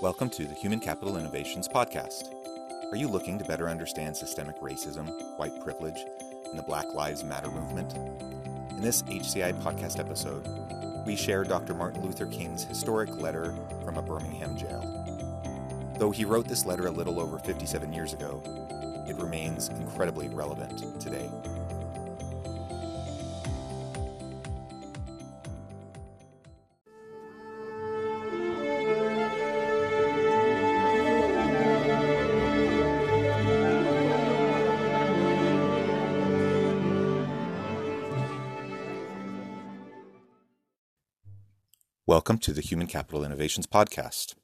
Welcome 0.00 0.30
to 0.30 0.46
the 0.46 0.54
Human 0.54 0.80
Capital 0.80 1.18
Innovations 1.18 1.68
Podcast. 1.68 2.32
Are 2.90 2.96
you 2.96 3.06
looking 3.06 3.38
to 3.38 3.44
better 3.44 3.68
understand 3.68 4.16
systemic 4.16 4.58
racism, 4.60 5.10
white 5.36 5.62
privilege, 5.62 5.98
and 6.48 6.58
the 6.58 6.62
Black 6.62 6.94
Lives 6.94 7.22
Matter 7.22 7.50
movement? 7.50 7.92
In 8.70 8.80
this 8.80 9.02
HCI 9.02 9.60
podcast 9.62 9.98
episode, 9.98 10.48
we 11.04 11.14
share 11.14 11.44
Dr. 11.44 11.74
Martin 11.74 12.02
Luther 12.02 12.24
King's 12.24 12.64
historic 12.64 13.14
letter 13.16 13.54
from 13.84 13.98
a 13.98 14.02
Birmingham 14.02 14.56
jail. 14.56 14.80
Though 15.98 16.10
he 16.10 16.24
wrote 16.24 16.48
this 16.48 16.64
letter 16.64 16.86
a 16.86 16.90
little 16.90 17.20
over 17.20 17.38
57 17.38 17.92
years 17.92 18.14
ago, 18.14 18.42
it 19.06 19.16
remains 19.16 19.68
incredibly 19.68 20.28
relevant 20.28 20.98
today. 20.98 21.30
Welcome 42.20 42.36
to 42.40 42.52
the 42.52 42.60
Human 42.60 42.86
Capital 42.86 43.24
Innovations 43.24 43.66
Podcast. 43.66 44.34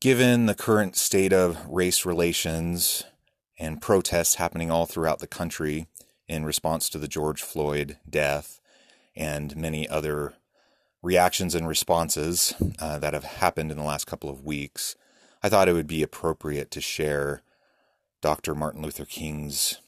Given 0.00 0.46
the 0.46 0.54
current 0.54 0.96
state 0.96 1.34
of 1.34 1.66
race 1.66 2.06
relations 2.06 3.04
and 3.58 3.82
protests 3.82 4.36
happening 4.36 4.70
all 4.70 4.86
throughout 4.86 5.18
the 5.18 5.26
country 5.26 5.86
in 6.26 6.46
response 6.46 6.88
to 6.88 6.98
the 6.98 7.08
George 7.08 7.42
Floyd 7.42 7.98
death 8.08 8.58
and 9.14 9.54
many 9.54 9.86
other 9.86 10.32
reactions 11.02 11.54
and 11.54 11.68
responses 11.68 12.54
uh, 12.78 12.98
that 13.00 13.12
have 13.12 13.24
happened 13.24 13.70
in 13.70 13.76
the 13.76 13.84
last 13.84 14.06
couple 14.06 14.30
of 14.30 14.42
weeks, 14.42 14.96
I 15.42 15.50
thought 15.50 15.68
it 15.68 15.74
would 15.74 15.86
be 15.86 16.02
appropriate 16.02 16.70
to 16.70 16.80
share 16.80 17.42
Dr. 18.22 18.54
Martin 18.54 18.80
Luther 18.80 19.04
King's 19.04 19.78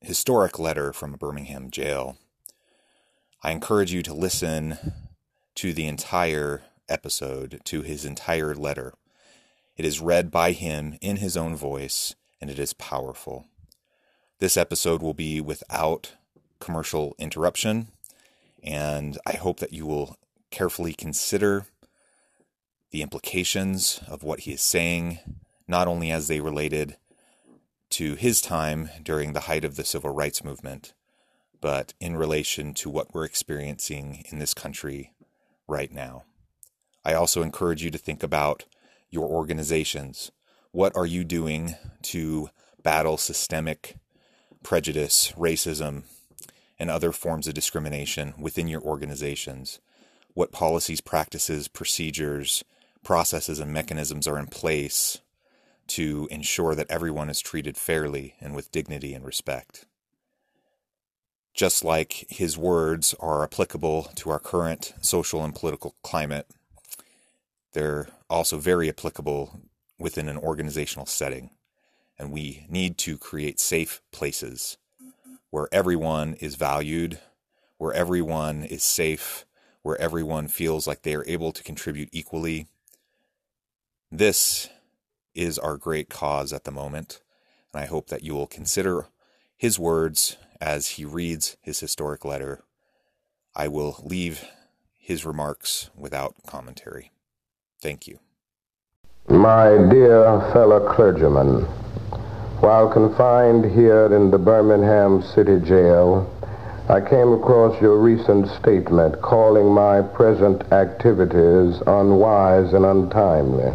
historic 0.00 0.60
letter 0.60 0.92
from 0.92 1.12
a 1.14 1.18
Birmingham 1.18 1.72
jail. 1.72 2.16
I 3.42 3.50
encourage 3.50 3.92
you 3.92 4.04
to 4.04 4.14
listen 4.14 4.78
to 5.56 5.72
the 5.72 5.86
entire 5.86 6.62
episode, 6.88 7.60
to 7.64 7.82
his 7.82 8.04
entire 8.04 8.54
letter. 8.54 8.94
It 9.76 9.84
is 9.84 10.00
read 10.00 10.30
by 10.30 10.52
him 10.52 10.96
in 11.00 11.16
his 11.16 11.36
own 11.36 11.56
voice, 11.56 12.14
and 12.40 12.50
it 12.50 12.58
is 12.58 12.72
powerful. 12.74 13.46
This 14.38 14.56
episode 14.56 15.02
will 15.02 15.14
be 15.14 15.40
without 15.40 16.12
commercial 16.60 17.14
interruption, 17.18 17.88
and 18.62 19.18
I 19.26 19.32
hope 19.32 19.60
that 19.60 19.72
you 19.72 19.86
will 19.86 20.16
carefully 20.50 20.92
consider 20.92 21.66
the 22.90 23.02
implications 23.02 24.00
of 24.08 24.22
what 24.22 24.40
he 24.40 24.52
is 24.52 24.62
saying, 24.62 25.18
not 25.66 25.88
only 25.88 26.10
as 26.10 26.28
they 26.28 26.40
related 26.40 26.96
to 27.90 28.14
his 28.14 28.40
time 28.40 28.90
during 29.02 29.32
the 29.32 29.40
height 29.40 29.64
of 29.64 29.76
the 29.76 29.84
civil 29.84 30.10
rights 30.10 30.44
movement, 30.44 30.92
but 31.60 31.94
in 32.00 32.16
relation 32.16 32.74
to 32.74 32.90
what 32.90 33.14
we're 33.14 33.24
experiencing 33.24 34.24
in 34.30 34.38
this 34.38 34.54
country 34.54 35.12
right 35.68 35.92
now. 35.92 36.24
I 37.04 37.14
also 37.14 37.42
encourage 37.42 37.82
you 37.82 37.90
to 37.90 37.98
think 37.98 38.22
about 38.22 38.64
your 39.10 39.28
organizations. 39.28 40.30
What 40.72 40.96
are 40.96 41.06
you 41.06 41.24
doing 41.24 41.76
to 42.02 42.50
battle 42.82 43.16
systemic 43.16 43.96
prejudice, 44.62 45.32
racism, 45.36 46.02
and 46.78 46.90
other 46.90 47.12
forms 47.12 47.46
of 47.46 47.54
discrimination 47.54 48.34
within 48.38 48.68
your 48.68 48.82
organizations? 48.82 49.80
What 50.34 50.52
policies, 50.52 51.00
practices, 51.00 51.68
procedures, 51.68 52.64
processes, 53.02 53.60
and 53.60 53.72
mechanisms 53.72 54.26
are 54.26 54.38
in 54.38 54.48
place 54.48 55.20
to 55.86 56.28
ensure 56.30 56.74
that 56.74 56.90
everyone 56.90 57.30
is 57.30 57.40
treated 57.40 57.76
fairly 57.76 58.34
and 58.40 58.54
with 58.54 58.72
dignity 58.72 59.14
and 59.14 59.24
respect? 59.24 59.86
Just 61.56 61.82
like 61.82 62.26
his 62.28 62.58
words 62.58 63.14
are 63.18 63.42
applicable 63.42 64.10
to 64.14 64.30
our 64.30 64.38
current 64.38 64.92
social 65.00 65.42
and 65.42 65.54
political 65.54 65.94
climate, 66.02 66.46
they're 67.72 68.08
also 68.28 68.58
very 68.58 68.90
applicable 68.90 69.62
within 69.98 70.28
an 70.28 70.36
organizational 70.36 71.06
setting. 71.06 71.50
And 72.18 72.30
we 72.30 72.66
need 72.68 72.98
to 72.98 73.16
create 73.16 73.58
safe 73.58 74.02
places 74.12 74.76
where 75.50 75.68
everyone 75.72 76.34
is 76.34 76.56
valued, 76.56 77.20
where 77.78 77.92
everyone 77.92 78.62
is 78.62 78.82
safe, 78.82 79.46
where 79.80 79.98
everyone 79.98 80.48
feels 80.48 80.86
like 80.86 81.02
they 81.02 81.14
are 81.14 81.26
able 81.26 81.52
to 81.52 81.62
contribute 81.62 82.10
equally. 82.12 82.66
This 84.10 84.68
is 85.34 85.58
our 85.58 85.78
great 85.78 86.10
cause 86.10 86.52
at 86.52 86.64
the 86.64 86.70
moment. 86.70 87.22
And 87.72 87.82
I 87.82 87.86
hope 87.86 88.08
that 88.08 88.22
you 88.22 88.34
will 88.34 88.46
consider 88.46 89.06
his 89.56 89.78
words 89.78 90.36
as 90.60 90.88
he 90.88 91.04
reads 91.04 91.56
his 91.60 91.80
historic 91.80 92.24
letter. 92.24 92.62
I 93.54 93.68
will 93.68 94.02
leave 94.04 94.44
his 94.98 95.24
remarks 95.24 95.90
without 95.96 96.34
commentary. 96.46 97.12
Thank 97.80 98.06
you. 98.06 98.18
My 99.28 99.70
dear 99.90 100.40
fellow 100.52 100.92
clergymen, 100.94 101.64
while 102.60 102.88
confined 102.90 103.64
here 103.64 104.06
in 104.14 104.30
the 104.30 104.38
Birmingham 104.38 105.22
City 105.22 105.60
Jail, 105.60 106.32
I 106.88 107.00
came 107.00 107.32
across 107.32 107.80
your 107.80 107.98
recent 107.98 108.48
statement 108.60 109.20
calling 109.20 109.66
my 109.66 110.02
present 110.02 110.72
activities 110.72 111.82
unwise 111.86 112.72
and 112.72 112.84
untimely. 112.84 113.74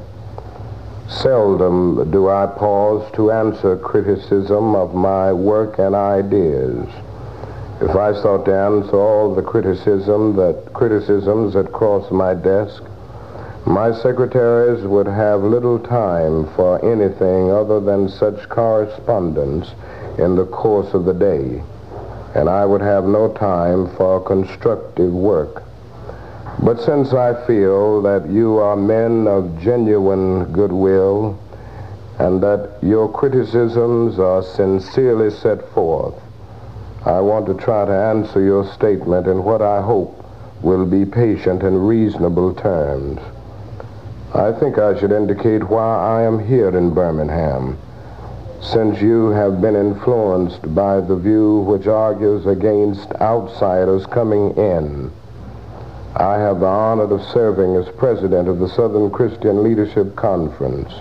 Seldom 1.12 2.10
do 2.10 2.30
I 2.30 2.46
pause 2.46 3.04
to 3.14 3.32
answer 3.32 3.76
criticism 3.76 4.76
of 4.76 4.96
my 4.96 5.34
work 5.34 5.78
and 5.78 5.94
ideas. 5.94 6.88
If 7.82 7.96
I 7.96 8.14
sought 8.14 8.46
to 8.46 8.56
answer 8.56 8.96
all 8.96 9.36
the 9.36 9.42
criticism 9.42 10.38
that 10.38 10.72
criticisms 10.74 11.54
that 11.54 11.74
cross 11.74 12.10
my 12.12 12.34
desk, 12.34 12.84
my 13.66 13.92
secretaries 13.92 14.86
would 14.86 15.06
have 15.06 15.44
little 15.44 15.80
time 15.80 16.48
for 16.56 16.84
anything 16.84 17.52
other 17.52 17.82
than 17.82 18.08
such 18.08 18.48
correspondence 18.48 19.74
in 20.18 20.36
the 20.38 20.46
course 20.46 20.94
of 20.94 21.04
the 21.04 21.14
day, 21.14 21.62
and 22.36 22.50
I 22.50 22.66
would 22.66 22.82
have 22.82 23.04
no 23.04 23.34
time 23.34 23.94
for 23.98 24.22
constructive 24.22 25.12
work. 25.12 25.64
But 26.60 26.80
since 26.80 27.14
I 27.14 27.34
feel 27.46 28.02
that 28.02 28.30
you 28.30 28.58
are 28.58 28.76
men 28.76 29.28
of 29.28 29.60
genuine 29.60 30.52
goodwill 30.52 31.38
and 32.20 32.42
that 32.42 32.78
your 32.82 33.12
criticisms 33.12 34.20
are 34.20 34.44
sincerely 34.44 35.32
set 35.32 35.68
forth, 35.70 36.14
I 37.06 37.20
want 37.22 37.48
to 37.48 37.54
try 37.56 37.86
to 37.86 37.92
answer 37.92 38.42
your 38.42 38.66
statement 38.66 39.28
in 39.28 39.44
what 39.44 39.62
I 39.62 39.82
hope 39.82 40.24
will 40.62 40.86
be 40.86 41.06
patient 41.06 41.64
and 41.64 41.88
reasonable 41.88 42.54
terms. 42.54 43.20
I 44.36 44.52
think 44.52 44.78
I 44.78 45.00
should 45.00 45.12
indicate 45.12 45.68
why 45.68 45.98
I 45.98 46.22
am 46.24 46.38
here 46.38 46.78
in 46.78 46.94
Birmingham, 46.94 47.78
since 48.62 49.02
you 49.02 49.30
have 49.30 49.62
been 49.62 49.76
influenced 49.76 50.76
by 50.76 51.02
the 51.02 51.16
view 51.16 51.62
which 51.62 51.88
argues 51.88 52.46
against 52.46 53.12
outsiders 53.20 54.06
coming 54.06 54.52
in 54.58 55.12
I 56.16 56.38
have 56.40 56.60
the 56.60 56.66
honor 56.66 57.04
of 57.04 57.24
serving 57.32 57.78
as 57.78 57.88
president 57.96 58.50
of 58.50 58.60
the 58.60 58.68
Southern 58.68 59.10
Christian 59.12 59.64
Leadership 59.64 60.16
Conference, 60.18 60.92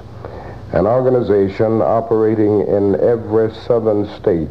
an 0.73 0.87
organization 0.87 1.83
operating 1.83 2.61
in 2.61 2.95
every 3.01 3.53
southern 3.53 4.07
state 4.21 4.49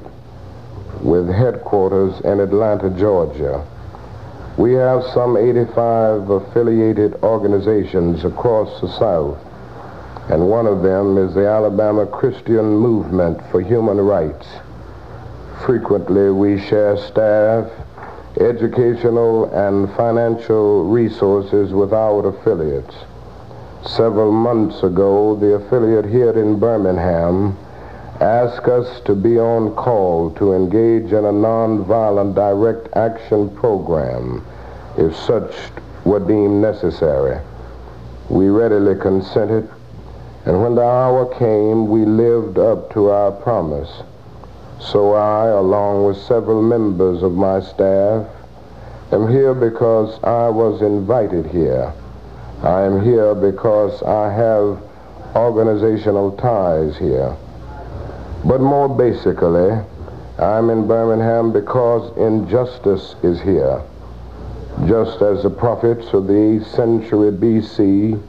with 1.02 1.30
headquarters 1.30 2.20
in 2.26 2.42
Atlanta, 2.42 2.90
Georgia. 2.90 3.66
We 4.58 4.74
have 4.74 5.06
some 5.14 5.38
85 5.38 6.30
affiliated 6.30 7.16
organizations 7.24 8.26
across 8.26 8.82
the 8.82 8.90
South, 9.00 9.40
and 10.30 10.50
one 10.50 10.68
of 10.68 10.84
them 10.84 11.18
is 11.18 11.34
the 11.34 11.48
Alabama 11.48 12.06
Christian 12.06 12.76
Movement 12.78 13.40
for 13.50 13.62
Human 13.62 13.98
Rights. 13.98 14.46
Frequently, 15.66 16.32
we 16.32 16.60
share 16.60 16.98
staff 16.98 17.72
educational 18.40 19.46
and 19.54 19.94
financial 19.96 20.86
resources 20.86 21.74
without 21.74 22.22
affiliates. 22.22 22.96
Several 23.86 24.32
months 24.32 24.82
ago, 24.84 25.36
the 25.36 25.56
affiliate 25.56 26.06
here 26.06 26.32
in 26.32 26.60
Birmingham 26.60 27.58
asked 28.22 28.68
us 28.68 29.02
to 29.02 29.16
be 29.16 29.40
on 29.40 29.74
call 29.76 30.32
to 30.32 30.54
engage 30.54 31.12
in 31.14 31.26
a 31.26 31.32
nonviolent 31.32 32.36
direct 32.36 32.96
action 32.96 33.50
program 33.56 34.46
if 34.98 35.16
such 35.16 35.54
were 36.04 36.20
deemed 36.20 36.62
necessary. 36.62 37.40
We 38.30 38.50
readily 38.50 39.00
consented, 39.00 39.70
and 40.46 40.62
when 40.62 40.76
the 40.76 40.84
hour 40.84 41.26
came, 41.38 41.88
we 41.90 42.06
lived 42.06 42.58
up 42.58 42.94
to 42.94 43.10
our 43.10 43.32
promise. 43.32 44.04
So 44.80 45.14
I, 45.14 45.48
along 45.48 46.06
with 46.06 46.18
several 46.18 46.62
members 46.62 47.22
of 47.22 47.34
my 47.34 47.60
staff, 47.60 48.26
am 49.12 49.30
here 49.30 49.54
because 49.54 50.18
I 50.24 50.48
was 50.50 50.82
invited 50.82 51.48
here. 51.48 51.94
I 52.64 52.84
am 52.84 53.04
here 53.04 53.36
because 53.36 54.02
I 54.04 54.32
have 54.32 54.82
organizational 55.36 56.32
ties 56.38 56.98
here. 56.98 57.36
But 58.46 58.62
more 58.62 58.88
basically, 58.88 59.78
I'm 60.40 60.70
in 60.70 60.88
Birmingham 60.88 61.52
because 61.52 62.18
injustice 62.18 63.16
is 63.22 63.42
here. 63.42 63.82
Just 64.88 65.22
as 65.22 65.44
the 65.44 65.50
prophets 65.50 66.14
of 66.14 66.28
the 66.28 66.34
8th 66.34 66.74
century 66.74 67.32
BC 67.32 68.22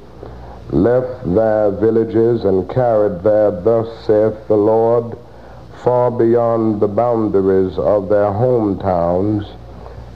left 0.72 1.34
their 1.34 1.70
villages 1.70 2.44
and 2.44 2.68
carried 2.68 3.22
their 3.22 3.52
thus 3.52 3.88
saith 4.04 4.48
the 4.48 4.56
Lord 4.56 5.16
far 5.82 6.10
beyond 6.10 6.80
the 6.80 6.88
boundaries 6.88 7.78
of 7.78 8.08
their 8.08 8.30
hometowns, 8.30 9.48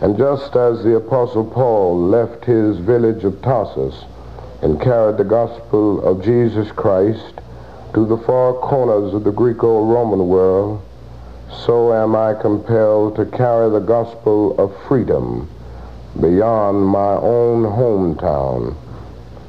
and 0.00 0.18
just 0.18 0.54
as 0.56 0.84
the 0.84 0.96
Apostle 0.96 1.44
Paul 1.44 2.08
left 2.08 2.44
his 2.44 2.76
village 2.78 3.24
of 3.24 3.40
Tarsus 3.40 4.04
and 4.60 4.80
carried 4.80 5.16
the 5.16 5.24
gospel 5.24 6.04
of 6.04 6.22
Jesus 6.22 6.70
Christ 6.72 7.40
to 7.94 8.04
the 8.04 8.18
far 8.18 8.52
corners 8.54 9.14
of 9.14 9.24
the 9.24 9.32
Greco-Roman 9.32 10.28
world, 10.28 10.82
so 11.50 11.94
am 11.94 12.14
I 12.14 12.34
compelled 12.34 13.16
to 13.16 13.24
carry 13.24 13.70
the 13.70 13.78
gospel 13.78 14.58
of 14.58 14.76
freedom 14.86 15.48
beyond 16.20 16.84
my 16.86 17.14
own 17.14 17.64
hometown. 17.64 18.74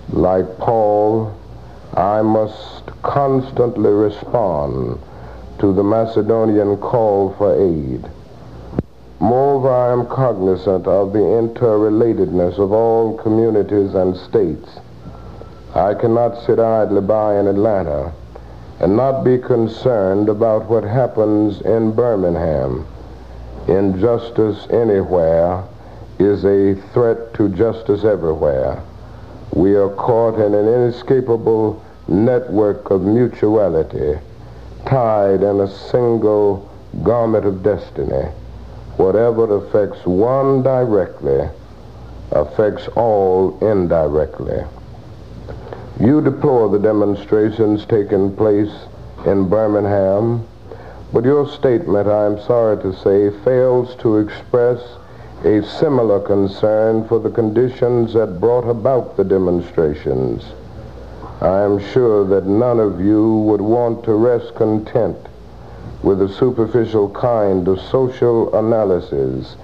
Like 0.10 0.58
Paul, 0.60 1.36
I 1.94 2.22
must 2.22 2.86
constantly 3.02 3.90
respond 3.90 5.00
to 5.60 5.74
the 5.74 5.84
Macedonian 5.84 6.78
call 6.78 7.34
for 7.38 7.54
aid. 7.56 8.06
Moreover, 9.20 9.72
I 9.72 9.92
am 9.92 10.08
cognizant 10.08 10.88
of 10.88 11.14
the 11.14 11.20
interrelatedness 11.20 12.60
of 12.60 12.72
all 12.72 13.18
communities 13.18 13.96
and 13.96 14.16
states. 14.16 14.80
I 15.74 15.94
cannot 15.94 16.46
sit 16.46 16.60
idly 16.60 17.02
by 17.02 17.40
in 17.40 17.48
Atlanta 17.48 18.12
and 18.80 18.96
not 18.96 19.24
be 19.24 19.38
concerned 19.38 20.30
about 20.30 20.66
what 20.70 20.84
happens 20.84 21.62
in 21.62 21.92
Birmingham. 21.94 22.86
Injustice 23.68 24.68
anywhere 24.70 25.64
is 26.20 26.46
a 26.46 26.76
threat 26.94 27.34
to 27.36 27.50
justice 27.50 28.04
everywhere. 28.04 28.82
We 29.54 29.76
are 29.76 29.90
caught 29.90 30.36
in 30.36 30.54
an 30.54 30.68
inescapable 30.68 31.84
network 32.08 32.92
of 32.92 33.02
mutuality, 33.02 34.20
tied 34.86 35.44
in 35.44 35.60
a 35.60 35.68
single 35.68 36.70
garment 37.04 37.46
of 37.46 37.64
destiny. 37.64 38.30
Whatever 38.98 39.58
affects 39.58 40.06
one 40.06 40.64
directly 40.64 41.50
affects 42.32 42.88
all 42.96 43.58
indirectly. 43.62 44.64
You 46.00 46.22
deplore 46.22 46.70
the 46.70 46.80
demonstrations 46.80 47.86
taking 47.86 48.36
place 48.36 48.74
in 49.26 49.50
Birmingham, 49.50 50.46
but 51.14 51.24
your 51.24 51.48
statement, 51.48 52.08
I 52.08 52.26
am 52.26 52.42
sorry 52.42 52.82
to 52.82 52.94
say, 52.94 53.32
fails 53.44 53.96
to 53.98 54.18
express 54.18 54.80
a 55.44 55.64
similar 55.64 56.20
concern 56.20 57.08
for 57.08 57.20
the 57.20 57.30
conditions 57.30 58.14
that 58.14 58.40
brought 58.40 58.68
about 58.68 59.16
the 59.16 59.24
demonstrations. 59.24 60.44
I 61.42 61.64
am 61.64 61.80
sure 61.80 62.24
that 62.28 62.46
none 62.46 62.80
of 62.80 63.02
you 63.02 63.40
would 63.40 63.60
want 63.60 64.06
to 64.06 64.14
rest 64.14 64.56
content 64.56 65.18
with 66.02 66.22
a 66.22 66.30
superficial 66.30 67.10
kind 67.10 67.68
of 67.68 67.82
social 67.82 68.56
analysis 68.56 69.58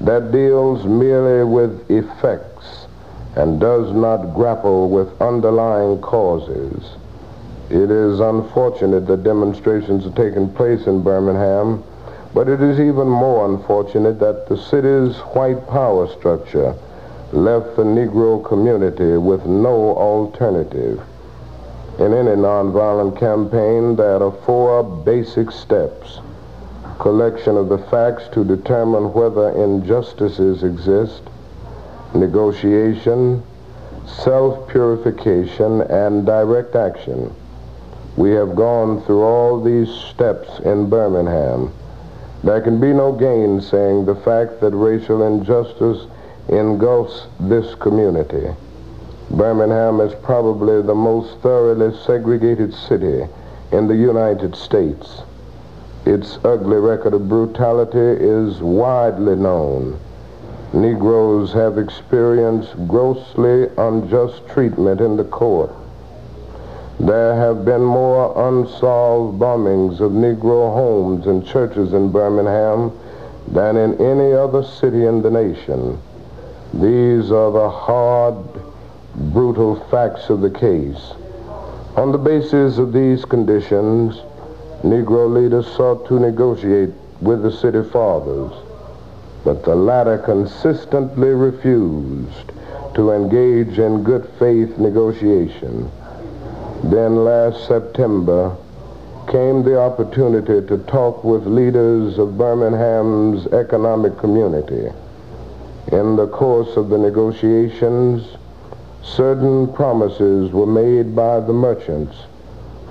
that 0.00 0.32
deals 0.32 0.84
merely 0.84 1.42
with 1.42 1.90
effects 1.90 2.86
and 3.36 3.58
does 3.58 3.90
not 3.94 4.34
grapple 4.34 4.90
with 4.90 5.18
underlying 5.22 5.98
causes. 6.02 6.96
It 7.70 7.90
is 7.90 8.20
unfortunate 8.20 9.06
that 9.06 9.24
demonstrations 9.24 10.04
are 10.04 10.10
taking 10.10 10.52
place 10.52 10.86
in 10.86 11.02
Birmingham, 11.02 11.82
but 12.34 12.50
it 12.50 12.60
is 12.60 12.78
even 12.78 13.08
more 13.08 13.46
unfortunate 13.46 14.18
that 14.20 14.46
the 14.48 14.58
city's 14.58 15.16
white 15.32 15.66
power 15.68 16.06
structure 16.06 16.74
left 17.32 17.76
the 17.76 17.82
Negro 17.82 18.44
community 18.44 19.16
with 19.16 19.46
no 19.46 19.96
alternative. 19.96 21.02
In 21.98 22.12
any 22.12 22.34
nonviolent 22.34 23.16
campaign, 23.18 23.94
there 23.94 24.20
are 24.20 24.32
four 24.44 24.82
basic 24.82 25.52
steps. 25.52 26.18
Collection 26.98 27.56
of 27.56 27.68
the 27.68 27.78
facts 27.78 28.24
to 28.32 28.44
determine 28.44 29.12
whether 29.12 29.50
injustices 29.50 30.64
exist, 30.64 31.22
negotiation, 32.12 33.44
self-purification, 34.06 35.82
and 35.82 36.26
direct 36.26 36.74
action. 36.74 37.32
We 38.16 38.32
have 38.32 38.56
gone 38.56 39.00
through 39.02 39.22
all 39.22 39.62
these 39.62 39.88
steps 39.88 40.58
in 40.64 40.90
Birmingham. 40.90 41.72
There 42.42 42.60
can 42.60 42.80
be 42.80 42.92
no 42.92 43.12
gainsaying 43.12 44.04
the 44.06 44.16
fact 44.16 44.60
that 44.60 44.72
racial 44.72 45.22
injustice 45.22 46.06
engulfs 46.48 47.28
this 47.38 47.74
community. 47.76 48.48
Birmingham 49.30 50.00
is 50.00 50.14
probably 50.22 50.82
the 50.82 50.94
most 50.94 51.38
thoroughly 51.38 51.96
segregated 52.06 52.72
city 52.74 53.26
in 53.72 53.88
the 53.88 53.96
United 53.96 54.54
States. 54.54 55.22
Its 56.04 56.38
ugly 56.44 56.76
record 56.76 57.14
of 57.14 57.28
brutality 57.28 57.98
is 57.98 58.60
widely 58.60 59.34
known. 59.34 59.98
Negroes 60.72 61.52
have 61.52 61.78
experienced 61.78 62.74
grossly 62.88 63.68
unjust 63.78 64.46
treatment 64.48 65.00
in 65.00 65.16
the 65.16 65.24
court. 65.24 65.70
There 67.00 67.34
have 67.34 67.64
been 67.64 67.82
more 67.82 68.48
unsolved 68.48 69.40
bombings 69.40 70.00
of 70.00 70.12
Negro 70.12 70.74
homes 70.74 71.26
and 71.26 71.46
churches 71.46 71.92
in 71.92 72.12
Birmingham 72.12 72.92
than 73.48 73.76
in 73.76 74.00
any 74.00 74.32
other 74.32 74.62
city 74.62 75.04
in 75.04 75.22
the 75.22 75.30
nation. 75.30 75.98
These 76.72 77.30
are 77.30 77.50
the 77.50 77.70
hard, 77.70 78.34
brutal 79.16 79.76
facts 79.90 80.28
of 80.30 80.40
the 80.40 80.50
case. 80.50 81.12
On 81.96 82.12
the 82.12 82.18
basis 82.18 82.78
of 82.78 82.92
these 82.92 83.24
conditions, 83.24 84.16
Negro 84.82 85.32
leaders 85.32 85.66
sought 85.76 86.06
to 86.08 86.18
negotiate 86.18 86.90
with 87.20 87.42
the 87.42 87.52
city 87.52 87.82
fathers 87.90 88.52
but 89.44 89.62
the 89.62 89.74
latter 89.74 90.18
consistently 90.18 91.28
refused 91.28 92.50
to 92.94 93.12
engage 93.12 93.78
in 93.78 94.02
good 94.02 94.26
faith 94.38 94.78
negotiation. 94.78 95.90
Then 96.84 97.24
last 97.24 97.68
September 97.68 98.56
came 99.30 99.62
the 99.62 99.78
opportunity 99.78 100.66
to 100.66 100.78
talk 100.86 101.22
with 101.24 101.46
leaders 101.46 102.18
of 102.18 102.38
Birmingham's 102.38 103.46
economic 103.48 104.16
community. 104.18 104.90
In 105.92 106.16
the 106.16 106.28
course 106.28 106.76
of 106.76 106.88
the 106.88 106.98
negotiations, 106.98 108.26
certain 109.04 109.72
promises 109.72 110.50
were 110.50 110.66
made 110.66 111.14
by 111.14 111.38
the 111.40 111.52
merchants, 111.52 112.16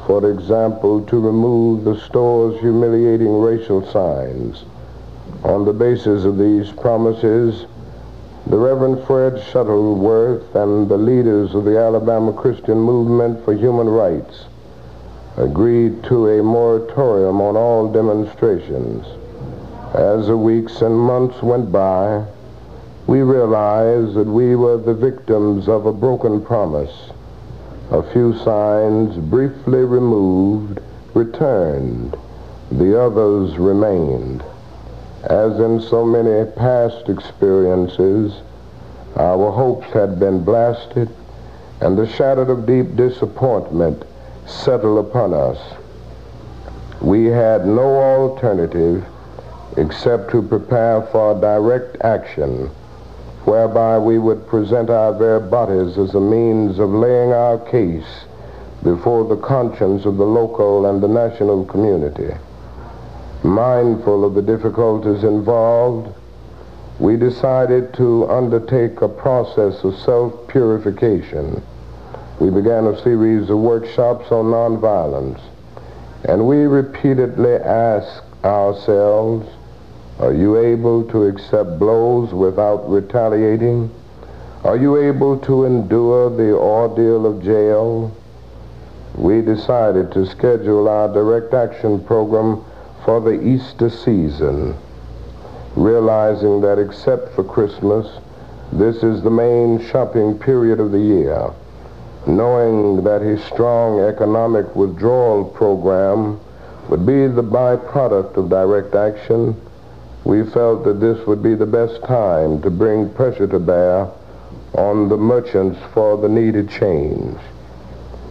for 0.05 0.31
example, 0.31 1.03
to 1.05 1.19
remove 1.19 1.83
the 1.83 1.99
store's 2.01 2.59
humiliating 2.59 3.39
racial 3.39 3.85
signs 3.91 4.63
on 5.43 5.65
the 5.65 5.73
basis 5.73 6.23
of 6.23 6.37
these 6.37 6.71
promises, 6.71 7.65
the 8.47 8.57
Reverend 8.57 9.05
Fred 9.05 9.33
Shuttlesworth 9.35 10.55
and 10.55 10.87
the 10.87 10.97
leaders 10.97 11.53
of 11.53 11.65
the 11.65 11.77
Alabama 11.77 12.33
Christian 12.33 12.77
Movement 12.77 13.43
for 13.43 13.53
Human 13.53 13.87
Rights 13.87 14.45
agreed 15.37 16.03
to 16.03 16.27
a 16.27 16.43
moratorium 16.43 17.41
on 17.41 17.57
all 17.57 17.91
demonstrations. 17.91 19.05
As 19.93 20.27
the 20.27 20.37
weeks 20.37 20.81
and 20.81 20.97
months 20.97 21.41
went 21.41 21.71
by, 21.71 22.25
we 23.07 23.21
realized 23.21 24.13
that 24.15 24.27
we 24.27 24.55
were 24.55 24.77
the 24.77 24.93
victims 24.93 25.67
of 25.67 25.85
a 25.85 25.93
broken 25.93 26.43
promise. 26.43 27.11
A 27.91 28.01
few 28.11 28.37
signs, 28.39 29.17
briefly 29.17 29.83
removed, 29.83 30.79
returned. 31.13 32.15
The 32.71 32.99
others 32.99 33.57
remained. 33.57 34.43
As 35.23 35.59
in 35.59 35.79
so 35.81 36.05
many 36.05 36.49
past 36.51 37.07
experiences, 37.09 38.41
our 39.15 39.51
hopes 39.51 39.87
had 39.93 40.19
been 40.19 40.43
blasted 40.43 41.09
and 41.81 41.97
the 41.97 42.07
shadow 42.07 42.49
of 42.49 42.65
deep 42.65 42.95
disappointment 42.95 44.03
settled 44.47 45.05
upon 45.05 45.33
us. 45.33 45.59
We 47.01 47.25
had 47.25 47.67
no 47.67 47.83
alternative 47.83 49.05
except 49.77 50.31
to 50.31 50.41
prepare 50.41 51.01
for 51.11 51.39
direct 51.39 51.97
action, 52.01 52.69
whereby 53.45 53.97
we 53.97 54.17
would 54.17 54.47
present 54.47 54.89
our 54.89 55.13
very 55.13 55.39
bodies 55.39 55.97
as 55.97 56.15
a 56.15 56.19
means 56.19 56.79
of 56.79 56.89
laying 56.89 57.33
our 57.33 57.57
case 57.69 58.25
before 58.83 59.25
the 59.25 59.37
conscience 59.37 60.05
of 60.05 60.17
the 60.17 60.25
local 60.25 60.85
and 60.85 61.01
the 61.01 61.07
national 61.07 61.65
community. 61.65 62.33
Mindful 63.43 64.23
of 64.23 64.33
the 64.33 64.41
difficulties 64.41 65.23
involved, 65.23 66.13
we 66.99 67.17
decided 67.17 67.93
to 67.95 68.29
undertake 68.29 69.01
a 69.01 69.09
process 69.09 69.83
of 69.83 69.97
self-purification. 69.99 71.61
We 72.39 72.49
began 72.49 72.85
a 72.87 73.01
series 73.03 73.49
of 73.49 73.57
workshops 73.57 74.31
on 74.31 74.45
nonviolence, 74.45 75.41
and 76.23 76.47
we 76.47 76.57
repeatedly 76.63 77.55
asked 77.55 78.23
ourselves, 78.43 79.49
are 80.19 80.33
you 80.33 80.57
able 80.57 81.03
to 81.09 81.23
accept 81.23 81.79
blows 81.79 82.33
without 82.33 82.89
retaliating? 82.89 83.89
Are 84.63 84.77
you 84.77 84.97
able 84.97 85.39
to 85.39 85.65
endure 85.65 86.29
the 86.29 86.55
ordeal 86.55 87.25
of 87.25 87.43
jail? 87.43 88.15
We 89.15 89.41
decided 89.41 90.11
to 90.13 90.25
schedule 90.25 90.87
our 90.87 91.07
direct 91.11 91.53
action 91.53 92.03
program 92.05 92.63
for 93.03 93.19
the 93.19 93.41
Easter 93.41 93.89
season, 93.89 94.75
realizing 95.75 96.61
that 96.61 96.79
except 96.79 97.35
for 97.35 97.43
Christmas, 97.43 98.07
this 98.71 99.03
is 99.03 99.21
the 99.21 99.29
main 99.29 99.85
shopping 99.87 100.37
period 100.39 100.79
of 100.79 100.91
the 100.91 100.99
year. 100.99 101.51
Knowing 102.25 103.03
that 103.03 103.21
his 103.21 103.43
strong 103.43 103.99
economic 103.99 104.75
withdrawal 104.75 105.43
program 105.43 106.39
would 106.89 107.05
be 107.05 107.27
the 107.27 107.43
byproduct 107.43 108.37
of 108.37 108.49
direct 108.49 108.95
action, 108.95 109.59
we 110.25 110.43
felt 110.51 110.85
that 110.85 110.99
this 110.99 111.25
would 111.27 111.43
be 111.43 111.55
the 111.55 111.65
best 111.65 112.01
time 112.03 112.61
to 112.61 112.69
bring 112.69 113.09
pressure 113.13 113.47
to 113.47 113.59
bear 113.59 114.09
on 114.73 115.09
the 115.09 115.17
merchants 115.17 115.79
for 115.93 116.17
the 116.17 116.29
needed 116.29 116.69
change. 116.69 117.37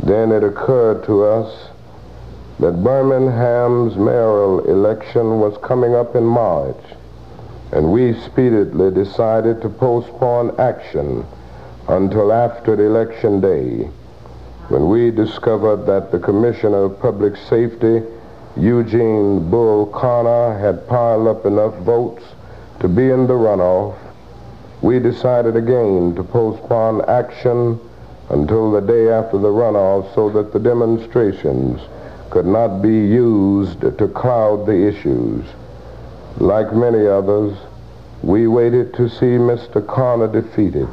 Then 0.02 0.32
it 0.32 0.42
occurred 0.42 1.04
to 1.04 1.24
us 1.24 1.68
that 2.58 2.82
Birmingham's 2.82 3.96
mayoral 3.96 4.60
election 4.68 5.40
was 5.40 5.56
coming 5.62 5.94
up 5.94 6.16
in 6.16 6.24
March, 6.24 6.82
and 7.72 7.92
we 7.92 8.14
speedily 8.20 8.90
decided 8.92 9.60
to 9.62 9.68
postpone 9.68 10.58
action 10.58 11.24
until 11.88 12.32
after 12.32 12.74
election 12.74 13.40
day, 13.40 13.88
when 14.68 14.88
we 14.88 15.10
discovered 15.10 15.84
that 15.86 16.10
the 16.10 16.18
Commissioner 16.18 16.84
of 16.84 17.00
Public 17.00 17.36
Safety 17.36 18.02
Eugene 18.56 19.48
Bull 19.50 19.86
Connor 19.86 20.58
had 20.58 20.86
piled 20.86 21.26
up 21.26 21.46
enough 21.46 21.74
votes 21.76 22.22
to 22.80 22.88
be 22.88 23.08
in 23.10 23.26
the 23.26 23.32
runoff, 23.32 23.96
we 24.82 24.98
decided 24.98 25.56
again 25.56 26.14
to 26.16 26.22
postpone 26.22 27.02
action 27.08 27.80
until 28.28 28.70
the 28.70 28.80
day 28.80 29.08
after 29.08 29.38
the 29.38 29.48
runoff 29.48 30.14
so 30.14 30.28
that 30.30 30.52
the 30.52 30.58
demonstrations 30.58 31.80
could 32.28 32.44
not 32.44 32.82
be 32.82 32.88
used 32.88 33.80
to 33.80 34.08
cloud 34.08 34.66
the 34.66 34.86
issues. 34.86 35.44
Like 36.38 36.74
many 36.74 37.06
others, 37.06 37.56
we 38.22 38.48
waited 38.48 38.92
to 38.94 39.08
see 39.08 39.36
Mr. 39.38 39.86
Connor 39.86 40.28
defeated, 40.28 40.88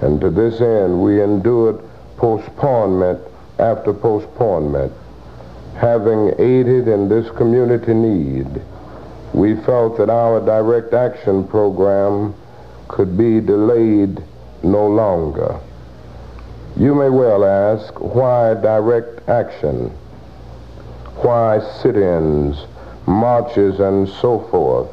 and 0.00 0.20
to 0.20 0.30
this 0.30 0.60
end 0.60 1.02
we 1.02 1.22
endured 1.22 1.80
postponement 2.16 3.20
after 3.58 3.92
postponement 3.92 4.92
having 5.80 6.28
aided 6.38 6.86
in 6.88 7.08
this 7.08 7.30
community 7.38 7.94
need, 7.94 8.46
we 9.32 9.56
felt 9.62 9.96
that 9.96 10.10
our 10.10 10.38
direct 10.44 10.92
action 10.92 11.48
program 11.48 12.34
could 12.88 13.16
be 13.16 13.40
delayed 13.40 14.22
no 14.62 14.86
longer. 14.86 15.58
You 16.76 16.94
may 16.94 17.08
well 17.08 17.46
ask, 17.46 17.98
why 17.98 18.52
direct 18.54 19.26
action? 19.26 19.88
Why 21.22 21.60
sit-ins, 21.80 22.58
marches, 23.06 23.80
and 23.80 24.06
so 24.06 24.40
forth? 24.50 24.90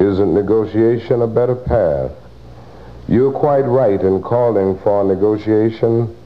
Isn't 0.00 0.32
negotiation 0.32 1.20
a 1.20 1.26
better 1.26 1.54
path? 1.54 2.12
You're 3.08 3.32
quite 3.32 3.66
right 3.66 4.00
in 4.00 4.22
calling 4.22 4.78
for 4.78 5.04
negotiation. 5.04 6.16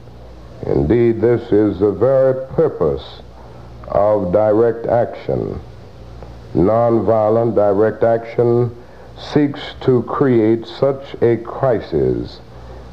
Indeed, 0.66 1.20
this 1.20 1.50
is 1.50 1.80
the 1.80 1.90
very 1.90 2.46
purpose 2.54 3.22
of 3.88 4.32
direct 4.32 4.86
action. 4.86 5.60
Nonviolent 6.54 7.54
direct 7.54 8.02
action 8.02 8.74
seeks 9.18 9.60
to 9.82 10.02
create 10.04 10.66
such 10.66 11.14
a 11.22 11.36
crisis 11.38 12.40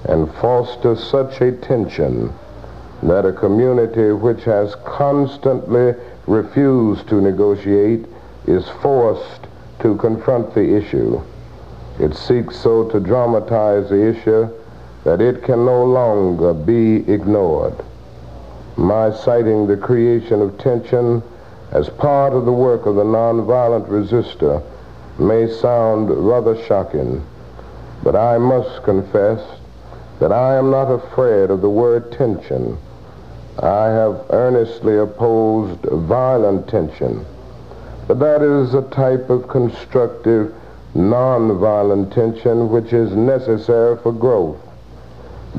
and 0.05 0.33
foster 0.35 0.95
such 0.95 1.41
a 1.41 1.51
tension 1.51 2.33
that 3.03 3.25
a 3.25 3.33
community 3.33 4.11
which 4.11 4.43
has 4.43 4.75
constantly 4.85 5.93
refused 6.27 7.07
to 7.07 7.21
negotiate 7.21 8.05
is 8.47 8.67
forced 8.81 9.47
to 9.79 9.95
confront 9.97 10.53
the 10.53 10.75
issue. 10.75 11.21
It 11.99 12.15
seeks 12.15 12.57
so 12.57 12.89
to 12.89 12.99
dramatize 12.99 13.89
the 13.89 14.07
issue 14.07 14.49
that 15.03 15.21
it 15.21 15.43
can 15.43 15.65
no 15.65 15.83
longer 15.83 16.53
be 16.53 17.09
ignored 17.11 17.75
my 18.77 19.11
citing 19.11 19.67
the 19.67 19.77
creation 19.77 20.41
of 20.41 20.57
tension 20.57 21.21
as 21.71 21.89
part 21.89 22.33
of 22.33 22.45
the 22.45 22.51
work 22.51 22.85
of 22.85 22.95
the 22.95 23.03
nonviolent 23.03 23.87
resistor 23.87 24.61
may 25.19 25.47
sound 25.47 26.09
rather 26.09 26.61
shocking, 26.65 27.23
but 28.03 28.15
I 28.15 28.37
must 28.37 28.83
confess 28.83 29.41
that 30.19 30.31
I 30.31 30.55
am 30.55 30.71
not 30.71 30.91
afraid 30.91 31.49
of 31.49 31.61
the 31.61 31.69
word 31.69 32.11
tension. 32.11 32.77
I 33.59 33.87
have 33.87 34.25
earnestly 34.29 34.97
opposed 34.97 35.81
violent 35.81 36.67
tension, 36.67 37.25
but 38.07 38.19
that 38.19 38.41
is 38.41 38.73
a 38.73 38.81
type 38.89 39.29
of 39.29 39.47
constructive 39.47 40.53
nonviolent 40.95 42.13
tension 42.13 42.69
which 42.69 42.93
is 42.93 43.11
necessary 43.11 43.97
for 43.97 44.11
growth. 44.11 44.57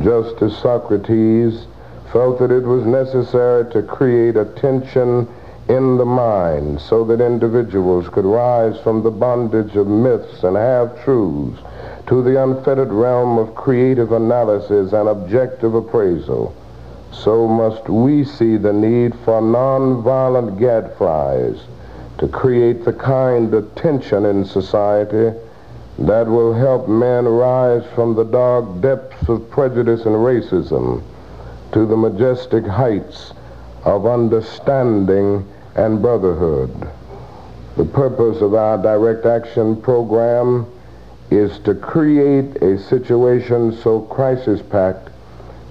Just 0.02 0.42
as 0.42 0.56
Socrates 0.58 1.66
felt 2.14 2.38
that 2.38 2.52
it 2.52 2.62
was 2.62 2.86
necessary 2.86 3.68
to 3.72 3.82
create 3.82 4.36
a 4.36 4.44
tension 4.44 5.26
in 5.68 5.96
the 5.96 6.04
mind 6.04 6.80
so 6.80 7.02
that 7.02 7.20
individuals 7.20 8.08
could 8.10 8.24
rise 8.24 8.78
from 8.82 9.02
the 9.02 9.10
bondage 9.10 9.74
of 9.74 9.88
myths 9.88 10.44
and 10.44 10.56
half-truths 10.56 11.60
to 12.06 12.22
the 12.22 12.40
unfettered 12.40 12.92
realm 12.92 13.36
of 13.36 13.52
creative 13.56 14.12
analysis 14.12 14.92
and 14.92 15.08
objective 15.08 15.74
appraisal. 15.74 16.54
So 17.10 17.48
must 17.48 17.88
we 17.88 18.22
see 18.24 18.58
the 18.58 18.72
need 18.72 19.12
for 19.24 19.42
nonviolent 19.42 20.56
gadflies 20.60 21.60
to 22.18 22.28
create 22.28 22.84
the 22.84 22.92
kind 22.92 23.52
of 23.54 23.74
tension 23.74 24.24
in 24.24 24.44
society 24.44 25.36
that 25.98 26.28
will 26.28 26.54
help 26.54 26.88
men 26.88 27.24
rise 27.24 27.82
from 27.96 28.14
the 28.14 28.24
dark 28.24 28.80
depths 28.80 29.28
of 29.28 29.50
prejudice 29.50 30.06
and 30.06 30.14
racism 30.14 31.02
to 31.74 31.84
the 31.84 31.96
majestic 31.96 32.64
heights 32.64 33.32
of 33.84 34.06
understanding 34.06 35.44
and 35.74 36.00
brotherhood. 36.00 36.88
The 37.76 37.84
purpose 37.84 38.40
of 38.40 38.54
our 38.54 38.78
direct 38.78 39.26
action 39.26 39.82
program 39.82 40.66
is 41.32 41.58
to 41.64 41.74
create 41.74 42.62
a 42.62 42.78
situation 42.78 43.76
so 43.82 44.02
crisis-packed 44.02 45.10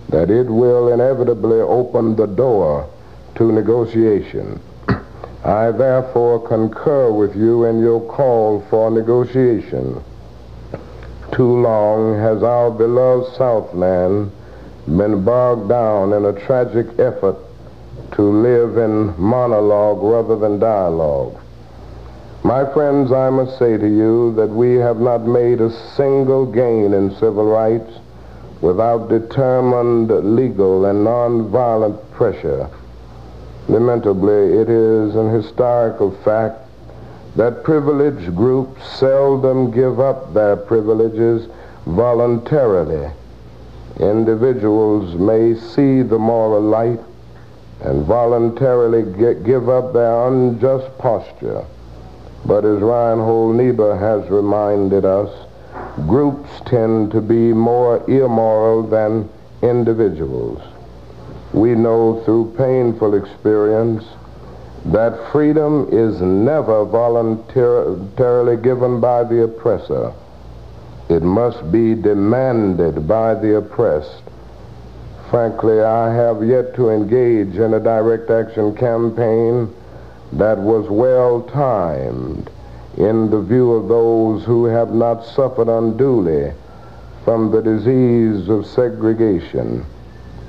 that 0.09 0.29
it 0.29 0.47
will 0.47 0.91
inevitably 0.91 1.61
open 1.61 2.17
the 2.17 2.27
door 2.27 2.89
to 3.35 3.53
negotiation. 3.53 4.59
I 5.45 5.71
therefore 5.71 6.45
concur 6.45 7.11
with 7.11 7.33
you 7.33 7.63
in 7.63 7.79
your 7.79 8.01
call 8.01 8.59
for 8.69 8.91
negotiation. 8.91 10.03
Too 11.31 11.61
long 11.61 12.19
has 12.19 12.43
our 12.43 12.71
beloved 12.71 13.37
Southland 13.37 14.33
been 14.85 15.23
bogged 15.23 15.69
down 15.69 16.13
in 16.13 16.25
a 16.25 16.39
tragic 16.45 16.87
effort 16.99 17.37
to 18.13 18.21
live 18.21 18.77
in 18.77 19.19
monologue 19.19 20.01
rather 20.01 20.37
than 20.37 20.59
dialogue. 20.59 21.35
My 22.43 22.65
friends, 22.73 23.11
I 23.11 23.29
must 23.29 23.57
say 23.57 23.77
to 23.77 23.87
you 23.87 24.33
that 24.35 24.49
we 24.49 24.75
have 24.75 24.99
not 24.99 25.25
made 25.25 25.61
a 25.61 25.71
single 25.95 26.45
gain 26.45 26.93
in 26.93 27.15
civil 27.15 27.45
rights 27.45 27.91
without 28.61 29.09
determined 29.09 30.09
legal 30.35 30.85
and 30.85 31.05
nonviolent 31.05 31.99
pressure. 32.11 32.69
Lamentably, 33.69 34.57
it 34.59 34.69
is 34.69 35.15
an 35.15 35.29
historical 35.29 36.11
fact 36.23 36.59
that 37.35 37.63
privileged 37.63 38.35
groups 38.35 38.85
seldom 38.99 39.71
give 39.71 39.99
up 39.99 40.33
their 40.33 40.55
privileges 40.55 41.47
voluntarily. 41.85 43.09
Individuals 43.99 45.15
may 45.15 45.55
see 45.55 46.01
the 46.01 46.17
moral 46.17 46.61
light 46.61 46.99
and 47.81 48.05
voluntarily 48.05 49.03
give 49.43 49.69
up 49.69 49.93
their 49.93 50.27
unjust 50.27 50.97
posture. 50.97 51.63
But 52.45 52.65
as 52.65 52.81
Reinhold 52.81 53.55
Niebuhr 53.55 53.95
has 53.97 54.29
reminded 54.29 55.05
us, 55.05 55.29
groups 56.07 56.49
tend 56.65 57.11
to 57.11 57.21
be 57.21 57.53
more 57.53 58.03
immoral 58.09 58.83
than 58.83 59.29
individuals. 59.61 60.61
We 61.53 61.75
know 61.75 62.21
through 62.25 62.55
painful 62.57 63.13
experience 63.13 64.03
that 64.85 65.31
freedom 65.31 65.87
is 65.91 66.19
never 66.19 66.83
voluntarily 66.83 68.57
given 68.57 68.99
by 68.99 69.23
the 69.23 69.43
oppressor. 69.43 70.13
It 71.13 71.21
must 71.21 71.71
be 71.71 71.93
demanded 71.93 73.07
by 73.07 73.35
the 73.35 73.57
oppressed. 73.57 74.23
Frankly, 75.29 75.79
I 75.79 76.11
have 76.11 76.43
yet 76.43 76.73
to 76.73 76.89
engage 76.89 77.55
in 77.55 77.75
a 77.75 77.79
direct 77.79 78.31
action 78.31 78.75
campaign 78.75 79.71
that 80.31 80.57
was 80.57 80.89
well 80.89 81.43
timed 81.43 82.49
in 82.97 83.29
the 83.29 83.41
view 83.41 83.73
of 83.73 83.89
those 83.89 84.43
who 84.43 84.65
have 84.65 84.91
not 84.91 85.23
suffered 85.23 85.69
unduly 85.69 86.51
from 87.23 87.51
the 87.51 87.61
disease 87.61 88.49
of 88.49 88.65
segregation. 88.65 89.85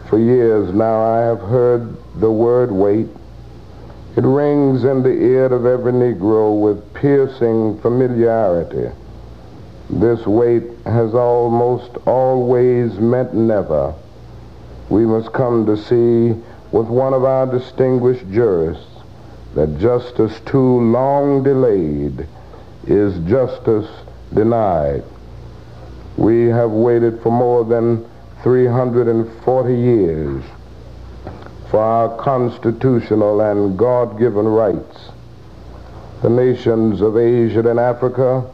For 0.08 0.18
years 0.18 0.72
now 0.72 1.02
I 1.02 1.20
have 1.26 1.40
heard 1.40 1.94
the 2.14 2.32
word 2.32 2.72
wait. 2.72 3.08
It 4.16 4.24
rings 4.24 4.84
in 4.84 5.02
the 5.02 5.12
ear 5.12 5.44
of 5.44 5.66
every 5.66 5.92
Negro 5.92 6.58
with 6.58 6.94
piercing 6.94 7.78
familiarity. 7.80 8.88
This 9.90 10.26
wait 10.26 10.64
has 10.86 11.14
almost 11.14 11.96
always 12.06 12.94
meant 12.94 13.34
never. 13.34 13.94
We 14.88 15.04
must 15.04 15.32
come 15.32 15.66
to 15.66 15.76
see 15.76 16.40
with 16.72 16.86
one 16.86 17.14
of 17.14 17.24
our 17.24 17.46
distinguished 17.46 18.30
jurists 18.30 18.86
that 19.54 19.78
justice 19.78 20.40
too 20.46 20.80
long 20.80 21.42
delayed 21.42 22.26
is 22.86 23.18
justice 23.28 23.88
denied. 24.32 25.04
We 26.16 26.46
have 26.46 26.70
waited 26.70 27.22
for 27.22 27.30
more 27.30 27.64
than 27.64 28.08
340 28.42 29.74
years 29.74 30.44
for 31.70 31.80
our 31.80 32.16
constitutional 32.22 33.40
and 33.40 33.78
God-given 33.78 34.46
rights. 34.46 35.10
The 36.22 36.30
nations 36.30 37.00
of 37.00 37.16
Asia 37.16 37.68
and 37.68 37.78
Africa 37.78 38.44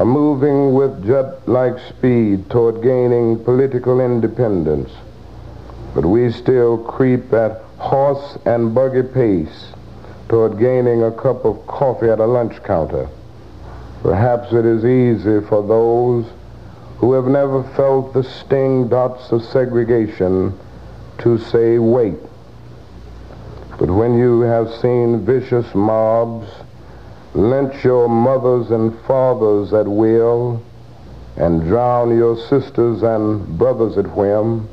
are 0.00 0.06
moving 0.06 0.72
with 0.72 1.04
jet-like 1.04 1.78
speed 1.90 2.48
toward 2.48 2.82
gaining 2.82 3.38
political 3.44 4.00
independence. 4.00 4.90
But 5.94 6.06
we 6.06 6.32
still 6.32 6.78
creep 6.78 7.30
at 7.34 7.60
horse 7.76 8.38
and 8.46 8.74
buggy 8.74 9.02
pace 9.02 9.66
toward 10.30 10.58
gaining 10.58 11.02
a 11.02 11.10
cup 11.10 11.44
of 11.44 11.66
coffee 11.66 12.08
at 12.08 12.18
a 12.18 12.24
lunch 12.24 12.62
counter. 12.62 13.10
Perhaps 14.00 14.54
it 14.54 14.64
is 14.64 14.86
easy 14.86 15.46
for 15.46 15.62
those 15.68 16.24
who 16.96 17.12
have 17.12 17.26
never 17.26 17.62
felt 17.76 18.14
the 18.14 18.24
sting 18.24 18.88
dots 18.88 19.30
of 19.32 19.42
segregation 19.42 20.58
to 21.18 21.36
say 21.36 21.78
wait. 21.78 22.16
But 23.78 23.90
when 23.90 24.16
you 24.16 24.40
have 24.40 24.72
seen 24.76 25.26
vicious 25.26 25.74
mobs 25.74 26.48
lynch 27.34 27.84
your 27.84 28.08
mothers 28.08 28.70
and 28.70 28.98
fathers 29.00 29.72
at 29.72 29.86
will 29.86 30.62
and 31.36 31.62
drown 31.62 32.16
your 32.16 32.36
sisters 32.48 33.02
and 33.02 33.58
brothers 33.58 33.96
at 33.96 34.16
whim, 34.16 34.68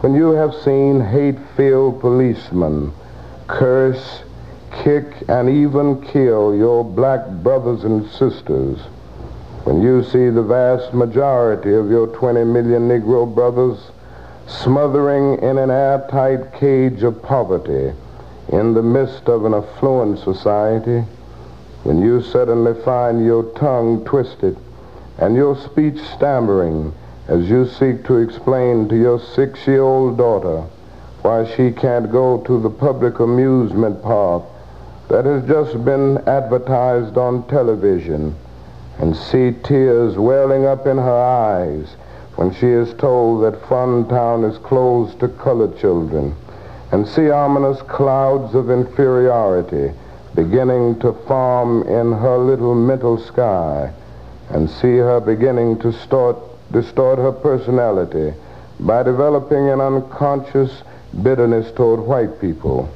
when 0.00 0.14
you 0.14 0.32
have 0.32 0.54
seen 0.54 1.00
hate-filled 1.00 2.00
policemen 2.00 2.92
curse 3.46 4.22
kick, 4.82 5.06
and 5.28 5.48
even 5.48 6.00
kill 6.02 6.54
your 6.54 6.84
black 6.84 7.26
brothers 7.42 7.84
and 7.84 8.08
sisters, 8.10 8.78
when 9.64 9.80
you 9.80 10.02
see 10.04 10.28
the 10.28 10.42
vast 10.42 10.92
majority 10.94 11.74
of 11.74 11.90
your 11.90 12.06
20 12.08 12.44
million 12.44 12.88
Negro 12.88 13.32
brothers 13.32 13.90
smothering 14.46 15.42
in 15.42 15.58
an 15.58 15.70
airtight 15.70 16.52
cage 16.54 17.02
of 17.02 17.20
poverty 17.22 17.92
in 18.48 18.74
the 18.74 18.82
midst 18.82 19.28
of 19.28 19.44
an 19.44 19.54
affluent 19.54 20.18
society, 20.20 21.04
when 21.86 22.02
you 22.02 22.20
suddenly 22.20 22.74
find 22.82 23.24
your 23.24 23.44
tongue 23.52 24.04
twisted 24.04 24.56
and 25.18 25.36
your 25.36 25.56
speech 25.56 25.96
stammering 26.16 26.92
as 27.28 27.48
you 27.48 27.64
seek 27.64 28.04
to 28.04 28.16
explain 28.16 28.88
to 28.88 28.96
your 28.96 29.20
six-year-old 29.20 30.18
daughter 30.18 30.62
why 31.22 31.48
she 31.54 31.70
can't 31.70 32.10
go 32.10 32.38
to 32.42 32.60
the 32.60 32.68
public 32.68 33.20
amusement 33.20 34.02
park 34.02 34.42
that 35.08 35.24
has 35.24 35.46
just 35.46 35.84
been 35.84 36.18
advertised 36.26 37.16
on 37.16 37.46
television 37.46 38.34
and 38.98 39.16
see 39.16 39.52
tears 39.62 40.18
welling 40.18 40.66
up 40.66 40.88
in 40.88 40.96
her 40.96 41.22
eyes 41.22 41.94
when 42.34 42.52
she 42.52 42.66
is 42.66 42.92
told 42.94 43.44
that 43.44 43.62
Funtown 43.62 44.50
is 44.50 44.58
closed 44.58 45.20
to 45.20 45.28
colored 45.28 45.78
children 45.78 46.34
and 46.90 47.06
see 47.06 47.30
ominous 47.30 47.80
clouds 47.82 48.56
of 48.56 48.72
inferiority 48.72 49.92
beginning 50.36 51.00
to 51.00 51.12
form 51.26 51.82
in 51.88 52.12
her 52.12 52.36
little 52.36 52.74
mental 52.74 53.18
sky 53.18 53.90
and 54.50 54.68
see 54.70 54.96
her 54.98 55.18
beginning 55.18 55.78
to 55.80 55.92
start, 55.92 56.36
distort 56.70 57.18
her 57.18 57.32
personality 57.32 58.32
by 58.78 59.02
developing 59.02 59.70
an 59.70 59.80
unconscious 59.80 60.82
bitterness 61.22 61.72
toward 61.72 62.00
white 62.00 62.38
people 62.40 62.86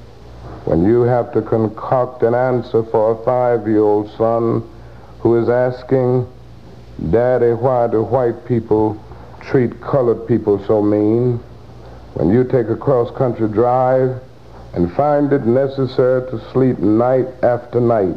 when 0.66 0.84
you 0.84 1.02
have 1.02 1.32
to 1.32 1.40
concoct 1.40 2.22
an 2.22 2.34
answer 2.34 2.82
for 2.84 3.12
a 3.12 3.24
five-year-old 3.24 4.10
son 4.16 4.62
who 5.20 5.36
is 5.36 5.48
asking, 5.48 6.26
Daddy, 7.10 7.52
why 7.54 7.86
do 7.86 8.02
white 8.02 8.46
people 8.46 9.02
treat 9.40 9.80
colored 9.80 10.26
people 10.28 10.62
so 10.66 10.82
mean? 10.82 11.38
When 12.14 12.28
you 12.28 12.44
take 12.44 12.68
a 12.68 12.76
cross-country 12.76 13.48
drive 13.48 14.20
and 14.72 14.92
find 14.94 15.32
it 15.32 15.44
necessary 15.46 16.28
to 16.30 16.40
sleep 16.52 16.78
night 16.78 17.26
after 17.42 17.80
night 17.80 18.16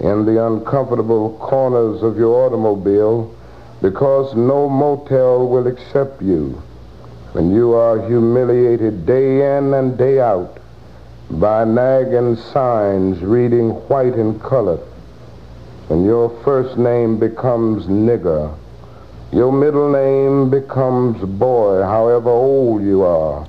in 0.00 0.24
the 0.24 0.46
uncomfortable 0.46 1.36
corners 1.38 2.02
of 2.02 2.16
your 2.16 2.46
automobile 2.46 3.34
because 3.80 4.34
no 4.36 4.68
motel 4.68 5.48
will 5.48 5.66
accept 5.66 6.22
you. 6.22 6.62
When 7.32 7.50
you 7.54 7.72
are 7.72 8.06
humiliated 8.06 9.06
day 9.06 9.56
in 9.56 9.74
and 9.74 9.96
day 9.96 10.20
out 10.20 10.58
by 11.30 11.64
nagging 11.64 12.36
signs 12.36 13.20
reading 13.22 13.70
white 13.88 14.14
in 14.14 14.38
color, 14.38 14.78
and 15.88 16.04
your 16.04 16.30
first 16.44 16.76
name 16.76 17.18
becomes 17.18 17.86
nigger. 17.86 18.54
Your 19.32 19.50
middle 19.50 19.90
name 19.90 20.50
becomes 20.50 21.22
boy, 21.24 21.82
however 21.82 22.28
old 22.28 22.82
you 22.82 23.02
are, 23.02 23.46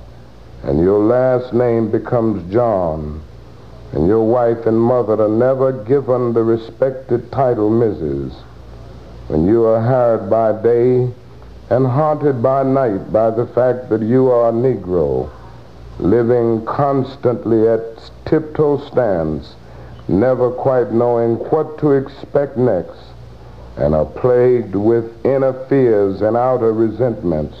and 0.64 0.80
your 0.80 0.98
last 0.98 1.52
name 1.52 1.90
becomes 1.90 2.50
John, 2.50 3.22
and 3.92 4.06
your 4.06 4.24
wife 4.24 4.64
and 4.64 4.80
mother 4.80 5.22
are 5.22 5.28
never 5.28 5.72
given 5.84 6.32
the 6.32 6.42
respected 6.42 7.30
title 7.30 7.70
Mrs. 7.70 8.32
When 9.28 9.46
you 9.46 9.64
are 9.66 9.82
harried 9.82 10.30
by 10.30 10.52
day 10.62 11.12
and 11.68 11.86
haunted 11.86 12.42
by 12.42 12.62
night 12.62 13.12
by 13.12 13.30
the 13.30 13.46
fact 13.46 13.90
that 13.90 14.00
you 14.00 14.30
are 14.30 14.48
a 14.48 14.52
Negro, 14.52 15.30
living 15.98 16.64
constantly 16.64 17.68
at 17.68 18.10
tiptoe 18.24 18.78
stands, 18.88 19.54
never 20.08 20.50
quite 20.50 20.92
knowing 20.92 21.36
what 21.50 21.78
to 21.78 21.92
expect 21.92 22.56
next, 22.56 23.00
and 23.76 23.94
are 23.94 24.06
plagued 24.06 24.74
with 24.74 25.24
inner 25.26 25.52
fears 25.68 26.22
and 26.22 26.38
outer 26.38 26.72
resentments. 26.72 27.56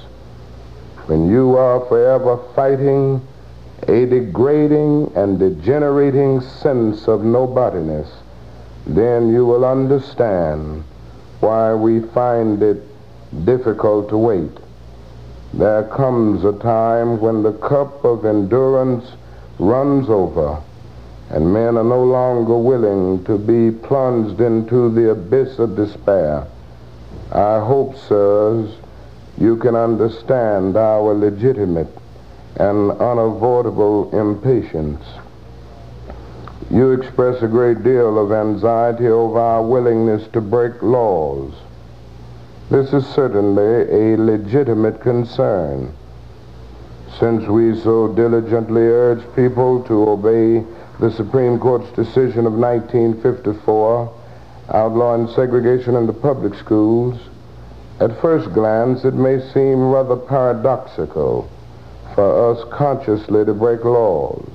When 1.06 1.28
you 1.28 1.56
are 1.56 1.80
forever 1.86 2.38
fighting 2.54 3.20
a 3.88 4.06
degrading 4.06 5.12
and 5.14 5.38
degenerating 5.38 6.40
sense 6.40 7.08
of 7.08 7.22
nobodiness, 7.24 8.10
then 8.86 9.32
you 9.32 9.44
will 9.46 9.64
understand 9.64 10.84
why 11.40 11.74
we 11.74 12.00
find 12.00 12.62
it 12.62 12.82
difficult 13.44 14.08
to 14.10 14.16
wait 14.16 14.50
there 15.56 15.84
comes 15.84 16.44
a 16.44 16.52
time 16.52 17.20
when 17.20 17.44
the 17.44 17.52
cup 17.52 18.04
of 18.04 18.24
endurance 18.24 19.12
runs 19.60 20.10
over 20.10 20.60
and 21.30 21.52
men 21.52 21.76
are 21.76 21.84
no 21.84 22.02
longer 22.02 22.56
willing 22.56 23.24
to 23.24 23.38
be 23.38 23.70
plunged 23.70 24.40
into 24.40 24.90
the 24.90 25.10
abyss 25.10 25.60
of 25.60 25.76
despair. 25.76 26.44
I 27.30 27.60
hope, 27.60 27.96
sirs, 27.96 28.74
you 29.38 29.56
can 29.56 29.74
understand 29.74 30.76
our 30.76 31.14
legitimate 31.14 31.88
and 32.56 32.90
unavoidable 32.92 34.16
impatience. 34.18 35.02
You 36.70 36.92
express 36.92 37.42
a 37.42 37.48
great 37.48 37.82
deal 37.82 38.18
of 38.18 38.32
anxiety 38.32 39.08
over 39.08 39.38
our 39.38 39.62
willingness 39.62 40.26
to 40.28 40.40
break 40.40 40.82
laws. 40.82 41.52
This 42.70 42.92
is 42.92 43.06
certainly 43.06 44.14
a 44.14 44.16
legitimate 44.16 45.00
concern. 45.02 45.92
Since 47.18 47.46
we 47.46 47.78
so 47.80 48.08
diligently 48.08 48.82
urge 48.82 49.22
people 49.36 49.82
to 49.84 50.08
obey 50.08 50.64
the 51.00 51.10
Supreme 51.10 51.58
Court's 51.58 51.90
decision 51.92 52.46
of 52.46 52.54
1954 52.54 54.12
outlawing 54.72 55.28
segregation 55.34 55.96
in 55.96 56.06
the 56.06 56.12
public 56.12 56.54
schools, 56.54 57.20
at 58.00 58.20
first 58.20 58.52
glance 58.52 59.04
it 59.04 59.14
may 59.14 59.40
seem 59.52 59.90
rather 59.90 60.16
paradoxical 60.16 61.48
for 62.14 62.52
us 62.52 62.64
consciously 62.72 63.44
to 63.44 63.54
break 63.54 63.84
laws. 63.84 64.48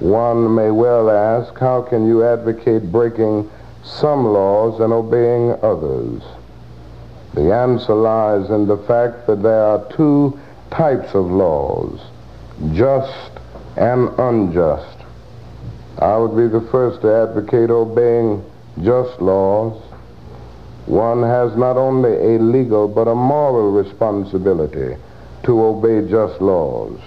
One 0.00 0.54
may 0.54 0.70
well 0.70 1.10
ask, 1.10 1.58
how 1.58 1.82
can 1.82 2.06
you 2.06 2.24
advocate 2.24 2.90
breaking 2.90 3.50
some 3.82 4.26
laws 4.26 4.80
and 4.80 4.92
obeying 4.92 5.52
others? 5.62 6.22
The 7.34 7.52
answer 7.52 7.94
lies 7.94 8.50
in 8.50 8.66
the 8.66 8.78
fact 8.78 9.26
that 9.26 9.42
there 9.42 9.64
are 9.64 9.92
two 9.92 10.38
types 10.70 11.14
of 11.14 11.30
laws, 11.30 12.00
just 12.72 13.30
and 13.76 14.08
unjust. 14.18 14.98
I 15.98 16.16
would 16.16 16.36
be 16.36 16.48
the 16.48 16.66
first 16.70 17.00
to 17.02 17.12
advocate 17.12 17.70
obeying 17.70 18.44
just 18.82 19.20
laws. 19.20 19.80
One 20.86 21.22
has 21.22 21.56
not 21.56 21.76
only 21.76 22.12
a 22.12 22.38
legal 22.38 22.88
but 22.88 23.08
a 23.08 23.14
moral 23.14 23.72
responsibility 23.72 24.96
to 25.44 25.62
obey 25.64 26.08
just 26.08 26.40
laws. 26.40 26.98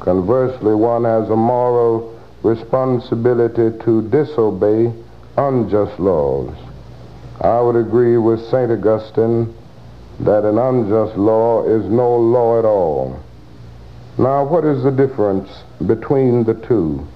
Conversely, 0.00 0.74
one 0.74 1.04
has 1.04 1.28
a 1.28 1.36
moral 1.36 2.18
responsibility 2.42 3.76
to 3.84 4.02
disobey 4.08 4.92
unjust 5.36 6.00
laws. 6.00 6.54
I 7.40 7.60
would 7.60 7.76
agree 7.76 8.16
with 8.16 8.40
St. 8.48 8.70
Augustine 8.70 9.54
that 10.20 10.44
an 10.44 10.58
unjust 10.58 11.16
law 11.16 11.64
is 11.64 11.84
no 11.86 12.16
law 12.16 12.58
at 12.58 12.64
all. 12.64 13.18
Now, 14.18 14.44
what 14.44 14.64
is 14.64 14.82
the 14.82 14.90
difference 14.90 15.48
between 15.86 16.44
the 16.44 16.54
two? 16.54 17.06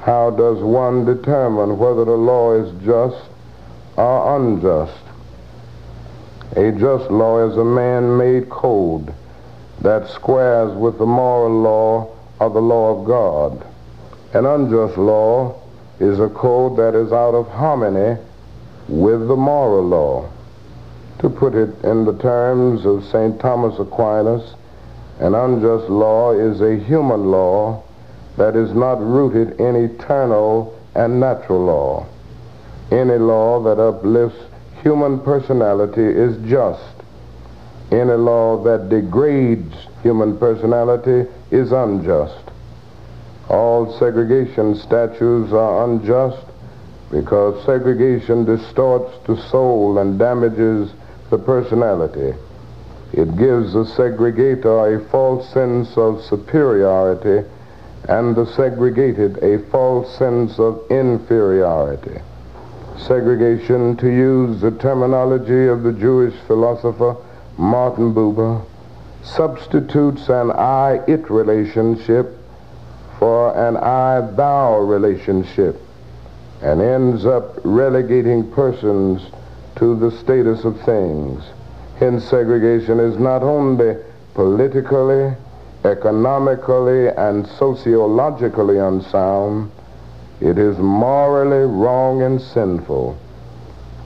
How 0.00 0.30
does 0.30 0.62
one 0.62 1.04
determine 1.04 1.78
whether 1.78 2.04
the 2.04 2.12
law 2.16 2.52
is 2.54 2.70
just 2.84 3.27
or 3.98 4.36
unjust? 4.36 5.04
A 6.56 6.72
just 6.72 7.10
law 7.10 7.46
is 7.46 7.56
a 7.56 7.64
man-made 7.64 8.48
code 8.48 9.12
that 9.82 10.08
squares 10.08 10.74
with 10.76 10.98
the 10.98 11.06
moral 11.06 11.60
law 11.60 12.08
of 12.40 12.54
the 12.54 12.62
law 12.62 12.98
of 12.98 13.06
God. 13.06 13.66
An 14.32 14.46
unjust 14.46 14.96
law 14.96 15.60
is 16.00 16.20
a 16.20 16.28
code 16.28 16.76
that 16.76 16.94
is 16.94 17.12
out 17.12 17.34
of 17.34 17.48
harmony 17.48 18.20
with 18.88 19.26
the 19.26 19.36
moral 19.36 19.84
law. 19.84 20.28
To 21.20 21.28
put 21.28 21.54
it 21.54 21.84
in 21.84 22.04
the 22.04 22.16
terms 22.18 22.86
of 22.86 23.04
St. 23.04 23.40
Thomas 23.40 23.78
Aquinas, 23.78 24.54
an 25.18 25.34
unjust 25.34 25.90
law 25.90 26.32
is 26.32 26.60
a 26.60 26.76
human 26.76 27.30
law 27.30 27.82
that 28.36 28.54
is 28.54 28.72
not 28.72 29.00
rooted 29.00 29.58
in 29.60 29.74
eternal 29.74 30.78
and 30.94 31.18
natural 31.18 31.64
law. 31.64 32.06
Any 32.90 33.18
law 33.18 33.60
that 33.64 33.80
uplifts 33.80 34.38
human 34.82 35.20
personality 35.20 36.04
is 36.04 36.36
just. 36.48 36.82
Any 37.90 38.14
law 38.14 38.62
that 38.64 38.88
degrades 38.88 39.74
human 40.02 40.38
personality 40.38 41.28
is 41.50 41.72
unjust. 41.72 42.44
All 43.48 43.98
segregation 43.98 44.74
statutes 44.74 45.52
are 45.52 45.84
unjust 45.84 46.44
because 47.10 47.64
segregation 47.64 48.44
distorts 48.44 49.12
the 49.26 49.36
soul 49.50 49.98
and 49.98 50.18
damages 50.18 50.90
the 51.30 51.38
personality. 51.38 52.34
It 53.12 53.36
gives 53.38 53.72
the 53.72 53.84
segregator 53.84 54.96
a 54.96 55.04
false 55.08 55.50
sense 55.52 55.96
of 55.96 56.22
superiority 56.22 57.46
and 58.06 58.36
the 58.36 58.46
segregated 58.54 59.42
a 59.42 59.58
false 59.70 60.14
sense 60.18 60.58
of 60.58 60.82
inferiority. 60.90 62.20
Segregation, 63.06 63.96
to 63.96 64.08
use 64.08 64.60
the 64.60 64.72
terminology 64.72 65.66
of 65.66 65.82
the 65.82 65.92
Jewish 65.92 66.34
philosopher 66.46 67.16
Martin 67.56 68.12
Buber, 68.12 68.64
substitutes 69.22 70.28
an 70.28 70.50
I-it 70.50 71.30
relationship 71.30 72.36
for 73.18 73.56
an 73.56 73.76
I-thou 73.76 74.78
relationship 74.78 75.80
and 76.62 76.80
ends 76.80 77.24
up 77.24 77.58
relegating 77.64 78.50
persons 78.52 79.22
to 79.76 79.96
the 79.96 80.10
status 80.10 80.64
of 80.64 80.80
things. 80.82 81.44
Hence, 81.98 82.24
segregation 82.24 83.00
is 83.00 83.18
not 83.18 83.42
only 83.42 83.96
politically, 84.34 85.34
economically, 85.84 87.08
and 87.08 87.46
sociologically 87.46 88.78
unsound, 88.78 89.70
it 90.40 90.58
is 90.58 90.78
morally 90.78 91.66
wrong 91.66 92.22
and 92.22 92.40
sinful. 92.40 93.18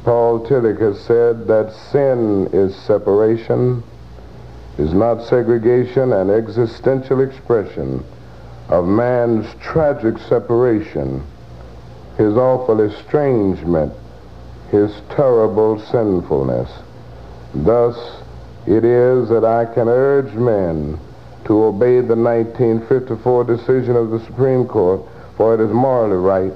Paul 0.05 0.45
Tillich 0.47 0.81
has 0.81 1.01
said 1.01 1.47
that 1.47 1.73
sin 1.93 2.49
is 2.53 2.75
separation, 2.75 3.83
is 4.79 4.93
not 4.95 5.23
segregation, 5.25 6.13
an 6.13 6.31
existential 6.31 7.21
expression 7.21 8.05
of 8.69 8.87
man's 8.87 9.47
tragic 9.61 10.19
separation, 10.19 11.23
his 12.17 12.35
awful 12.37 12.81
estrangement, 12.81 13.93
his 14.71 14.91
terrible 15.11 15.79
sinfulness. 15.79 16.71
Thus, 17.55 17.97
it 18.67 18.85
is 18.85 19.29
that 19.29 19.45
I 19.45 19.67
can 19.67 19.89
urge 19.89 20.33
men 20.33 20.99
to 21.45 21.65
obey 21.65 22.01
the 22.01 22.17
1954 22.17 23.45
decision 23.45 23.97
of 23.97 24.11
the 24.11 24.21
Supreme 24.21 24.67
Court, 24.67 25.03
for 25.43 25.55
it 25.55 25.61
is 25.61 25.73
morally 25.73 26.17
right, 26.17 26.53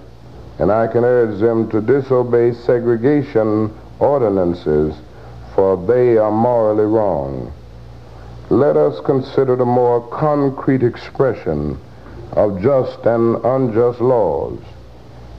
and 0.61 0.71
I 0.71 0.87
can 0.87 1.03
urge 1.03 1.41
them 1.41 1.69
to 1.71 1.81
disobey 1.81 2.53
segregation 2.53 3.77
ordinances, 3.99 4.95
for 5.57 5.77
they 5.89 6.19
are 6.19 6.31
morally 6.31 6.85
wrong. 6.85 7.53
Let 8.49 8.77
us 8.77 9.01
consider 9.05 9.57
the 9.57 9.65
more 9.65 10.07
concrete 10.11 10.85
expression 10.85 11.77
of 12.35 12.63
just 12.63 13.05
and 13.07 13.45
unjust 13.45 14.01
laws. 14.01 14.61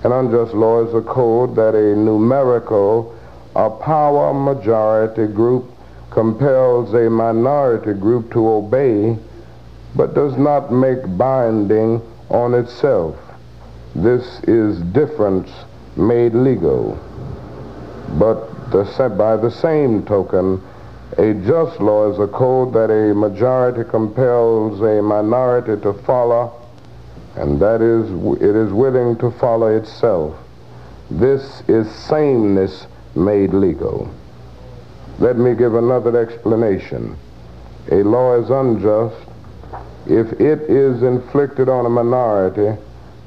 An 0.03 0.12
unjust 0.12 0.53
law 0.53 0.86
is 0.86 0.93
a 0.93 0.99
code 0.99 1.55
that 1.55 1.73
a 1.73 1.95
numerical 1.95 3.17
or 3.55 3.69
power 3.77 4.33
majority 4.33 5.25
group 5.25 5.71
compels 6.10 6.93
a 6.93 7.10
minority 7.10 7.93
group 7.93 8.29
to 8.33 8.45
obey 8.45 9.17
but 9.95 10.13
does 10.15 10.36
not 10.36 10.69
make 10.69 10.99
binding 11.17 12.01
on 12.29 12.53
itself. 12.53 13.15
This 13.95 14.39
is 14.43 14.80
difference 14.93 15.50
made 15.95 16.34
legal. 16.34 16.97
But 18.19 18.71
the, 18.71 19.13
by 19.17 19.36
the 19.38 19.52
same 19.52 20.06
token, 20.06 20.62
a 21.17 21.34
just 21.34 21.80
law 21.80 22.12
is 22.12 22.19
a 22.19 22.28
code 22.28 22.73
that 22.73 22.91
a 22.91 23.13
majority 23.13 23.89
compels 23.89 24.82
a 24.82 25.02
minority 25.02 25.82
to 25.82 25.93
follow 25.93 26.54
and 27.38 27.60
that 27.60 27.82
is 27.82 28.10
it 28.41 28.56
is 28.56 28.73
willing 28.73 29.15
to 29.17 29.32
follow 29.32 29.67
itself. 29.67 30.36
This 31.10 31.62
is 31.67 31.89
sameness 31.89 32.88
made 33.15 33.54
legal. 33.54 34.12
Let 35.19 35.38
me 35.38 35.54
give 35.54 35.76
another 35.76 36.19
explanation. 36.19 37.15
A 37.91 38.04
law 38.04 38.39
is 38.41 38.50
unjust 38.50 39.15
if 40.08 40.34
it 40.34 40.62
is 40.69 41.04
inflicted 41.04 41.69
on 41.69 41.86
a 41.86 41.89
minority 41.89 42.76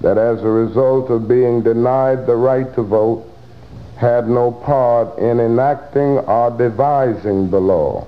that 0.00 0.18
as 0.18 0.42
a 0.42 0.48
result 0.48 1.10
of 1.10 1.28
being 1.28 1.62
denied 1.62 2.26
the 2.26 2.36
right 2.36 2.72
to 2.74 2.82
vote 2.82 3.26
had 3.98 4.28
no 4.28 4.50
part 4.50 5.18
in 5.18 5.40
enacting 5.40 6.18
or 6.18 6.50
devising 6.50 7.50
the 7.50 7.60
law. 7.60 8.06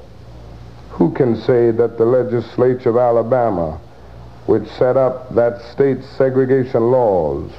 Who 0.91 1.13
can 1.13 1.37
say 1.37 1.71
that 1.71 1.99
the 1.99 2.05
legislature 2.05 2.91
of 2.91 2.97
Alabama 2.97 3.79
which 4.47 4.69
set 4.71 4.97
up 4.97 5.33
that 5.35 5.63
state's 5.73 6.07
segregation 6.17 6.91
laws 6.91 7.51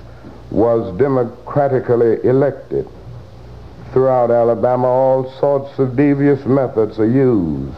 was 0.51 0.95
democratically 0.97 2.17
elected. 2.23 2.87
Throughout 3.91 4.31
Alabama, 4.31 4.87
all 4.87 5.31
sorts 5.39 5.77
of 5.79 5.95
devious 5.95 6.45
methods 6.45 6.99
are 6.99 7.09
used 7.09 7.77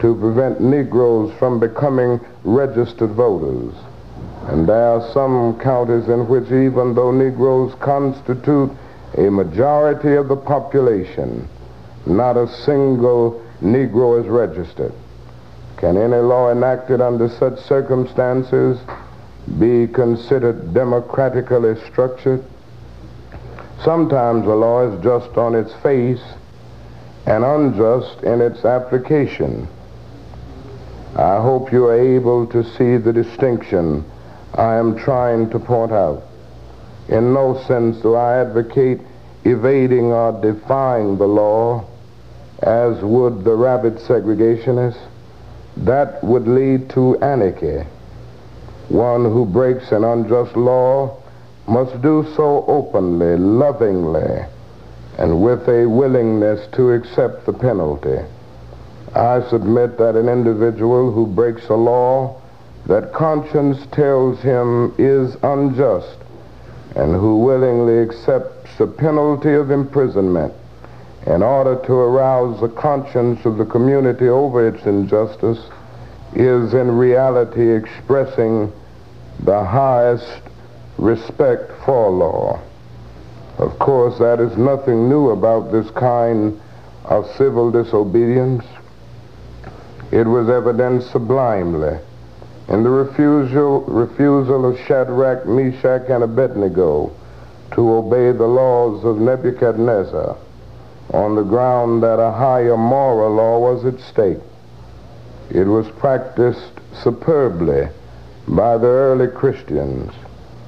to 0.00 0.14
prevent 0.16 0.60
Negroes 0.60 1.32
from 1.38 1.58
becoming 1.58 2.20
registered 2.42 3.10
voters. 3.10 3.74
And 4.48 4.68
there 4.68 4.90
are 4.90 5.12
some 5.12 5.58
counties 5.58 6.08
in 6.08 6.28
which 6.28 6.50
even 6.50 6.94
though 6.94 7.10
Negroes 7.10 7.74
constitute 7.80 8.70
a 9.16 9.30
majority 9.30 10.14
of 10.14 10.28
the 10.28 10.36
population, 10.36 11.48
not 12.06 12.36
a 12.36 12.48
single 12.48 13.42
Negro 13.62 14.20
is 14.20 14.26
registered. 14.26 14.92
Can 15.76 15.96
any 15.96 16.16
law 16.16 16.50
enacted 16.50 17.00
under 17.00 17.28
such 17.28 17.58
circumstances 17.60 18.78
be 19.58 19.86
considered 19.86 20.72
democratically 20.72 21.76
structured. 21.86 22.44
Sometimes 23.82 24.46
a 24.46 24.54
law 24.54 24.88
is 24.88 25.02
just 25.02 25.36
on 25.36 25.54
its 25.54 25.72
face 25.74 26.22
and 27.26 27.44
unjust 27.44 28.22
in 28.22 28.40
its 28.40 28.64
application. 28.64 29.68
I 31.16 31.40
hope 31.40 31.72
you 31.72 31.86
are 31.86 31.98
able 31.98 32.46
to 32.48 32.64
see 32.64 32.96
the 32.96 33.12
distinction 33.12 34.04
I 34.54 34.76
am 34.76 34.96
trying 34.96 35.50
to 35.50 35.58
point 35.58 35.92
out. 35.92 36.22
In 37.08 37.34
no 37.34 37.60
sense 37.66 38.00
do 38.02 38.14
I 38.14 38.40
advocate 38.40 39.00
evading 39.44 40.12
or 40.12 40.32
defying 40.40 41.18
the 41.18 41.26
law 41.26 41.84
as 42.62 43.02
would 43.02 43.44
the 43.44 43.54
rabid 43.54 43.96
segregationists. 43.98 45.00
That 45.76 46.22
would 46.22 46.46
lead 46.46 46.88
to 46.90 47.18
anarchy. 47.18 47.84
One 48.88 49.24
who 49.24 49.44
breaks 49.44 49.90
an 49.92 50.04
unjust 50.04 50.56
law 50.56 51.16
must 51.66 52.00
do 52.00 52.26
so 52.36 52.64
openly, 52.68 53.36
lovingly, 53.36 54.44
and 55.18 55.42
with 55.42 55.68
a 55.68 55.86
willingness 55.86 56.66
to 56.72 56.92
accept 56.92 57.46
the 57.46 57.52
penalty. 57.52 58.20
I 59.14 59.42
submit 59.48 59.98
that 59.98 60.16
an 60.16 60.28
individual 60.28 61.10
who 61.10 61.26
breaks 61.26 61.68
a 61.68 61.74
law 61.74 62.40
that 62.86 63.12
conscience 63.12 63.86
tells 63.92 64.40
him 64.40 64.94
is 64.98 65.36
unjust 65.42 66.18
and 66.96 67.14
who 67.14 67.38
willingly 67.38 67.98
accepts 68.00 68.76
the 68.76 68.86
penalty 68.86 69.52
of 69.54 69.70
imprisonment 69.70 70.52
in 71.26 71.42
order 71.42 71.76
to 71.86 71.92
arouse 71.92 72.60
the 72.60 72.68
conscience 72.68 73.44
of 73.46 73.56
the 73.56 73.64
community 73.64 74.28
over 74.28 74.68
its 74.68 74.84
injustice 74.84 75.58
is 76.34 76.74
in 76.74 76.90
reality 76.90 77.74
expressing 77.74 78.70
the 79.40 79.64
highest 79.64 80.42
respect 80.98 81.72
for 81.84 82.10
law. 82.10 82.60
Of 83.58 83.78
course, 83.78 84.18
that 84.18 84.40
is 84.40 84.56
nothing 84.58 85.08
new 85.08 85.30
about 85.30 85.72
this 85.72 85.88
kind 85.92 86.60
of 87.04 87.26
civil 87.36 87.70
disobedience. 87.70 88.64
It 90.10 90.26
was 90.26 90.50
evidenced 90.50 91.10
sublimely 91.12 91.98
in 92.68 92.82
the 92.82 92.90
refusal, 92.90 93.82
refusal 93.82 94.64
of 94.64 94.78
Shadrach, 94.86 95.46
Meshach, 95.46 96.08
and 96.08 96.24
Abednego 96.24 97.12
to 97.72 97.92
obey 97.92 98.32
the 98.32 98.46
laws 98.46 99.04
of 99.04 99.18
Nebuchadnezzar 99.18 100.36
on 101.12 101.34
the 101.34 101.42
ground 101.42 102.02
that 102.02 102.18
a 102.18 102.32
higher 102.32 102.76
moral 102.76 103.34
law 103.34 103.58
was 103.58 103.84
at 103.84 104.00
stake. 104.00 104.38
It 105.50 105.64
was 105.64 105.88
practiced 105.98 106.72
superbly 107.02 107.88
by 108.48 108.78
the 108.78 108.86
early 108.86 109.28
Christians 109.28 110.12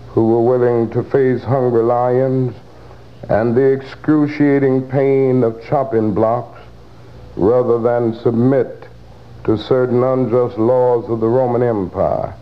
who 0.08 0.28
were 0.28 0.42
willing 0.42 0.90
to 0.90 1.02
face 1.02 1.42
hungry 1.42 1.82
lions 1.82 2.54
and 3.28 3.54
the 3.54 3.72
excruciating 3.72 4.88
pain 4.88 5.42
of 5.42 5.62
chopping 5.64 6.12
blocks 6.14 6.60
rather 7.36 7.78
than 7.78 8.14
submit 8.20 8.85
to 9.46 9.56
certain 9.56 10.02
unjust 10.02 10.58
laws 10.58 11.08
of 11.08 11.20
the 11.20 11.28
Roman 11.28 11.62
Empire. 11.62 12.34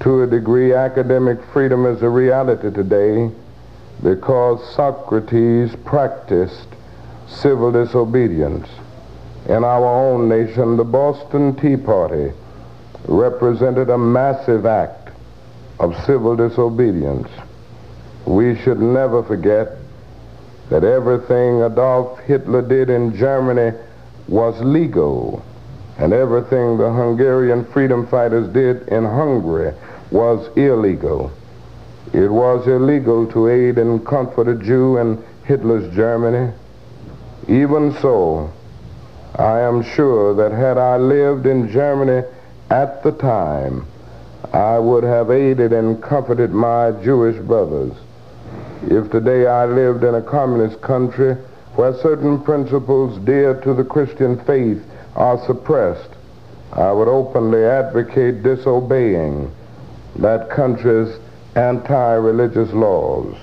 To 0.00 0.22
a 0.22 0.26
degree, 0.26 0.74
academic 0.74 1.42
freedom 1.50 1.86
is 1.86 2.02
a 2.02 2.10
reality 2.10 2.70
today 2.70 3.30
because 4.02 4.60
Socrates 4.74 5.74
practiced 5.86 6.68
civil 7.26 7.72
disobedience. 7.72 8.68
In 9.48 9.64
our 9.64 9.86
own 9.86 10.28
nation, 10.28 10.76
the 10.76 10.84
Boston 10.84 11.56
Tea 11.56 11.78
Party 11.78 12.32
represented 13.08 13.88
a 13.88 13.96
massive 13.96 14.66
act 14.66 15.08
of 15.80 15.96
civil 16.04 16.36
disobedience. 16.36 17.30
We 18.26 18.60
should 18.60 18.80
never 18.80 19.22
forget 19.22 19.68
that 20.68 20.84
everything 20.84 21.62
Adolf 21.62 22.18
Hitler 22.20 22.60
did 22.60 22.90
in 22.90 23.16
Germany 23.16 23.74
was 24.28 24.60
legal 24.60 25.42
and 25.98 26.12
everything 26.12 26.76
the 26.76 26.92
Hungarian 26.92 27.64
freedom 27.64 28.06
fighters 28.06 28.48
did 28.52 28.88
in 28.88 29.04
Hungary 29.04 29.72
was 30.10 30.48
illegal. 30.56 31.32
It 32.12 32.30
was 32.30 32.66
illegal 32.66 33.26
to 33.32 33.48
aid 33.48 33.78
and 33.78 34.04
comfort 34.06 34.48
a 34.48 34.54
Jew 34.54 34.98
in 34.98 35.22
Hitler's 35.44 35.94
Germany. 35.94 36.52
Even 37.48 37.94
so, 38.00 38.52
I 39.36 39.60
am 39.60 39.82
sure 39.82 40.34
that 40.34 40.52
had 40.52 40.78
I 40.78 40.96
lived 40.96 41.46
in 41.46 41.70
Germany 41.70 42.26
at 42.70 43.02
the 43.02 43.12
time, 43.12 43.86
I 44.52 44.78
would 44.78 45.04
have 45.04 45.30
aided 45.30 45.72
and 45.72 46.02
comforted 46.02 46.52
my 46.52 46.92
Jewish 47.02 47.36
brothers. 47.36 47.92
If 48.82 49.10
today 49.10 49.46
I 49.46 49.66
lived 49.66 50.04
in 50.04 50.14
a 50.14 50.22
communist 50.22 50.80
country 50.80 51.34
where 51.74 51.94
certain 51.94 52.40
principles 52.42 53.18
dear 53.24 53.54
to 53.62 53.74
the 53.74 53.84
Christian 53.84 54.38
faith 54.44 54.84
are 55.16 55.44
suppressed, 55.46 56.10
I 56.72 56.92
would 56.92 57.08
openly 57.08 57.64
advocate 57.64 58.42
disobeying 58.42 59.50
that 60.16 60.50
country's 60.50 61.18
anti-religious 61.54 62.72
laws. 62.72 63.34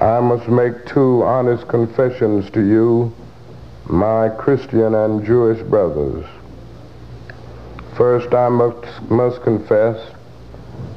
I 0.00 0.18
must 0.20 0.48
make 0.48 0.86
two 0.86 1.22
honest 1.22 1.68
confessions 1.68 2.50
to 2.50 2.60
you, 2.60 3.14
my 3.86 4.28
Christian 4.28 4.94
and 4.94 5.24
Jewish 5.24 5.62
brothers. 5.62 6.26
First, 7.96 8.34
I 8.34 8.48
must, 8.48 9.10
must 9.10 9.42
confess 9.42 10.14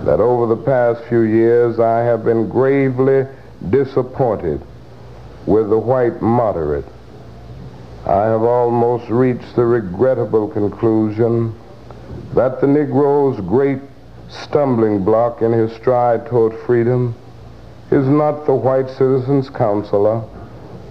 that 0.01 0.19
over 0.19 0.47
the 0.47 0.61
past 0.61 1.03
few 1.09 1.21
years 1.21 1.79
I 1.79 1.99
have 1.99 2.25
been 2.25 2.49
gravely 2.49 3.27
disappointed 3.69 4.61
with 5.45 5.69
the 5.69 5.77
white 5.77 6.21
moderate 6.21 6.85
I 8.05 8.25
have 8.25 8.43
almost 8.43 9.09
reached 9.09 9.55
the 9.55 9.65
regrettable 9.65 10.49
conclusion 10.49 11.55
that 12.33 12.59
the 12.59 12.67
Negro's 12.67 13.39
great 13.41 13.79
stumbling 14.29 15.05
block 15.05 15.41
in 15.41 15.53
his 15.53 15.71
stride 15.73 16.25
toward 16.27 16.53
freedom 16.65 17.15
is 17.91 18.05
not 18.07 18.45
the 18.45 18.55
white 18.55 18.89
citizens' 18.89 19.49
councilor 19.49 20.21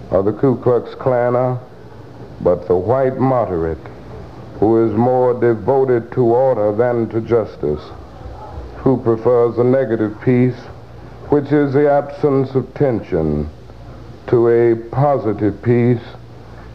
or 0.09 0.23
the 0.23 0.33
Ku 0.33 0.57
Klux 0.57 0.95
Klanner, 0.95 1.59
but 2.41 2.67
the 2.67 2.75
white 2.75 3.17
moderate 3.17 3.77
who 4.59 4.87
is 4.87 4.95
more 4.95 5.33
devoted 5.39 6.11
to 6.13 6.21
order 6.23 6.71
than 6.71 7.09
to 7.09 7.21
justice, 7.21 7.81
who 8.77 8.97
prefers 8.97 9.57
a 9.57 9.63
negative 9.63 10.19
peace, 10.21 10.57
which 11.29 11.51
is 11.51 11.73
the 11.73 11.89
absence 11.89 12.55
of 12.55 12.73
tension, 12.73 13.49
to 14.27 14.47
a 14.47 14.75
positive 14.89 15.61
peace, 15.61 16.01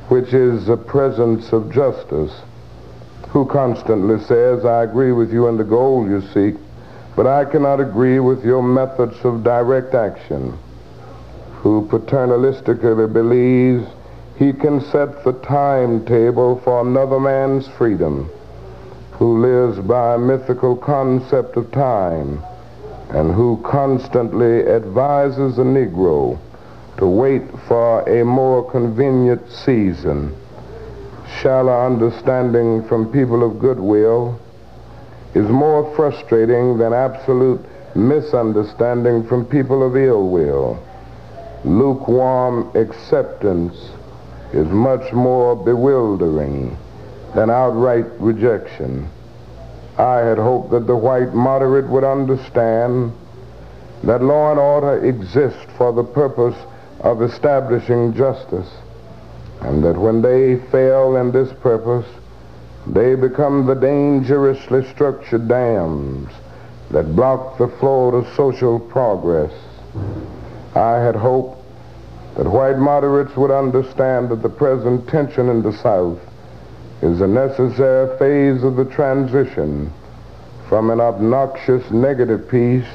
which 0.09 0.33
is 0.33 0.67
the 0.67 0.77
presence 0.77 1.53
of 1.53 1.71
justice, 1.71 2.33
who 3.29 3.45
constantly 3.47 4.19
says, 4.25 4.65
I 4.65 4.85
agree 4.85 5.13
with 5.13 5.33
you 5.33 5.49
in 5.49 5.59
the 5.59 5.65
goal 5.65 6.09
you 6.09 6.23
seek, 6.33 6.57
but 7.15 7.27
I 7.27 7.45
cannot 7.45 7.81
agree 7.81 8.21
with 8.21 8.45
your 8.45 8.63
methods 8.63 9.23
of 9.25 9.45
direct 9.45 9.95
action, 9.95 10.57
who 11.57 11.87
paternalistically 11.89 13.13
believes 13.13 13.87
he 14.39 14.53
can 14.53 14.81
set 14.81 15.25
the 15.25 15.33
timetable 15.33 16.61
for 16.61 16.81
another 16.81 17.21
man's 17.21 17.69
freedom, 17.69 18.31
who 19.13 19.41
lives 19.41 19.79
by 19.81 20.15
a 20.15 20.19
mythical 20.19 20.77
concept 20.77 21.57
of 21.57 21.71
time, 21.73 22.43
and 23.11 23.35
who 23.35 23.61
constantly 23.65 24.67
advises 24.67 25.57
the 25.57 25.65
Negro 25.65 26.39
to 26.99 27.07
wait 27.07 27.43
for 27.67 28.03
a 28.09 28.25
more 28.25 28.69
convenient 28.71 29.51
season. 29.51 30.35
Shallow 31.41 31.87
understanding 31.87 32.87
from 32.89 33.13
people 33.13 33.49
of 33.49 33.61
goodwill 33.61 34.39
is 35.35 35.49
more 35.49 35.95
frustrating 35.95 36.77
than 36.79 36.93
absolute 36.93 37.61
misunderstanding 37.95 39.27
from 39.27 39.45
people 39.45 39.87
of 39.87 39.97
ill 39.97 40.29
will. 40.29 40.83
Lukewarm 41.65 42.77
acceptance 42.77 43.77
is 44.53 44.67
much 44.69 45.13
more 45.13 45.55
bewildering 45.55 46.77
than 47.35 47.51
outright 47.51 48.07
rejection. 48.19 49.09
I 49.99 50.19
had 50.19 50.39
hoped 50.39 50.71
that 50.71 50.87
the 50.87 50.97
white 50.97 51.35
moderate 51.35 51.89
would 51.89 52.05
understand 52.05 53.13
that 54.03 54.23
law 54.23 54.51
and 54.51 54.61
order 54.61 55.05
exist 55.05 55.69
for 55.77 55.93
the 55.93 56.05
purpose 56.05 56.57
of 57.01 57.23
establishing 57.23 58.15
justice, 58.15 58.69
and 59.61 59.83
that 59.85 59.97
when 59.97 60.23
they 60.23 60.57
fail 60.71 61.17
in 61.17 61.31
this 61.33 61.53
purpose, 61.61 62.07
they 62.87 63.15
become 63.15 63.67
the 63.67 63.75
dangerously 63.75 64.85
structured 64.91 65.49
dams 65.49 66.31
that 66.91 67.15
block 67.15 67.59
the 67.59 67.69
flow 67.69 68.09
of 68.09 68.35
social 68.35 68.81
progress. 68.81 69.53
I 70.75 70.95
had 70.95 71.17
hoped 71.17 71.63
that 72.37 72.47
white 72.47 72.79
moderates 72.79 73.37
would 73.37 73.51
understand 73.51 74.31
that 74.31 74.43
the 74.43 74.49
present 74.49 75.09
tension 75.09 75.49
in 75.49 75.63
the 75.63 75.73
South 75.73 76.19
is 77.03 77.21
a 77.21 77.27
necessary 77.27 78.17
phase 78.19 78.65
of 78.65 78.77
the 78.77 78.85
transition 78.85 79.93
from 80.69 80.91
an 80.91 81.01
obnoxious 81.01 81.91
negative 81.91 82.49
peace 82.49 82.87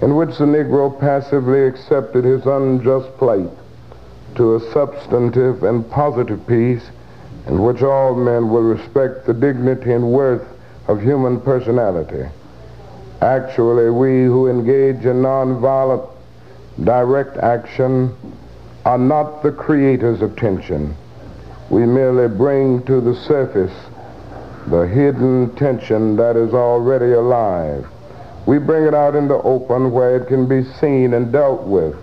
in 0.00 0.14
which 0.14 0.38
the 0.38 0.44
Negro 0.44 0.98
passively 0.98 1.64
accepted 1.66 2.24
his 2.24 2.46
unjust 2.46 3.08
plight 3.18 3.50
to 4.36 4.54
a 4.54 4.72
substantive 4.72 5.64
and 5.64 5.88
positive 5.90 6.46
peace 6.46 6.84
in 7.46 7.62
which 7.62 7.82
all 7.82 8.14
men 8.14 8.50
will 8.50 8.62
respect 8.62 9.26
the 9.26 9.34
dignity 9.34 9.92
and 9.92 10.12
worth 10.12 10.46
of 10.86 11.02
human 11.02 11.40
personality. 11.40 12.28
Actually, 13.20 13.90
we 13.90 14.24
who 14.24 14.48
engage 14.48 15.04
in 15.04 15.22
nonviolent 15.22 16.08
direct 16.84 17.36
action 17.38 18.14
are 18.84 18.98
not 18.98 19.42
the 19.42 19.50
creators 19.50 20.22
of 20.22 20.36
tension. 20.36 20.96
We 21.70 21.84
merely 21.84 22.28
bring 22.28 22.84
to 22.84 23.00
the 23.00 23.14
surface 23.14 23.74
the 24.68 24.86
hidden 24.86 25.54
tension 25.56 26.16
that 26.16 26.36
is 26.36 26.54
already 26.54 27.12
alive. 27.12 27.86
We 28.48 28.56
bring 28.56 28.86
it 28.86 28.94
out 28.94 29.14
in 29.14 29.28
the 29.28 29.42
open 29.42 29.92
where 29.92 30.16
it 30.16 30.26
can 30.26 30.46
be 30.46 30.64
seen 30.64 31.12
and 31.12 31.30
dealt 31.30 31.64
with, 31.64 31.94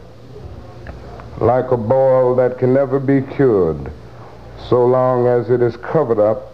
like 1.42 1.72
a 1.72 1.76
boil 1.76 2.36
that 2.36 2.60
can 2.60 2.72
never 2.72 3.00
be 3.00 3.24
cured 3.24 3.92
so 4.70 4.86
long 4.86 5.26
as 5.26 5.50
it 5.50 5.64
is 5.64 5.76
covered 5.78 6.20
up, 6.20 6.54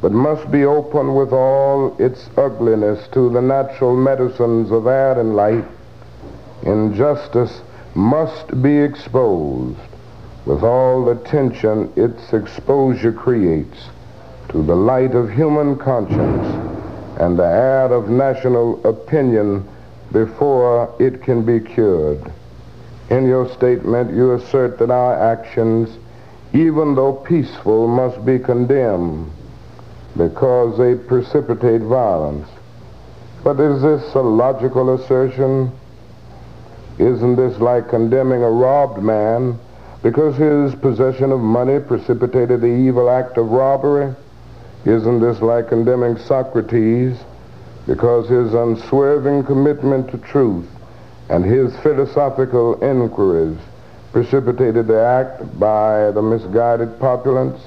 but 0.00 0.10
must 0.10 0.50
be 0.50 0.64
open 0.64 1.14
with 1.14 1.32
all 1.32 1.94
its 2.00 2.28
ugliness 2.36 3.06
to 3.12 3.30
the 3.30 3.40
natural 3.40 3.94
medicines 3.94 4.72
of 4.72 4.88
air 4.88 5.20
and 5.20 5.36
light. 5.36 5.64
Injustice 6.62 7.60
must 7.94 8.60
be 8.60 8.76
exposed 8.76 9.78
with 10.46 10.64
all 10.64 11.04
the 11.04 11.14
tension 11.14 11.92
its 11.94 12.32
exposure 12.32 13.12
creates 13.12 13.86
to 14.48 14.64
the 14.64 14.74
light 14.74 15.14
of 15.14 15.30
human 15.30 15.76
conscience 15.76 16.77
and 17.18 17.38
the 17.38 17.44
air 17.44 17.92
of 17.92 18.08
national 18.08 18.84
opinion 18.86 19.68
before 20.12 20.94
it 20.98 21.22
can 21.22 21.44
be 21.44 21.60
cured. 21.60 22.32
In 23.10 23.26
your 23.26 23.48
statement, 23.54 24.14
you 24.14 24.32
assert 24.32 24.78
that 24.78 24.90
our 24.90 25.14
actions 25.32 25.98
even 26.52 26.94
though 26.94 27.12
peaceful, 27.12 27.86
must 27.86 28.24
be 28.24 28.38
condemned 28.38 29.30
because 30.16 30.78
they 30.78 30.94
precipitate 30.94 31.82
violence. 31.82 32.48
But 33.44 33.60
is 33.60 33.82
this 33.82 34.14
a 34.14 34.20
logical 34.20 34.94
assertion? 34.94 35.70
Isn't 36.98 37.36
this 37.36 37.58
like 37.60 37.88
condemning 37.88 38.42
a 38.42 38.50
robbed 38.50 39.02
man 39.02 39.58
because 40.02 40.36
his 40.36 40.74
possession 40.80 41.32
of 41.32 41.40
money 41.40 41.78
precipitated 41.80 42.60
the 42.60 42.66
evil 42.66 43.10
act 43.10 43.36
of 43.36 43.50
robbery? 43.50 44.14
Isn't 44.88 45.20
this 45.20 45.42
like 45.42 45.68
condemning 45.68 46.16
Socrates 46.16 47.18
because 47.86 48.26
his 48.26 48.54
unswerving 48.54 49.44
commitment 49.44 50.10
to 50.10 50.16
truth 50.16 50.66
and 51.28 51.44
his 51.44 51.76
philosophical 51.80 52.82
inquiries 52.82 53.58
precipitated 54.12 54.86
the 54.86 54.98
act 54.98 55.60
by 55.60 56.10
the 56.12 56.22
misguided 56.22 56.98
populace 56.98 57.60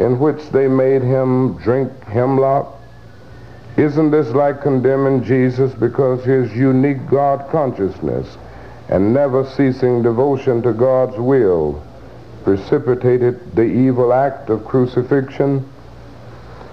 in 0.00 0.18
which 0.18 0.48
they 0.48 0.66
made 0.66 1.02
him 1.02 1.56
drink 1.58 1.92
hemlock? 2.06 2.74
Isn't 3.76 4.10
this 4.10 4.30
like 4.30 4.60
condemning 4.60 5.22
Jesus 5.22 5.72
because 5.74 6.24
his 6.24 6.52
unique 6.56 7.06
God 7.08 7.48
consciousness 7.50 8.36
and 8.88 9.14
never 9.14 9.48
ceasing 9.50 10.02
devotion 10.02 10.60
to 10.62 10.72
God's 10.72 11.18
will 11.18 11.80
precipitated 12.42 13.54
the 13.54 13.62
evil 13.62 14.12
act 14.12 14.50
of 14.50 14.64
crucifixion? 14.64 15.70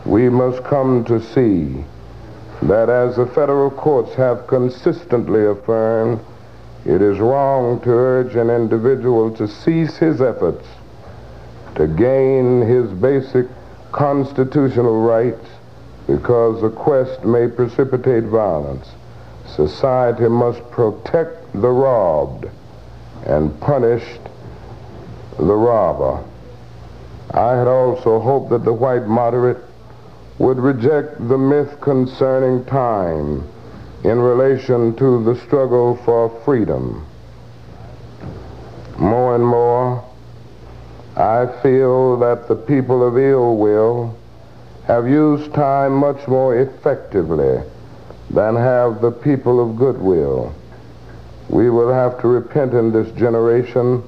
We 0.05 0.29
must 0.29 0.63
come 0.63 1.03
to 1.05 1.21
see 1.21 1.83
that 2.63 2.89
as 2.89 3.15
the 3.15 3.25
federal 3.25 3.71
courts 3.71 4.13
have 4.15 4.47
consistently 4.47 5.45
affirmed, 5.45 6.19
it 6.85 7.01
is 7.01 7.19
wrong 7.19 7.79
to 7.81 7.89
urge 7.89 8.35
an 8.35 8.49
individual 8.49 9.31
to 9.35 9.47
cease 9.47 9.97
his 9.97 10.21
efforts 10.21 10.65
to 11.75 11.87
gain 11.87 12.61
his 12.61 12.91
basic 12.91 13.47
constitutional 13.91 15.01
rights 15.01 15.47
because 16.07 16.61
the 16.61 16.69
quest 16.69 17.23
may 17.23 17.47
precipitate 17.47 18.23
violence. 18.25 18.89
Society 19.47 20.27
must 20.27 20.69
protect 20.71 21.51
the 21.53 21.69
robbed 21.69 22.45
and 23.25 23.57
punish 23.61 24.03
the 25.37 25.55
robber. 25.55 26.23
I 27.31 27.55
had 27.55 27.67
also 27.67 28.19
hoped 28.19 28.49
that 28.49 28.65
the 28.65 28.73
white 28.73 29.07
moderate 29.07 29.63
would 30.41 30.57
reject 30.57 31.27
the 31.27 31.37
myth 31.37 31.79
concerning 31.81 32.65
time 32.65 33.47
in 34.03 34.19
relation 34.19 34.95
to 34.95 35.23
the 35.23 35.35
struggle 35.41 35.95
for 35.97 36.29
freedom. 36.43 37.05
More 38.97 39.35
and 39.35 39.45
more, 39.45 40.03
I 41.15 41.45
feel 41.61 42.17
that 42.17 42.47
the 42.47 42.55
people 42.55 43.07
of 43.07 43.19
ill 43.19 43.55
will 43.55 44.17
have 44.87 45.07
used 45.07 45.53
time 45.53 45.93
much 45.93 46.27
more 46.27 46.57
effectively 46.57 47.61
than 48.31 48.55
have 48.55 48.99
the 48.99 49.11
people 49.11 49.59
of 49.59 49.75
goodwill. 49.75 50.55
We 51.49 51.69
will 51.69 51.93
have 51.93 52.19
to 52.21 52.27
repent 52.27 52.73
in 52.73 52.91
this 52.91 53.11
generation 53.11 54.01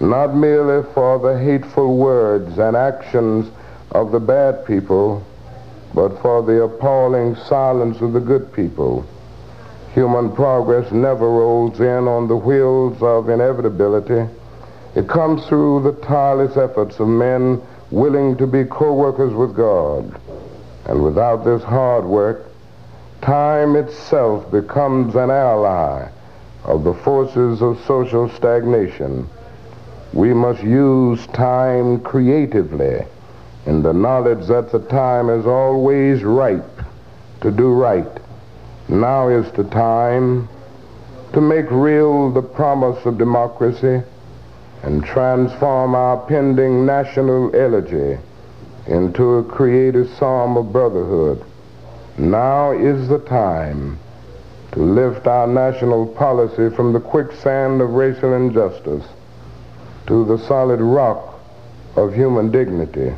not 0.00 0.34
merely 0.34 0.84
for 0.94 1.20
the 1.20 1.38
hateful 1.38 1.96
words 1.96 2.58
and 2.58 2.76
actions 2.76 3.48
of 3.92 4.10
the 4.10 4.18
bad 4.18 4.66
people, 4.66 5.24
but 5.94 6.20
for 6.20 6.42
the 6.42 6.62
appalling 6.62 7.36
silence 7.36 8.00
of 8.00 8.12
the 8.12 8.20
good 8.20 8.52
people. 8.52 9.06
Human 9.94 10.34
progress 10.34 10.90
never 10.90 11.30
rolls 11.30 11.78
in 11.78 12.08
on 12.08 12.26
the 12.26 12.36
wheels 12.36 13.00
of 13.00 13.28
inevitability. 13.28 14.28
It 14.96 15.08
comes 15.08 15.46
through 15.46 15.82
the 15.82 15.92
tireless 16.04 16.56
efforts 16.56 16.98
of 16.98 17.06
men 17.06 17.62
willing 17.90 18.36
to 18.38 18.46
be 18.46 18.64
co-workers 18.64 19.32
with 19.32 19.54
God. 19.54 20.20
And 20.86 21.02
without 21.04 21.44
this 21.44 21.62
hard 21.62 22.04
work, 22.04 22.44
time 23.22 23.76
itself 23.76 24.50
becomes 24.50 25.14
an 25.14 25.30
ally 25.30 26.08
of 26.64 26.82
the 26.82 26.94
forces 26.94 27.62
of 27.62 27.82
social 27.86 28.28
stagnation. 28.30 29.28
We 30.12 30.34
must 30.34 30.62
use 30.62 31.24
time 31.28 32.00
creatively 32.00 33.04
in 33.66 33.82
the 33.82 33.92
knowledge 33.92 34.46
that 34.46 34.70
the 34.70 34.78
time 34.78 35.30
is 35.30 35.46
always 35.46 36.22
ripe 36.22 36.80
to 37.40 37.50
do 37.50 37.72
right. 37.72 38.20
Now 38.88 39.28
is 39.28 39.50
the 39.52 39.64
time 39.64 40.48
to 41.32 41.40
make 41.40 41.70
real 41.70 42.30
the 42.30 42.42
promise 42.42 43.04
of 43.06 43.18
democracy 43.18 44.02
and 44.82 45.04
transform 45.04 45.94
our 45.94 46.18
pending 46.26 46.84
national 46.84 47.54
elegy 47.56 48.18
into 48.86 49.36
a 49.36 49.44
creative 49.44 50.08
psalm 50.18 50.56
of 50.58 50.72
brotherhood. 50.72 51.42
Now 52.18 52.72
is 52.72 53.08
the 53.08 53.18
time 53.20 53.98
to 54.72 54.80
lift 54.80 55.26
our 55.26 55.46
national 55.46 56.06
policy 56.06 56.68
from 56.68 56.92
the 56.92 57.00
quicksand 57.00 57.80
of 57.80 57.90
racial 57.90 58.34
injustice 58.34 59.04
to 60.06 60.24
the 60.26 60.38
solid 60.46 60.80
rock 60.80 61.40
of 61.96 62.14
human 62.14 62.50
dignity. 62.50 63.14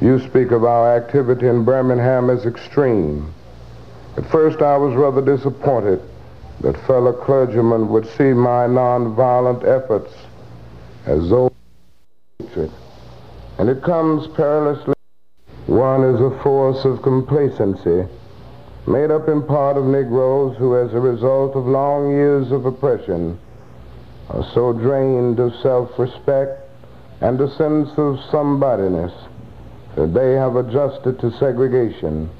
You 0.00 0.18
speak 0.18 0.50
of 0.50 0.62
our 0.64 0.94
activity 0.94 1.46
in 1.46 1.64
Birmingham 1.64 2.28
as 2.28 2.44
extreme. 2.44 3.32
At 4.18 4.30
first 4.30 4.60
I 4.60 4.76
was 4.76 4.94
rather 4.94 5.22
disappointed 5.22 6.02
that 6.60 6.76
fellow 6.86 7.12
clergymen 7.12 7.88
would 7.88 8.06
see 8.06 8.34
my 8.34 8.66
nonviolent 8.66 9.64
efforts 9.64 10.12
as 11.06 11.30
though 11.30 11.50
and 13.58 13.70
it 13.70 13.82
comes 13.82 14.26
perilously. 14.28 14.94
One 15.66 16.04
is 16.04 16.20
a 16.20 16.38
force 16.42 16.84
of 16.84 17.02
complacency 17.02 18.06
made 18.86 19.10
up 19.10 19.28
in 19.28 19.42
part 19.42 19.78
of 19.78 19.84
Negroes 19.84 20.56
who, 20.58 20.76
as 20.76 20.92
a 20.92 21.00
result 21.00 21.56
of 21.56 21.66
long 21.66 22.10
years 22.10 22.52
of 22.52 22.66
oppression, 22.66 23.38
are 24.28 24.44
so 24.52 24.72
drained 24.72 25.40
of 25.40 25.54
self-respect 25.62 26.60
and 27.22 27.40
a 27.40 27.48
sense 27.56 27.90
of 27.96 28.20
somebodyness 28.30 29.12
that 29.96 30.14
they 30.14 30.34
have 30.34 30.56
adjusted 30.56 31.18
to 31.18 31.36
segregation, 31.38 32.30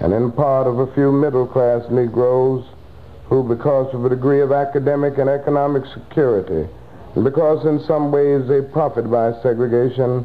and 0.00 0.12
in 0.12 0.32
part 0.32 0.66
of 0.66 0.78
a 0.78 0.94
few 0.94 1.12
middle-class 1.12 1.90
Negroes 1.90 2.64
who, 3.26 3.42
because 3.42 3.92
of 3.94 4.04
a 4.04 4.08
degree 4.08 4.40
of 4.40 4.52
academic 4.52 5.18
and 5.18 5.28
economic 5.28 5.82
security, 5.92 6.66
and 7.14 7.24
because 7.24 7.66
in 7.66 7.80
some 7.80 8.10
ways 8.10 8.48
they 8.48 8.62
profit 8.62 9.10
by 9.10 9.32
segregation, 9.42 10.24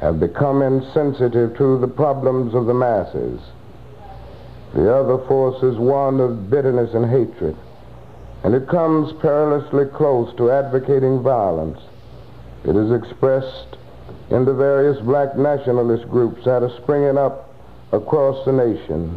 have 0.00 0.20
become 0.20 0.60
insensitive 0.60 1.56
to 1.56 1.78
the 1.78 1.88
problems 1.88 2.54
of 2.54 2.66
the 2.66 2.74
masses. 2.74 3.40
The 4.74 4.92
other 4.92 5.24
force 5.26 5.62
is 5.62 5.78
one 5.78 6.20
of 6.20 6.50
bitterness 6.50 6.92
and 6.92 7.08
hatred, 7.08 7.56
and 8.42 8.54
it 8.54 8.68
comes 8.68 9.12
perilously 9.22 9.86
close 9.94 10.34
to 10.36 10.50
advocating 10.50 11.22
violence. 11.22 11.78
It 12.64 12.74
is 12.74 12.90
expressed 12.90 13.76
in 14.34 14.44
the 14.44 14.52
various 14.52 15.00
black 15.02 15.36
nationalist 15.36 16.08
groups 16.10 16.44
that 16.44 16.60
are 16.60 16.76
springing 16.82 17.16
up 17.16 17.54
across 17.92 18.44
the 18.44 18.52
nation. 18.52 19.16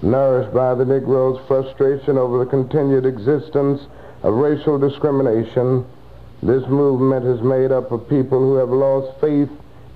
nourished 0.00 0.54
by 0.54 0.74
the 0.74 0.84
Negro's 0.84 1.38
frustration 1.46 2.16
over 2.16 2.38
the 2.38 2.50
continued 2.50 3.04
existence 3.04 3.82
of 4.22 4.32
racial 4.32 4.78
discrimination, 4.78 5.84
this 6.42 6.66
movement 6.68 7.26
is 7.26 7.42
made 7.42 7.72
up 7.72 7.92
of 7.92 8.08
people 8.08 8.38
who 8.38 8.54
have 8.54 8.70
lost 8.70 9.20
faith 9.20 9.50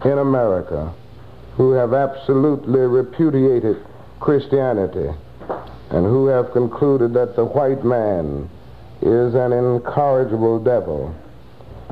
in 0.04 0.18
America, 0.18 0.92
who 1.56 1.72
have 1.72 1.94
absolutely 1.94 2.80
repudiated 2.80 3.76
Christianity, 4.20 5.08
and 5.90 6.04
who 6.04 6.26
have 6.26 6.52
concluded 6.52 7.14
that 7.14 7.36
the 7.36 7.44
white 7.44 7.84
man 7.84 8.50
is 9.00 9.34
an 9.34 9.52
incorrigible 9.52 10.58
devil. 10.58 11.14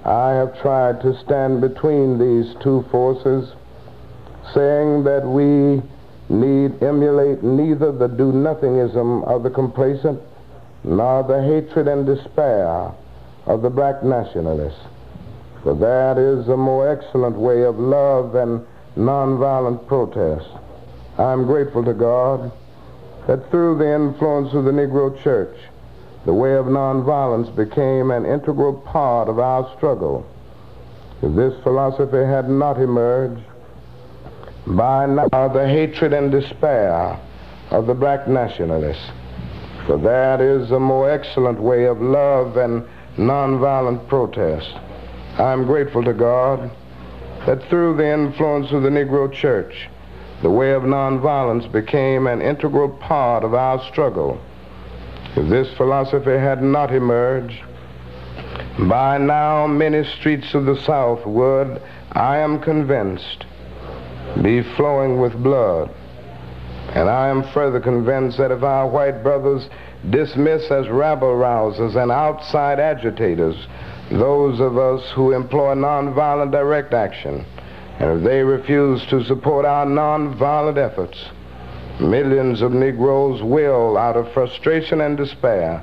I 0.04 0.30
have 0.30 0.60
tried 0.60 1.02
to 1.02 1.18
stand 1.20 1.60
between 1.60 2.18
these 2.18 2.54
two 2.60 2.84
forces, 2.90 3.52
saying 4.54 5.04
that 5.04 5.26
we 5.26 5.82
need 6.28 6.82
emulate 6.82 7.42
neither 7.42 7.92
the 7.92 8.08
do-nothingism 8.08 9.24
of 9.24 9.42
the 9.42 9.50
complacent 9.50 10.20
nor 10.84 11.22
the 11.22 11.42
hatred 11.42 11.88
and 11.88 12.06
despair 12.06 12.92
of 13.46 13.62
the 13.62 13.70
black 13.70 14.02
nationalists. 14.02 14.80
For 15.62 15.74
that 15.74 16.16
is 16.16 16.48
a 16.48 16.56
more 16.56 16.88
excellent 16.88 17.36
way 17.36 17.64
of 17.64 17.78
love 17.78 18.34
and 18.34 18.64
nonviolent 18.96 19.86
protest. 19.86 20.48
I 21.18 21.32
am 21.32 21.44
grateful 21.44 21.84
to 21.84 21.92
God 21.92 22.50
that 23.26 23.50
through 23.50 23.76
the 23.76 23.94
influence 23.94 24.54
of 24.54 24.64
the 24.64 24.70
Negro 24.70 25.20
Church, 25.22 25.54
the 26.30 26.34
way 26.34 26.54
of 26.54 26.66
nonviolence 26.66 27.52
became 27.56 28.12
an 28.12 28.24
integral 28.24 28.72
part 28.72 29.28
of 29.28 29.40
our 29.40 29.68
struggle. 29.76 30.24
If 31.22 31.34
this 31.34 31.60
philosophy 31.64 32.24
had 32.24 32.48
not 32.48 32.80
emerged, 32.80 33.42
by 34.64 35.06
now 35.06 35.48
the 35.48 35.66
hatred 35.66 36.12
and 36.12 36.30
despair 36.30 37.18
of 37.72 37.88
the 37.88 37.94
black 37.94 38.28
nationalists, 38.28 39.10
for 39.86 39.98
that 39.98 40.40
is 40.40 40.70
a 40.70 40.78
more 40.78 41.10
excellent 41.10 41.60
way 41.60 41.86
of 41.86 42.00
love 42.00 42.56
and 42.56 42.84
nonviolent 43.16 44.06
protest. 44.06 44.72
I 45.36 45.52
am 45.52 45.66
grateful 45.66 46.04
to 46.04 46.12
God 46.12 46.70
that 47.44 47.68
through 47.68 47.96
the 47.96 48.08
influence 48.08 48.70
of 48.70 48.84
the 48.84 48.88
Negro 48.88 49.32
Church, 49.32 49.88
the 50.42 50.50
way 50.50 50.74
of 50.74 50.84
nonviolence 50.84 51.66
became 51.72 52.28
an 52.28 52.40
integral 52.40 52.88
part 52.88 53.42
of 53.42 53.52
our 53.52 53.82
struggle. 53.90 54.40
If 55.36 55.48
this 55.48 55.72
philosophy 55.74 56.36
had 56.36 56.62
not 56.62 56.92
emerged, 56.92 57.62
by 58.88 59.18
now 59.18 59.66
many 59.66 60.04
streets 60.04 60.54
of 60.54 60.64
the 60.64 60.76
South 60.80 61.24
would, 61.24 61.80
I 62.12 62.38
am 62.38 62.60
convinced, 62.60 63.46
be 64.42 64.62
flowing 64.62 65.20
with 65.20 65.40
blood. 65.40 65.90
And 66.94 67.08
I 67.08 67.28
am 67.28 67.44
further 67.52 67.78
convinced 67.78 68.38
that 68.38 68.50
if 68.50 68.64
our 68.64 68.88
white 68.88 69.22
brothers 69.22 69.68
dismiss 70.08 70.70
as 70.70 70.88
rabble 70.88 71.34
rousers 71.34 71.94
and 71.94 72.10
outside 72.10 72.80
agitators 72.80 73.56
those 74.10 74.58
of 74.58 74.76
us 74.76 75.08
who 75.10 75.32
employ 75.32 75.74
nonviolent 75.74 76.50
direct 76.50 76.92
action, 76.92 77.44
and 78.00 78.18
if 78.18 78.24
they 78.24 78.42
refuse 78.42 79.06
to 79.06 79.22
support 79.24 79.64
our 79.64 79.86
nonviolent 79.86 80.78
efforts, 80.78 81.26
Millions 82.00 82.62
of 82.62 82.72
Negroes 82.72 83.42
will, 83.42 83.98
out 83.98 84.16
of 84.16 84.32
frustration 84.32 85.00
and 85.00 85.16
despair, 85.16 85.82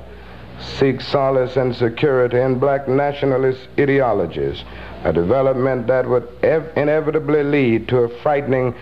seek 0.60 1.00
solace 1.00 1.56
and 1.56 1.74
security 1.74 2.40
in 2.40 2.58
black 2.58 2.88
nationalist 2.88 3.68
ideologies, 3.78 4.64
a 5.04 5.12
development 5.12 5.86
that 5.86 6.08
would 6.08 6.28
inevitably 6.76 7.44
lead 7.44 7.88
to 7.88 7.98
a 7.98 8.08
frightening 8.22 8.74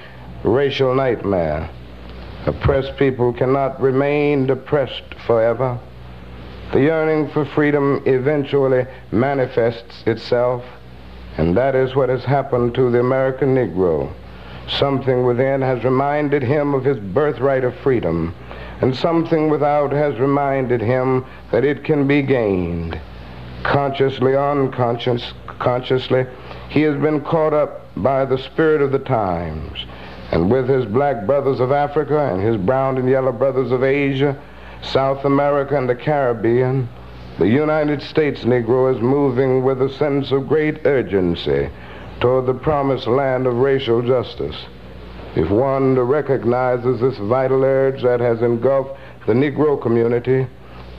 racial 0.43 0.95
nightmare. 0.95 1.69
Oppressed 2.47 2.97
people 2.97 3.33
cannot 3.33 3.81
remain 3.81 4.47
depressed 4.47 5.15
forever. 5.27 5.79
The 6.73 6.81
yearning 6.81 7.29
for 7.31 7.45
freedom 7.45 8.03
eventually 8.07 8.87
manifests 9.13 10.03
itself, 10.07 10.65
and 11.37 11.57
that 11.57 11.75
is 11.75 11.95
what 11.95 12.09
has 12.09 12.25
happened 12.25 12.75
to 12.77 12.91
the 12.91 13.01
American 13.01 13.55
Negro. 13.55 14.13
Something 14.69 15.25
within 15.25 15.63
has 15.63 15.85
reminded 15.85 16.43
him 16.43 16.75
of 16.75 16.85
his 16.85 16.99
birthright 16.99 17.63
of 17.63 17.75
freedom, 17.77 18.35
and 18.81 18.95
something 18.95 19.49
without 19.49 19.93
has 19.93 20.19
reminded 20.19 20.81
him 20.81 21.25
that 21.53 21.65
it 21.65 21.85
can 21.85 22.07
be 22.07 22.23
gained. 22.23 22.99
Consciously, 23.63 24.37
unconscious, 24.37 25.33
consciously, 25.59 26.27
he 26.69 26.83
has 26.83 26.97
been 26.97 27.21
caught 27.21 27.55
up 27.55 27.87
by 27.97 28.25
the 28.25 28.39
spirit 28.39 28.83
of 28.83 28.91
the 28.91 28.99
times, 28.99 29.87
and 30.33 30.51
with 30.51 30.69
his 30.69 30.85
black 30.85 31.27
brothers 31.27 31.61
of 31.61 31.71
Africa 31.71 32.33
and 32.33 32.43
his 32.43 32.57
brown 32.57 32.99
and 32.99 33.09
yellow 33.09 33.33
brothers 33.33 33.71
of 33.71 33.85
Asia, 33.85 34.37
South 34.83 35.25
America, 35.25 35.77
and 35.77 35.89
the 35.89 35.95
Caribbean, 35.95 36.89
the 37.39 37.49
United 37.49 38.03
States 38.03 38.43
Negro 38.43 38.95
is 38.95 39.01
moving 39.01 39.63
with 39.63 39.81
a 39.81 39.89
sense 39.91 40.33
of 40.33 40.49
great 40.49 40.85
urgency 40.87 41.71
toward 42.21 42.47
the 42.47 42.55
promised 42.55 43.07
land 43.07 43.47
of 43.47 43.57
racial 43.57 44.03
justice. 44.03 44.57
If 45.35 45.51
one 45.51 45.99
recognizes 45.99 47.01
this 47.01 47.19
vital 47.19 47.63
urge 47.63 48.03
that 48.03 48.21
has 48.21 48.41
engulfed 48.41 48.99
the 49.27 49.35
Negro 49.35 49.81
community, 49.81 50.47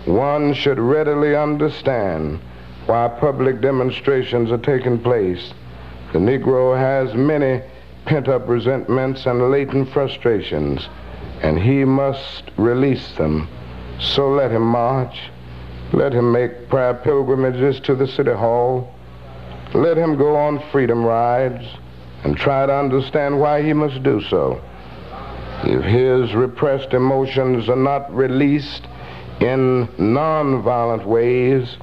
one 0.05 0.53
should 0.53 0.79
readily 0.79 1.35
understand 1.35 2.39
why 2.85 3.07
public 3.07 3.61
demonstrations 3.61 4.51
are 4.51 4.59
taking 4.59 4.99
place. 4.99 5.53
The 6.13 6.19
Negro 6.19 6.77
has 6.77 7.13
many 7.15 7.61
pent-up 8.05 8.47
resentments 8.47 9.25
and 9.25 9.51
latent 9.51 9.89
frustrations, 9.89 10.87
and 11.41 11.59
he 11.59 11.83
must 11.83 12.43
release 12.57 13.11
them. 13.17 13.49
So 13.99 14.29
let 14.29 14.51
him 14.51 14.61
march. 14.61 15.19
Let 15.91 16.13
him 16.13 16.31
make 16.31 16.69
prayer 16.69 16.93
pilgrimages 16.93 17.79
to 17.81 17.95
the 17.95 18.07
city 18.07 18.33
hall 18.33 18.93
let 19.77 19.95
him 19.95 20.17
go 20.17 20.35
on 20.35 20.59
freedom 20.71 21.05
rides 21.05 21.63
and 22.23 22.35
try 22.35 22.65
to 22.65 22.73
understand 22.73 23.39
why 23.39 23.61
he 23.61 23.73
must 23.73 24.01
do 24.01 24.21
so. 24.23 24.59
If 25.63 25.83
his 25.83 26.33
repressed 26.33 26.93
emotions 26.93 27.69
are 27.69 27.75
not 27.75 28.13
released 28.13 28.87
in 29.39 29.87
nonviolent 29.99 31.05
ways, 31.05 31.77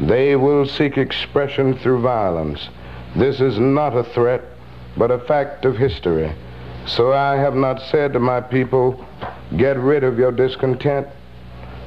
they 0.00 0.34
will 0.34 0.66
seek 0.66 0.98
expression 0.98 1.78
through 1.78 2.00
violence. 2.00 2.68
This 3.14 3.40
is 3.40 3.58
not 3.58 3.96
a 3.96 4.02
threat, 4.02 4.42
but 4.96 5.12
a 5.12 5.18
fact 5.20 5.64
of 5.64 5.76
history. 5.76 6.32
So 6.86 7.12
I 7.12 7.36
have 7.36 7.54
not 7.54 7.80
said 7.80 8.12
to 8.14 8.20
my 8.20 8.40
people, 8.40 9.04
get 9.56 9.76
rid 9.76 10.02
of 10.02 10.18
your 10.18 10.32
discontent. 10.32 11.06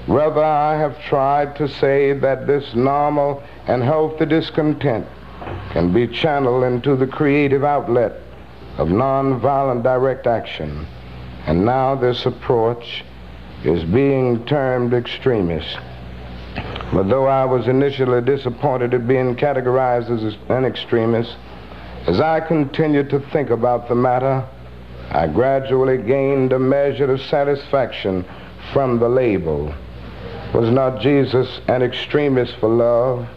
Rather, 0.07 0.43
I 0.43 0.77
have 0.77 1.01
tried 1.03 1.57
to 1.57 1.67
say 1.67 2.13
that 2.13 2.47
this 2.47 2.73
normal 2.73 3.43
and 3.67 3.83
healthy 3.83 4.25
discontent 4.25 5.05
can 5.71 5.93
be 5.93 6.07
channeled 6.07 6.63
into 6.63 6.95
the 6.95 7.07
creative 7.07 7.63
outlet 7.63 8.13
of 8.77 8.89
nonviolent 8.89 9.83
direct 9.83 10.27
action. 10.27 10.85
And 11.45 11.65
now 11.65 11.95
this 11.95 12.25
approach 12.25 13.03
is 13.63 13.83
being 13.83 14.45
termed 14.45 14.93
extremist. 14.93 15.77
But 16.93 17.09
though 17.09 17.27
I 17.27 17.45
was 17.45 17.67
initially 17.67 18.21
disappointed 18.21 18.93
at 18.93 19.07
being 19.07 19.35
categorized 19.35 20.09
as 20.09 20.35
an 20.49 20.65
extremist, 20.65 21.35
as 22.07 22.19
I 22.19 22.39
continued 22.39 23.09
to 23.11 23.19
think 23.19 23.49
about 23.49 23.87
the 23.87 23.95
matter, 23.95 24.47
I 25.11 25.27
gradually 25.27 25.97
gained 25.97 26.53
a 26.53 26.59
measure 26.59 27.11
of 27.11 27.21
satisfaction 27.21 28.25
from 28.73 28.99
the 28.99 29.09
label. 29.09 29.73
Was 30.53 30.69
not 30.71 31.01
Jesus 31.01 31.61
an 31.67 31.83
extremist 31.83 32.55
for 32.57 32.69
love? 32.69 33.27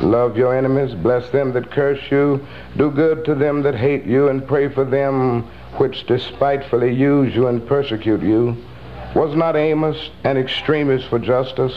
Love 0.00 0.36
your 0.36 0.56
enemies, 0.56 0.94
bless 0.94 1.28
them 1.30 1.52
that 1.52 1.70
curse 1.70 2.00
you, 2.10 2.44
do 2.76 2.90
good 2.90 3.24
to 3.26 3.34
them 3.34 3.62
that 3.62 3.74
hate 3.74 4.04
you, 4.04 4.28
and 4.28 4.46
pray 4.46 4.68
for 4.68 4.84
them 4.84 5.42
which 5.76 6.06
despitefully 6.06 6.92
use 6.92 7.34
you 7.34 7.48
and 7.48 7.66
persecute 7.66 8.22
you. 8.22 8.56
Was 9.14 9.36
not 9.36 9.56
Amos 9.56 10.10
an 10.24 10.38
extremist 10.38 11.08
for 11.08 11.18
justice? 11.18 11.76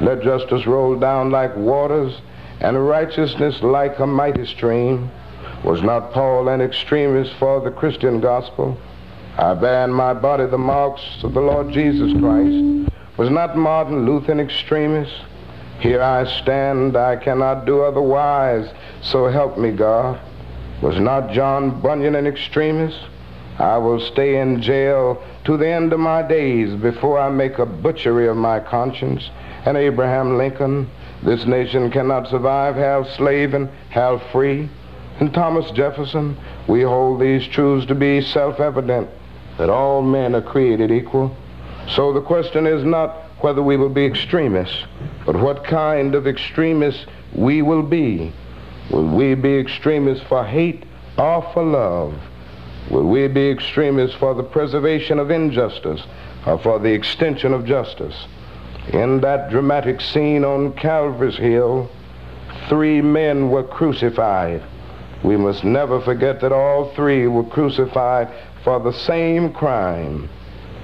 Let 0.00 0.22
justice 0.22 0.66
roll 0.66 0.98
down 0.98 1.30
like 1.30 1.54
waters, 1.56 2.20
and 2.60 2.88
righteousness 2.88 3.62
like 3.62 3.98
a 3.98 4.06
mighty 4.06 4.46
stream. 4.46 5.10
Was 5.64 5.82
not 5.82 6.12
Paul 6.12 6.48
an 6.48 6.60
extremist 6.60 7.34
for 7.34 7.60
the 7.60 7.70
Christian 7.70 8.20
gospel? 8.20 8.78
I 9.36 9.54
bear 9.54 9.84
in 9.84 9.92
my 9.92 10.14
body 10.14 10.46
the 10.46 10.58
marks 10.58 11.02
of 11.22 11.34
the 11.34 11.40
Lord 11.40 11.72
Jesus 11.72 12.12
Christ. 12.18 12.90
Was 13.16 13.30
not 13.30 13.56
Martin 13.56 14.06
Luther 14.06 14.32
an 14.32 14.40
extremist? 14.40 15.12
Here 15.80 16.02
I 16.02 16.24
stand, 16.40 16.96
I 16.96 17.16
cannot 17.16 17.64
do 17.64 17.82
otherwise, 17.82 18.68
so 19.00 19.28
help 19.28 19.56
me 19.56 19.70
God. 19.70 20.20
Was 20.82 20.98
not 20.98 21.32
John 21.32 21.80
Bunyan 21.80 22.16
an 22.16 22.26
extremist? 22.26 22.98
I 23.58 23.78
will 23.78 24.00
stay 24.00 24.40
in 24.40 24.62
jail 24.62 25.22
to 25.44 25.56
the 25.56 25.68
end 25.68 25.92
of 25.92 26.00
my 26.00 26.22
days 26.22 26.74
before 26.80 27.18
I 27.18 27.28
make 27.30 27.58
a 27.58 27.66
butchery 27.66 28.28
of 28.28 28.36
my 28.36 28.60
conscience. 28.60 29.30
And 29.64 29.76
Abraham 29.76 30.38
Lincoln, 30.38 30.88
this 31.22 31.44
nation 31.46 31.90
cannot 31.90 32.28
survive 32.28 32.76
half 32.76 33.08
slave 33.10 33.54
and 33.54 33.68
half 33.90 34.22
free. 34.30 34.68
And 35.18 35.34
Thomas 35.34 35.70
Jefferson, 35.72 36.36
we 36.68 36.82
hold 36.82 37.20
these 37.20 37.46
truths 37.48 37.86
to 37.86 37.94
be 37.94 38.20
self-evident. 38.20 39.08
that 39.58 39.68
all 39.68 40.00
men 40.00 40.34
are 40.34 40.42
created 40.42 40.90
equal. 40.90 41.36
So 41.88 42.12
the 42.12 42.20
question 42.20 42.66
is 42.66 42.84
not 42.84 43.27
whether 43.40 43.62
we 43.62 43.76
will 43.76 43.88
be 43.88 44.04
extremists, 44.04 44.84
but 45.24 45.36
what 45.36 45.64
kind 45.64 46.14
of 46.14 46.26
extremists 46.26 47.06
we 47.34 47.62
will 47.62 47.82
be. 47.82 48.32
Will 48.90 49.06
we 49.06 49.34
be 49.34 49.58
extremists 49.58 50.24
for 50.26 50.44
hate 50.44 50.84
or 51.16 51.42
for 51.52 51.62
love? 51.62 52.14
Will 52.90 53.06
we 53.06 53.28
be 53.28 53.50
extremists 53.50 54.16
for 54.16 54.34
the 54.34 54.42
preservation 54.42 55.18
of 55.18 55.30
injustice 55.30 56.02
or 56.46 56.58
for 56.58 56.78
the 56.78 56.92
extension 56.92 57.52
of 57.52 57.66
justice? 57.66 58.26
In 58.92 59.20
that 59.20 59.50
dramatic 59.50 60.00
scene 60.00 60.44
on 60.44 60.72
Calvary's 60.72 61.36
Hill, 61.36 61.90
three 62.68 63.02
men 63.02 63.50
were 63.50 63.62
crucified. 63.62 64.62
We 65.22 65.36
must 65.36 65.64
never 65.64 66.00
forget 66.00 66.40
that 66.40 66.52
all 66.52 66.94
three 66.94 67.26
were 67.26 67.44
crucified 67.44 68.28
for 68.64 68.80
the 68.80 68.92
same 68.92 69.52
crime, 69.52 70.30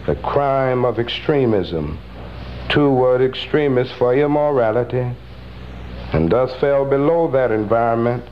the 0.07 0.17
crime 0.17 0.85
of 0.85 0.99
extremism. 0.99 1.99
Two 2.69 2.91
were 2.91 3.25
extremists 3.25 3.95
for 3.95 4.15
immorality, 4.15 5.07
and 6.13 6.31
thus 6.31 6.55
fell 6.61 6.85
below 6.85 7.31
that 7.31 7.51
environment. 7.51 8.25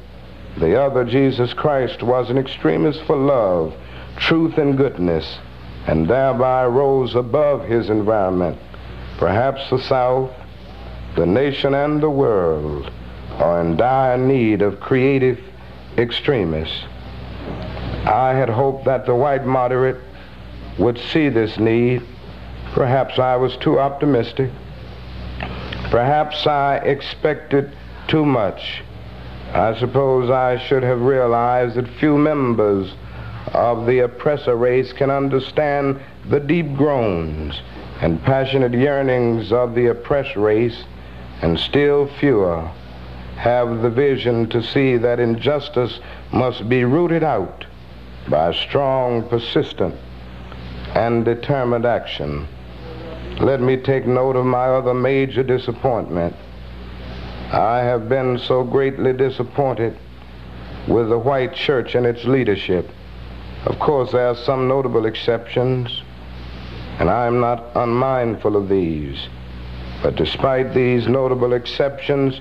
The 0.58 0.80
other, 0.80 1.04
Jesus 1.04 1.54
Christ, 1.54 2.02
was 2.02 2.28
an 2.30 2.38
extremist 2.38 3.02
for 3.04 3.16
love, 3.16 3.74
truth, 4.16 4.58
and 4.58 4.76
goodness, 4.76 5.38
and 5.86 6.08
thereby 6.08 6.66
rose 6.66 7.14
above 7.14 7.64
his 7.64 7.88
environment. 7.90 8.58
Perhaps 9.18 9.70
the 9.70 9.80
South, 9.80 10.30
the 11.16 11.26
nation, 11.26 11.74
and 11.74 12.02
the 12.02 12.10
world 12.10 12.90
are 13.38 13.60
in 13.60 13.76
dire 13.76 14.18
need 14.18 14.62
of 14.62 14.80
creative 14.80 15.38
extremists. 15.96 16.84
I 18.04 18.34
had 18.34 18.48
hoped 18.48 18.84
that 18.86 19.06
the 19.06 19.14
white 19.14 19.46
moderate 19.46 20.00
would 20.78 20.98
see 20.98 21.28
this 21.28 21.58
need. 21.58 22.02
Perhaps 22.72 23.18
I 23.18 23.36
was 23.36 23.56
too 23.58 23.78
optimistic. 23.78 24.50
Perhaps 25.90 26.46
I 26.46 26.76
expected 26.76 27.70
too 28.08 28.24
much. 28.24 28.82
I 29.52 29.78
suppose 29.78 30.30
I 30.30 30.56
should 30.56 30.82
have 30.82 31.02
realized 31.02 31.74
that 31.74 31.86
few 31.86 32.16
members 32.16 32.94
of 33.52 33.84
the 33.84 33.98
oppressor 33.98 34.56
race 34.56 34.92
can 34.94 35.10
understand 35.10 36.00
the 36.30 36.40
deep 36.40 36.74
groans 36.74 37.60
and 38.00 38.22
passionate 38.24 38.72
yearnings 38.72 39.52
of 39.52 39.74
the 39.74 39.88
oppressed 39.88 40.36
race, 40.36 40.84
and 41.42 41.58
still 41.58 42.06
fewer 42.18 42.70
have 43.36 43.82
the 43.82 43.90
vision 43.90 44.48
to 44.48 44.62
see 44.62 44.96
that 44.96 45.20
injustice 45.20 46.00
must 46.32 46.68
be 46.68 46.84
rooted 46.84 47.22
out 47.22 47.66
by 48.28 48.52
strong, 48.54 49.28
persistent, 49.28 49.94
and 50.94 51.24
determined 51.24 51.84
action. 51.84 52.48
Let 53.42 53.60
me 53.60 53.76
take 53.76 54.06
note 54.06 54.36
of 54.36 54.46
my 54.46 54.68
other 54.68 54.94
major 54.94 55.42
disappointment. 55.42 56.36
I 57.50 57.78
have 57.78 58.08
been 58.08 58.38
so 58.38 58.62
greatly 58.62 59.12
disappointed 59.12 59.98
with 60.86 61.08
the 61.08 61.18
white 61.18 61.52
church 61.52 61.96
and 61.96 62.06
its 62.06 62.24
leadership. 62.24 62.88
Of 63.66 63.80
course, 63.80 64.12
there 64.12 64.28
are 64.28 64.36
some 64.36 64.68
notable 64.68 65.06
exceptions, 65.06 66.02
and 67.00 67.10
I 67.10 67.26
am 67.26 67.40
not 67.40 67.64
unmindful 67.74 68.56
of 68.56 68.68
these. 68.68 69.26
But 70.04 70.14
despite 70.14 70.72
these 70.72 71.08
notable 71.08 71.52
exceptions, 71.52 72.40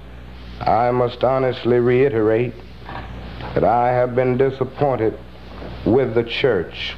I 0.60 0.92
must 0.92 1.24
honestly 1.24 1.80
reiterate 1.80 2.54
that 3.56 3.64
I 3.64 3.88
have 3.88 4.16
been 4.16 4.38
disappointed 4.38 5.18
with 5.84 6.14
the 6.14 6.24
church. 6.24 6.96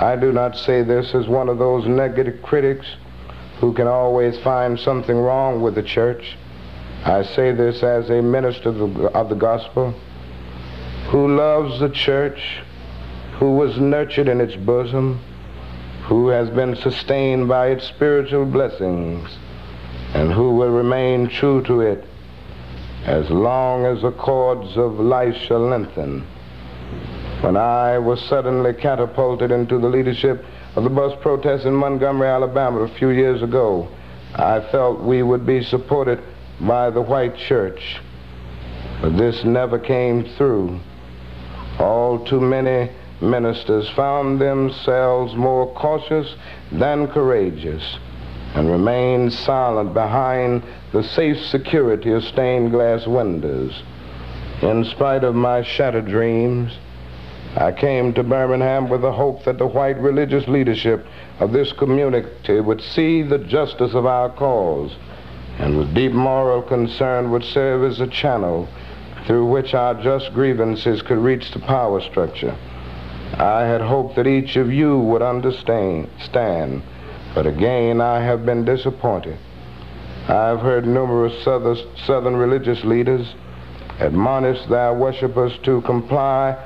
I 0.00 0.16
do 0.16 0.32
not 0.32 0.54
say 0.54 0.82
this 0.82 1.14
as 1.14 1.28
one 1.28 1.48
of 1.48 1.56
those 1.56 1.86
negative 1.86 2.42
critics 2.42 2.86
who 3.62 3.72
can 3.72 3.86
always 3.86 4.36
find 4.40 4.76
something 4.76 5.16
wrong 5.16 5.62
with 5.62 5.76
the 5.76 5.82
church. 5.84 6.36
I 7.04 7.22
say 7.22 7.52
this 7.52 7.84
as 7.84 8.10
a 8.10 8.20
minister 8.20 8.70
of 8.70 8.76
the, 8.76 9.06
of 9.12 9.28
the 9.28 9.36
gospel 9.36 9.94
who 11.10 11.36
loves 11.36 11.78
the 11.78 11.88
church, 11.88 12.58
who 13.34 13.52
was 13.52 13.78
nurtured 13.78 14.26
in 14.26 14.40
its 14.40 14.56
bosom, 14.56 15.20
who 16.02 16.26
has 16.26 16.50
been 16.50 16.74
sustained 16.74 17.46
by 17.46 17.68
its 17.68 17.86
spiritual 17.86 18.46
blessings, 18.46 19.30
and 20.12 20.32
who 20.32 20.56
will 20.56 20.70
remain 20.70 21.28
true 21.28 21.62
to 21.62 21.82
it 21.82 22.04
as 23.04 23.30
long 23.30 23.86
as 23.86 24.02
the 24.02 24.10
cords 24.10 24.76
of 24.76 24.98
life 24.98 25.36
shall 25.36 25.60
lengthen. 25.60 26.26
When 27.42 27.56
I 27.56 27.98
was 27.98 28.20
suddenly 28.22 28.74
catapulted 28.74 29.52
into 29.52 29.78
the 29.78 29.88
leadership 29.88 30.44
of 30.74 30.84
the 30.84 30.90
bus 30.90 31.12
protests 31.20 31.64
in 31.64 31.74
Montgomery, 31.74 32.28
Alabama 32.28 32.80
a 32.80 32.98
few 32.98 33.10
years 33.10 33.42
ago, 33.42 33.88
I 34.34 34.60
felt 34.70 35.00
we 35.00 35.22
would 35.22 35.44
be 35.44 35.62
supported 35.62 36.22
by 36.60 36.90
the 36.90 37.02
white 37.02 37.36
church. 37.36 38.00
But 39.02 39.16
this 39.18 39.44
never 39.44 39.78
came 39.78 40.24
through. 40.36 40.80
All 41.78 42.24
too 42.24 42.40
many 42.40 42.90
ministers 43.20 43.88
found 43.90 44.40
themselves 44.40 45.34
more 45.34 45.72
cautious 45.74 46.34
than 46.70 47.08
courageous 47.08 47.98
and 48.54 48.70
remained 48.70 49.32
silent 49.32 49.94
behind 49.94 50.62
the 50.92 51.02
safe 51.02 51.38
security 51.46 52.12
of 52.12 52.24
stained 52.24 52.70
glass 52.70 53.06
windows. 53.06 53.82
In 54.62 54.84
spite 54.84 55.24
of 55.24 55.34
my 55.34 55.62
shattered 55.62 56.06
dreams, 56.06 56.72
I 57.56 57.72
came 57.72 58.14
to 58.14 58.22
Birmingham 58.22 58.88
with 58.88 59.02
the 59.02 59.12
hope 59.12 59.44
that 59.44 59.58
the 59.58 59.66
white 59.66 60.00
religious 60.00 60.48
leadership 60.48 61.06
of 61.38 61.52
this 61.52 61.72
community 61.72 62.60
would 62.60 62.80
see 62.80 63.22
the 63.22 63.38
justice 63.38 63.92
of 63.92 64.06
our 64.06 64.30
cause 64.30 64.96
and 65.58 65.76
with 65.76 65.94
deep 65.94 66.12
moral 66.12 66.62
concern 66.62 67.30
would 67.30 67.44
serve 67.44 67.84
as 67.84 68.00
a 68.00 68.06
channel 68.06 68.66
through 69.26 69.46
which 69.46 69.74
our 69.74 69.94
just 70.02 70.32
grievances 70.32 71.02
could 71.02 71.18
reach 71.18 71.50
the 71.50 71.58
power 71.58 72.00
structure. 72.00 72.56
I 73.34 73.62
had 73.62 73.82
hoped 73.82 74.16
that 74.16 74.26
each 74.26 74.56
of 74.56 74.72
you 74.72 74.98
would 74.98 75.22
understand, 75.22 76.08
stand, 76.22 76.82
but 77.34 77.46
again 77.46 78.00
I 78.00 78.20
have 78.20 78.46
been 78.46 78.64
disappointed. 78.64 79.36
I've 80.26 80.60
heard 80.60 80.86
numerous 80.86 81.44
southern 81.44 82.36
religious 82.36 82.82
leaders 82.82 83.34
admonish 84.00 84.64
their 84.66 84.94
worshippers 84.94 85.56
to 85.64 85.82
comply 85.82 86.56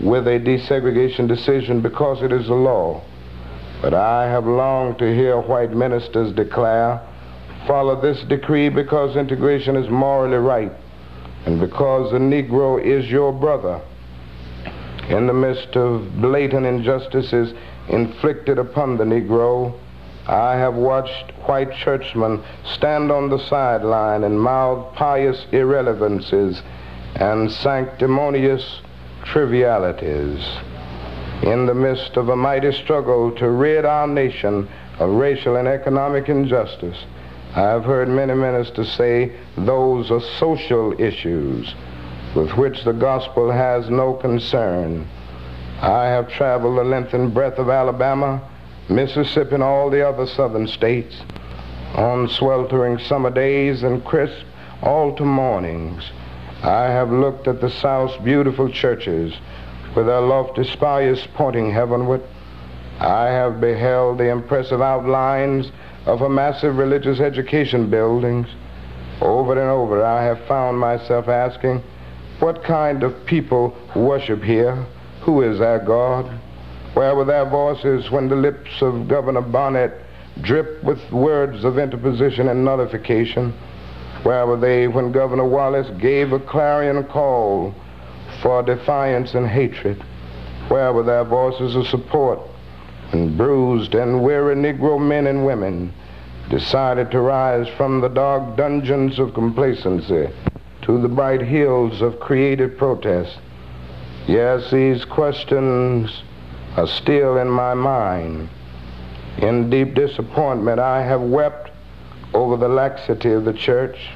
with 0.00 0.26
a 0.26 0.38
desegregation 0.38 1.28
decision 1.28 1.80
because 1.80 2.22
it 2.22 2.32
is 2.32 2.46
the 2.46 2.54
law. 2.54 3.02
But 3.80 3.94
I 3.94 4.28
have 4.28 4.46
longed 4.46 4.98
to 4.98 5.14
hear 5.14 5.40
white 5.40 5.72
ministers 5.72 6.32
declare, 6.32 7.00
follow 7.66 8.00
this 8.00 8.22
decree 8.24 8.68
because 8.68 9.16
integration 9.16 9.76
is 9.76 9.88
morally 9.88 10.36
right 10.36 10.72
and 11.46 11.58
because 11.60 12.12
the 12.12 12.18
Negro 12.18 12.82
is 12.82 13.10
your 13.10 13.32
brother. 13.32 13.80
In 15.08 15.26
the 15.26 15.32
midst 15.32 15.76
of 15.76 16.20
blatant 16.20 16.64
injustices 16.64 17.52
inflicted 17.88 18.58
upon 18.58 18.96
the 18.96 19.04
Negro, 19.04 19.74
I 20.28 20.54
have 20.54 20.74
watched 20.74 21.32
white 21.46 21.74
churchmen 21.74 22.42
stand 22.64 23.10
on 23.10 23.28
the 23.28 23.40
sideline 23.48 24.22
and 24.22 24.40
mouth 24.40 24.94
pious 24.94 25.44
irrelevances 25.50 26.62
and 27.16 27.50
sanctimonious 27.50 28.80
trivialities. 29.24 30.44
In 31.42 31.66
the 31.66 31.74
midst 31.74 32.16
of 32.16 32.28
a 32.28 32.36
mighty 32.36 32.72
struggle 32.72 33.32
to 33.32 33.50
rid 33.50 33.84
our 33.84 34.06
nation 34.06 34.68
of 34.98 35.10
racial 35.10 35.56
and 35.56 35.66
economic 35.66 36.28
injustice, 36.28 36.98
I 37.54 37.60
have 37.60 37.84
heard 37.84 38.08
many 38.08 38.34
ministers 38.34 38.90
say 38.92 39.32
those 39.56 40.10
are 40.10 40.20
social 40.38 40.98
issues 41.00 41.74
with 42.34 42.56
which 42.56 42.84
the 42.84 42.92
gospel 42.92 43.50
has 43.50 43.90
no 43.90 44.14
concern. 44.14 45.06
I 45.80 46.04
have 46.06 46.28
traveled 46.28 46.78
the 46.78 46.84
length 46.84 47.12
and 47.12 47.34
breadth 47.34 47.58
of 47.58 47.68
Alabama 47.68 48.40
Mississippi 48.88 49.54
and 49.54 49.62
all 49.62 49.90
the 49.90 50.08
other 50.08 50.26
southern 50.26 50.66
states 50.66 51.16
on 51.94 52.28
sweltering 52.28 52.98
summer 52.98 53.30
days 53.30 53.82
and 53.82 54.04
crisp 54.04 54.46
autumn 54.82 55.28
mornings. 55.28 56.10
I 56.62 56.84
have 56.84 57.10
looked 57.10 57.48
at 57.48 57.60
the 57.60 57.70
South's 57.70 58.16
beautiful 58.22 58.70
churches 58.70 59.34
with 59.96 60.06
their 60.06 60.20
lofty 60.20 60.62
spires 60.62 61.26
pointing 61.34 61.72
heavenward. 61.72 62.22
I 63.00 63.26
have 63.26 63.60
beheld 63.60 64.18
the 64.18 64.30
impressive 64.30 64.80
outlines 64.80 65.72
of 66.06 66.22
a 66.22 66.28
massive 66.28 66.76
religious 66.76 67.18
education 67.18 67.90
buildings. 67.90 68.46
Over 69.20 69.52
and 69.52 69.70
over 69.70 70.04
I 70.04 70.22
have 70.22 70.46
found 70.46 70.78
myself 70.78 71.26
asking, 71.26 71.82
what 72.38 72.62
kind 72.62 73.02
of 73.02 73.26
people 73.26 73.76
worship 73.96 74.42
here? 74.42 74.86
Who 75.22 75.42
is 75.42 75.58
their 75.58 75.80
God? 75.80 76.30
Where 76.94 77.16
were 77.16 77.24
their 77.24 77.44
voices 77.44 78.10
when 78.10 78.28
the 78.28 78.36
lips 78.36 78.82
of 78.82 79.08
Governor 79.08 79.40
Barnett 79.40 80.00
dripped 80.42 80.84
with 80.84 81.10
words 81.10 81.64
of 81.64 81.78
interposition 81.78 82.48
and 82.48 82.64
nullification? 82.64 83.52
Where 84.22 84.46
were 84.46 84.56
they 84.56 84.88
when 84.88 85.12
Governor 85.12 85.46
Wallace 85.46 85.90
gave 85.98 86.32
a 86.32 86.38
clarion 86.38 87.04
call 87.04 87.74
for 88.40 88.62
defiance 88.62 89.34
and 89.34 89.46
hatred? 89.46 90.02
Where 90.68 90.92
were 90.92 91.02
their 91.02 91.24
voices 91.24 91.74
of 91.74 91.86
support 91.88 92.40
when 93.10 93.36
bruised 93.36 93.94
and 93.94 94.22
weary 94.22 94.54
Negro 94.54 95.00
men 95.00 95.26
and 95.26 95.44
women 95.44 95.92
decided 96.48 97.10
to 97.10 97.20
rise 97.20 97.68
from 97.76 98.00
the 98.00 98.08
dark 98.08 98.56
dungeons 98.56 99.18
of 99.18 99.34
complacency 99.34 100.28
to 100.82 101.00
the 101.00 101.08
bright 101.08 101.40
hills 101.40 102.02
of 102.02 102.20
creative 102.20 102.76
protest. 102.76 103.38
Yes, 104.26 104.70
these 104.70 105.04
questions 105.04 106.22
are 106.76 106.86
still 106.86 107.38
in 107.38 107.48
my 107.48 107.74
mind. 107.74 108.48
In 109.38 109.70
deep 109.70 109.94
disappointment, 109.94 110.78
I 110.78 111.02
have 111.02 111.20
wept 111.20 111.71
over 112.34 112.56
the 112.56 112.68
laxity 112.68 113.32
of 113.32 113.44
the 113.44 113.52
church, 113.52 114.10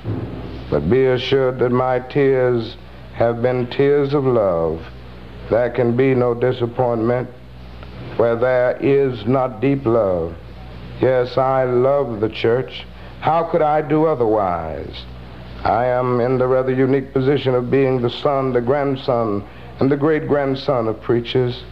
but 0.71 0.89
be 0.89 1.07
assured 1.07 1.59
that 1.59 1.71
my 1.71 1.99
tears 2.01 2.77
have 3.15 3.43
been 3.43 3.67
tears 3.69 4.15
of 4.15 4.25
love. 4.25 4.85
There 5.51 5.71
can 5.71 5.97
be 5.97 6.15
no 6.15 6.35
disappointment 6.35 7.29
where 8.17 8.37
there 8.37 8.77
is 8.81 9.27
not 9.27 9.61
deep 9.61 9.85
love. 9.85 10.35
Yes, 11.01 11.37
I 11.37 11.65
love 11.65 12.21
the 12.21 12.29
church. 12.29 12.87
How 13.21 13.45
could 13.45 13.63
I 13.63 13.83
do 13.83 14.07
otherwise? 14.07 15.05
I 15.65 15.87
am 15.87 16.21
in 16.21 16.39
the 16.39 16.47
rather 16.47 16.73
unique 16.73 17.13
position 17.13 17.55
of 17.55 17.71
being 17.71 18.01
the 18.01 18.11
son, 18.11 18.53
the 18.53 18.61
grandson, 18.61 19.45
and 19.81 19.91
the 19.91 19.97
great 19.97 20.29
grandson 20.29 20.89
of 20.89 21.01
preachers. 21.01 21.65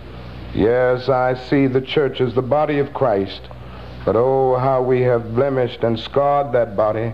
Yes, 0.54 1.08
I 1.08 1.34
see 1.34 1.66
the 1.66 1.80
church 1.80 2.20
as 2.20 2.34
the 2.34 2.42
body 2.42 2.78
of 2.78 2.92
Christ, 2.92 3.42
but 4.04 4.16
oh, 4.16 4.56
how 4.56 4.82
we 4.82 5.00
have 5.00 5.34
blemished 5.34 5.82
and 5.82 5.98
scarred 5.98 6.52
that 6.52 6.76
body 6.76 7.12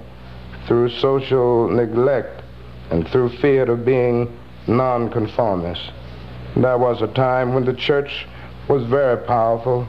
through 0.67 0.89
social 0.91 1.69
neglect 1.69 2.43
and 2.91 3.07
through 3.09 3.29
fear 3.29 3.71
of 3.71 3.85
being 3.85 4.37
nonconformists. 4.67 5.91
There 6.57 6.79
was 6.79 7.01
a 7.01 7.07
time 7.07 7.55
when 7.55 7.65
the 7.65 7.75
church 7.75 8.27
was 8.69 8.85
very 8.85 9.17
powerful, 9.17 9.87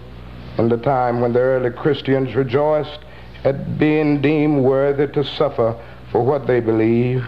and 0.57 0.71
a 0.71 0.77
time 0.77 1.21
when 1.21 1.33
the 1.33 1.39
early 1.39 1.71
Christians 1.71 2.35
rejoiced 2.35 2.99
at 3.43 3.79
being 3.79 4.21
deemed 4.21 4.63
worthy 4.63 5.07
to 5.07 5.23
suffer 5.23 5.75
for 6.11 6.21
what 6.23 6.45
they 6.45 6.59
believe. 6.59 7.25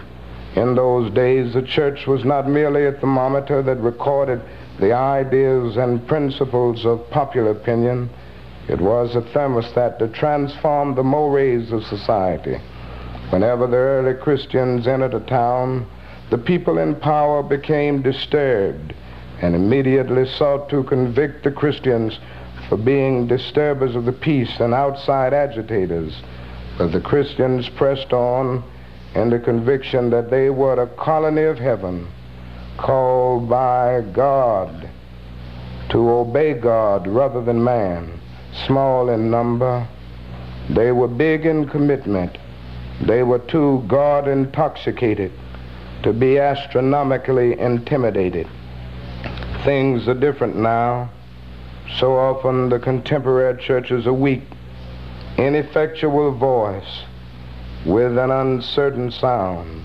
In 0.54 0.76
those 0.76 1.12
days, 1.12 1.54
the 1.54 1.62
church 1.62 2.06
was 2.06 2.24
not 2.24 2.48
merely 2.48 2.86
a 2.86 2.92
thermometer 2.92 3.60
that 3.62 3.78
recorded 3.78 4.40
the 4.78 4.92
ideas 4.92 5.76
and 5.76 6.06
principles 6.06 6.84
of 6.86 7.10
popular 7.10 7.50
opinion. 7.50 8.08
It 8.68 8.80
was 8.80 9.14
a 9.14 9.20
thermostat 9.20 9.98
that 9.98 10.14
transformed 10.14 10.96
the 10.96 11.02
mores 11.02 11.70
of 11.70 11.84
society. 11.84 12.60
Whenever 13.30 13.66
the 13.66 13.76
early 13.76 14.14
Christians 14.14 14.86
entered 14.86 15.14
a 15.14 15.20
town, 15.20 15.86
the 16.30 16.38
people 16.38 16.78
in 16.78 16.94
power 16.94 17.42
became 17.42 18.00
disturbed 18.00 18.94
and 19.42 19.54
immediately 19.54 20.26
sought 20.26 20.68
to 20.70 20.84
convict 20.84 21.44
the 21.44 21.50
Christians 21.50 22.18
for 22.68 22.78
being 22.78 23.26
disturbers 23.26 23.94
of 23.94 24.04
the 24.04 24.12
peace 24.12 24.60
and 24.60 24.72
outside 24.72 25.34
agitators. 25.34 26.14
But 26.78 26.92
the 26.92 27.00
Christians 27.00 27.68
pressed 27.68 28.12
on 28.12 28.64
in 29.14 29.30
the 29.30 29.38
conviction 29.38 30.10
that 30.10 30.30
they 30.30 30.50
were 30.50 30.80
a 30.80 30.86
colony 30.86 31.42
of 31.42 31.58
heaven 31.58 32.08
called 32.78 33.48
by 33.48 34.02
God 34.12 34.88
to 35.90 36.10
obey 36.10 36.54
God 36.54 37.06
rather 37.06 37.42
than 37.42 37.62
man, 37.62 38.20
small 38.66 39.10
in 39.10 39.30
number. 39.30 39.86
They 40.70 40.92
were 40.92 41.08
big 41.08 41.46
in 41.46 41.68
commitment. 41.68 42.38
They 43.06 43.22
were 43.22 43.40
too 43.40 43.84
God 43.86 44.28
intoxicated 44.28 45.32
to 46.02 46.12
be 46.12 46.38
astronomically 46.38 47.58
intimidated. 47.58 48.46
Things 49.64 50.06
are 50.06 50.14
different 50.14 50.56
now. 50.56 51.10
So 51.98 52.16
often 52.16 52.68
the 52.68 52.78
contemporary 52.78 53.62
church 53.62 53.90
is 53.90 54.06
a 54.06 54.12
weak, 54.12 54.42
ineffectual 55.38 56.36
voice 56.36 57.02
with 57.84 58.16
an 58.18 58.30
uncertain 58.30 59.10
sound. 59.10 59.82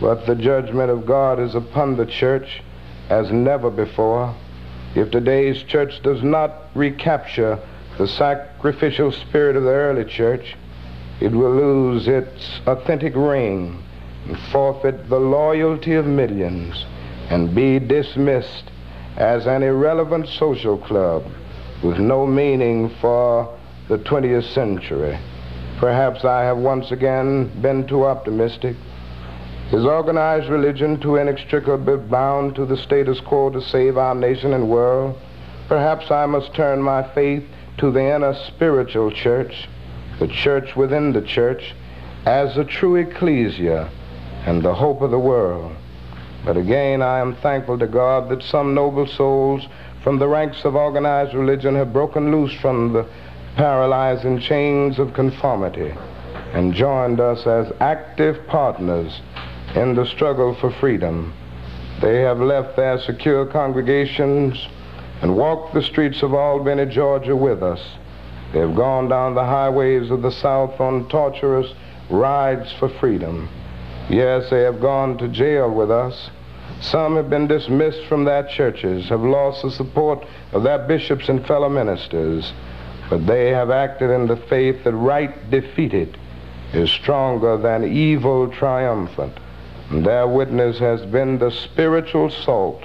But 0.00 0.26
the 0.26 0.34
judgment 0.34 0.90
of 0.90 1.06
God 1.06 1.40
is 1.40 1.54
upon 1.54 1.96
the 1.96 2.06
church 2.06 2.62
as 3.08 3.30
never 3.30 3.70
before. 3.70 4.34
If 4.94 5.10
today's 5.10 5.62
church 5.64 6.02
does 6.02 6.22
not 6.22 6.70
recapture 6.74 7.58
the 7.98 8.08
sacrificial 8.08 9.12
spirit 9.12 9.56
of 9.56 9.62
the 9.62 9.70
early 9.70 10.04
church, 10.04 10.56
it 11.20 11.30
will 11.30 11.54
lose 11.54 12.08
its 12.08 12.60
authentic 12.66 13.14
ring 13.14 13.82
and 14.26 14.38
forfeit 14.50 15.08
the 15.08 15.18
loyalty 15.18 15.94
of 15.94 16.06
millions 16.06 16.84
and 17.30 17.54
be 17.54 17.78
dismissed 17.78 18.70
as 19.16 19.46
an 19.46 19.62
irrelevant 19.62 20.28
social 20.28 20.76
club 20.76 21.24
with 21.82 21.98
no 21.98 22.26
meaning 22.26 22.90
for 23.00 23.56
the 23.88 23.98
20th 23.98 24.52
century. 24.52 25.18
Perhaps 25.78 26.24
I 26.24 26.42
have 26.42 26.56
once 26.56 26.90
again 26.90 27.48
been 27.60 27.86
too 27.86 28.04
optimistic. 28.04 28.76
Is 29.72 29.84
organized 29.84 30.48
religion 30.48 31.00
too 31.00 31.16
inextricably 31.16 31.96
bound 31.96 32.54
to 32.56 32.66
the 32.66 32.76
status 32.76 33.20
quo 33.20 33.50
to 33.50 33.60
save 33.60 33.98
our 33.98 34.14
nation 34.14 34.52
and 34.52 34.68
world? 34.68 35.18
Perhaps 35.68 36.10
I 36.10 36.26
must 36.26 36.54
turn 36.54 36.82
my 36.82 37.02
faith 37.14 37.44
to 37.78 37.90
the 37.90 38.14
inner 38.14 38.34
spiritual 38.46 39.10
church, 39.10 39.68
the 40.18 40.28
church 40.28 40.76
within 40.76 41.12
the 41.12 41.22
church, 41.22 41.74
as 42.26 42.54
the 42.54 42.64
true 42.64 42.96
ecclesia 42.96 43.90
and 44.46 44.62
the 44.62 44.74
hope 44.74 45.00
of 45.02 45.10
the 45.10 45.18
world. 45.18 45.74
But 46.44 46.56
again, 46.56 47.02
I 47.02 47.20
am 47.20 47.34
thankful 47.36 47.78
to 47.78 47.86
God 47.86 48.28
that 48.28 48.42
some 48.42 48.74
noble 48.74 49.06
souls 49.06 49.66
from 50.02 50.18
the 50.18 50.28
ranks 50.28 50.64
of 50.64 50.76
organized 50.76 51.34
religion 51.34 51.74
have 51.74 51.92
broken 51.92 52.30
loose 52.30 52.52
from 52.60 52.92
the 52.92 53.06
paralyzing 53.56 54.38
chains 54.40 54.98
of 54.98 55.14
conformity 55.14 55.94
and 56.52 56.74
joined 56.74 57.20
us 57.20 57.46
as 57.46 57.72
active 57.80 58.46
partners 58.46 59.20
in 59.74 59.94
the 59.94 60.06
struggle 60.06 60.54
for 60.54 60.70
freedom. 60.70 61.32
They 62.00 62.20
have 62.20 62.40
left 62.40 62.76
their 62.76 62.98
secure 62.98 63.46
congregations 63.46 64.68
and 65.24 65.34
walked 65.34 65.72
the 65.72 65.80
streets 65.80 66.22
of 66.22 66.34
Albany, 66.34 66.84
Georgia 66.84 67.34
with 67.34 67.62
us. 67.62 67.80
They 68.52 68.58
have 68.58 68.76
gone 68.76 69.08
down 69.08 69.34
the 69.34 69.42
highways 69.42 70.10
of 70.10 70.20
the 70.20 70.30
South 70.30 70.78
on 70.78 71.08
torturous 71.08 71.72
rides 72.10 72.70
for 72.74 72.90
freedom. 72.90 73.48
Yes, 74.10 74.50
they 74.50 74.60
have 74.60 74.82
gone 74.82 75.16
to 75.16 75.28
jail 75.28 75.70
with 75.70 75.90
us. 75.90 76.28
Some 76.82 77.16
have 77.16 77.30
been 77.30 77.46
dismissed 77.46 78.04
from 78.04 78.24
their 78.24 78.42
churches, 78.42 79.08
have 79.08 79.22
lost 79.22 79.62
the 79.62 79.70
support 79.70 80.26
of 80.52 80.62
their 80.62 80.80
bishops 80.80 81.30
and 81.30 81.46
fellow 81.46 81.70
ministers, 81.70 82.52
but 83.08 83.26
they 83.26 83.48
have 83.48 83.70
acted 83.70 84.10
in 84.10 84.26
the 84.26 84.36
faith 84.36 84.84
that 84.84 84.92
right 84.92 85.50
defeated 85.50 86.18
is 86.74 86.90
stronger 86.90 87.56
than 87.56 87.82
evil 87.82 88.48
triumphant. 88.48 89.32
And 89.88 90.04
their 90.04 90.28
witness 90.28 90.78
has 90.80 91.00
been 91.06 91.38
the 91.38 91.50
spiritual 91.50 92.28
salt 92.28 92.84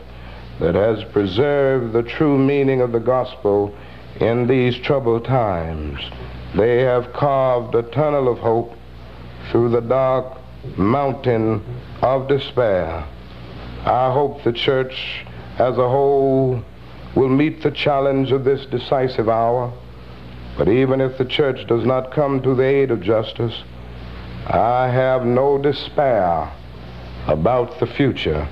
that 0.60 0.76
has 0.76 1.04
preserved 1.06 1.94
the 1.94 2.04
true 2.04 2.38
meaning 2.38 2.82
of 2.82 2.92
the 2.92 3.00
gospel 3.00 3.74
in 4.20 4.48
these 4.48 4.78
troubled 4.78 5.26
times. 5.26 6.00
They 6.56 6.80
have 6.80 7.14
carved 7.14 7.76
a 7.76 7.84
tunnel 7.84 8.28
of 8.28 8.40
hope 8.40 8.74
through 9.50 9.70
the 9.70 9.82
dark 9.82 10.38
mountain 10.78 11.64
of 12.02 12.28
despair. 12.28 13.06
I 13.86 14.12
hope 14.12 14.44
the 14.44 14.52
church 14.52 15.26
as 15.58 15.78
a 15.78 15.90
whole 15.90 16.64
will 17.16 17.30
meet 17.30 17.62
the 17.64 17.72
challenge 17.72 18.32
of 18.32 18.44
this 18.44 18.66
decisive 18.66 19.30
hour. 19.30 19.72
But 20.58 20.68
even 20.68 21.00
if 21.00 21.18
the 21.18 21.26
church 21.26 21.66
does 21.68 21.86
not 21.86 22.12
come 22.12 22.42
to 22.42 22.54
the 22.54 22.64
aid 22.64 22.92
of 22.92 23.02
justice, 23.02 23.64
I 24.48 24.90
have 24.90 25.26
no 25.26 25.58
despair 25.58 26.52
about 27.28 27.80
the 27.80 27.88
future. 27.88 28.48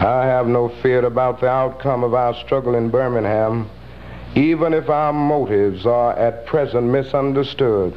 I 0.00 0.26
have 0.26 0.46
no 0.46 0.68
fear 0.68 1.04
about 1.04 1.40
the 1.40 1.48
outcome 1.48 2.04
of 2.04 2.14
our 2.14 2.32
struggle 2.32 2.76
in 2.76 2.88
Birmingham, 2.88 3.68
even 4.36 4.72
if 4.72 4.88
our 4.88 5.12
motives 5.12 5.86
are 5.86 6.16
at 6.16 6.46
present 6.46 6.86
misunderstood. 6.86 7.96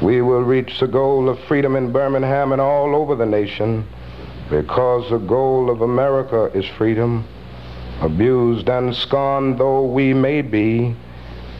We 0.00 0.22
will 0.22 0.40
reach 0.40 0.80
the 0.80 0.86
goal 0.86 1.28
of 1.28 1.38
freedom 1.40 1.76
in 1.76 1.92
Birmingham 1.92 2.52
and 2.52 2.62
all 2.62 2.96
over 2.96 3.14
the 3.14 3.26
nation 3.26 3.86
because 4.48 5.10
the 5.10 5.18
goal 5.18 5.68
of 5.68 5.82
America 5.82 6.50
is 6.54 6.64
freedom. 6.78 7.26
Abused 8.00 8.70
and 8.70 8.96
scorned 8.96 9.58
though 9.58 9.84
we 9.84 10.14
may 10.14 10.40
be, 10.40 10.96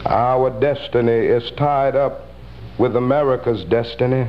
our 0.06 0.48
destiny 0.48 1.12
is 1.12 1.50
tied 1.52 1.94
up 1.94 2.26
with 2.78 2.96
America's 2.96 3.64
destiny. 3.64 4.28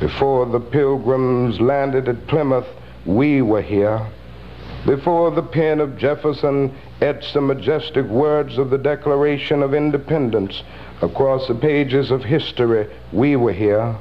Before 0.00 0.46
the 0.46 0.60
pilgrims 0.60 1.60
landed 1.60 2.08
at 2.08 2.26
Plymouth, 2.28 2.66
we 3.04 3.42
were 3.42 3.62
here. 3.62 4.06
Before 4.86 5.30
the 5.30 5.42
pen 5.42 5.80
of 5.80 5.98
Jefferson 5.98 6.74
etched 7.00 7.34
the 7.34 7.40
majestic 7.40 8.06
words 8.06 8.58
of 8.58 8.70
the 8.70 8.78
Declaration 8.78 9.62
of 9.62 9.74
Independence, 9.74 10.62
Across 11.00 11.46
the 11.46 11.54
pages 11.54 12.10
of 12.10 12.24
history, 12.24 12.88
we 13.12 13.36
were 13.36 13.52
here. 13.52 13.94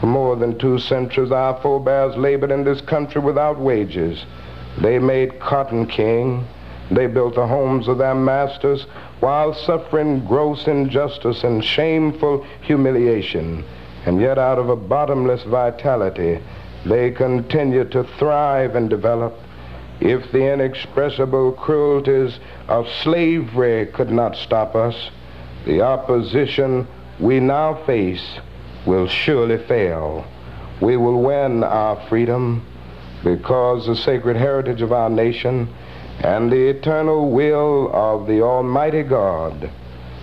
For 0.00 0.06
more 0.06 0.34
than 0.34 0.58
two 0.58 0.80
centuries, 0.80 1.30
our 1.30 1.54
forebears 1.60 2.16
labored 2.16 2.50
in 2.50 2.64
this 2.64 2.80
country 2.80 3.20
without 3.20 3.60
wages. 3.60 4.24
They 4.78 4.98
made 4.98 5.38
cotton 5.38 5.86
king. 5.86 6.44
They 6.90 7.06
built 7.06 7.36
the 7.36 7.46
homes 7.46 7.86
of 7.86 7.98
their 7.98 8.16
masters 8.16 8.86
while 9.20 9.54
suffering 9.54 10.26
gross 10.26 10.66
injustice 10.66 11.44
and 11.44 11.64
shameful 11.64 12.44
humiliation. 12.62 13.64
And 14.04 14.20
yet 14.20 14.36
out 14.36 14.58
of 14.58 14.68
a 14.68 14.76
bottomless 14.76 15.44
vitality, 15.44 16.40
they 16.84 17.12
continued 17.12 17.92
to 17.92 18.02
thrive 18.18 18.74
and 18.74 18.90
develop. 18.90 19.38
If 20.00 20.32
the 20.32 20.52
inexpressible 20.52 21.52
cruelties 21.52 22.38
of 22.68 22.88
slavery 23.02 23.86
could 23.86 24.10
not 24.10 24.36
stop 24.36 24.74
us, 24.74 25.10
the 25.64 25.82
opposition 25.82 26.86
we 27.20 27.40
now 27.40 27.74
face 27.86 28.38
will 28.86 29.06
surely 29.06 29.58
fail. 29.58 30.26
We 30.80 30.96
will 30.96 31.22
win 31.22 31.64
our 31.64 31.96
freedom 32.08 32.66
because 33.22 33.86
the 33.86 33.96
sacred 33.96 34.36
heritage 34.36 34.82
of 34.82 34.92
our 34.92 35.08
nation 35.08 35.68
and 36.20 36.50
the 36.50 36.68
eternal 36.68 37.30
will 37.30 37.90
of 37.92 38.26
the 38.26 38.42
Almighty 38.42 39.02
God 39.02 39.70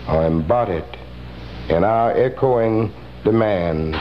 are 0.08 0.26
embodied 0.26 0.86
in 1.70 1.84
our 1.84 2.12
echoing 2.12 2.94
demands. 3.24 3.98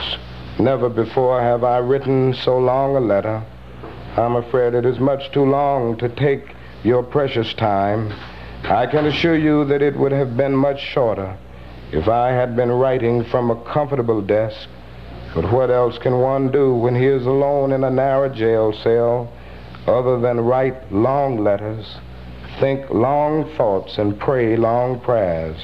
Never 0.59 0.89
before 0.89 1.41
have 1.41 1.63
I 1.63 1.77
written 1.77 2.33
so 2.33 2.57
long 2.59 2.95
a 2.95 2.99
letter. 2.99 3.43
I'm 4.17 4.35
afraid 4.35 4.73
it 4.73 4.85
is 4.85 4.99
much 4.99 5.31
too 5.31 5.45
long 5.45 5.97
to 5.99 6.09
take 6.09 6.53
your 6.83 7.01
precious 7.01 7.53
time. 7.53 8.11
I 8.65 8.85
can 8.85 9.05
assure 9.05 9.37
you 9.37 9.63
that 9.65 9.81
it 9.81 9.95
would 9.95 10.11
have 10.11 10.35
been 10.35 10.53
much 10.53 10.81
shorter 10.81 11.37
if 11.93 12.09
I 12.09 12.31
had 12.31 12.55
been 12.57 12.71
writing 12.71 13.23
from 13.23 13.49
a 13.49 13.63
comfortable 13.63 14.21
desk. 14.21 14.67
But 15.33 15.49
what 15.51 15.71
else 15.71 15.97
can 15.97 16.19
one 16.19 16.51
do 16.51 16.75
when 16.75 16.93
he 16.93 17.05
is 17.05 17.25
alone 17.25 17.71
in 17.71 17.85
a 17.85 17.89
narrow 17.89 18.27
jail 18.27 18.73
cell 18.73 19.31
other 19.87 20.19
than 20.19 20.41
write 20.41 20.91
long 20.91 21.37
letters, 21.37 21.95
think 22.59 22.89
long 22.89 23.49
thoughts, 23.55 23.97
and 23.97 24.19
pray 24.19 24.57
long 24.57 24.99
prayers? 24.99 25.55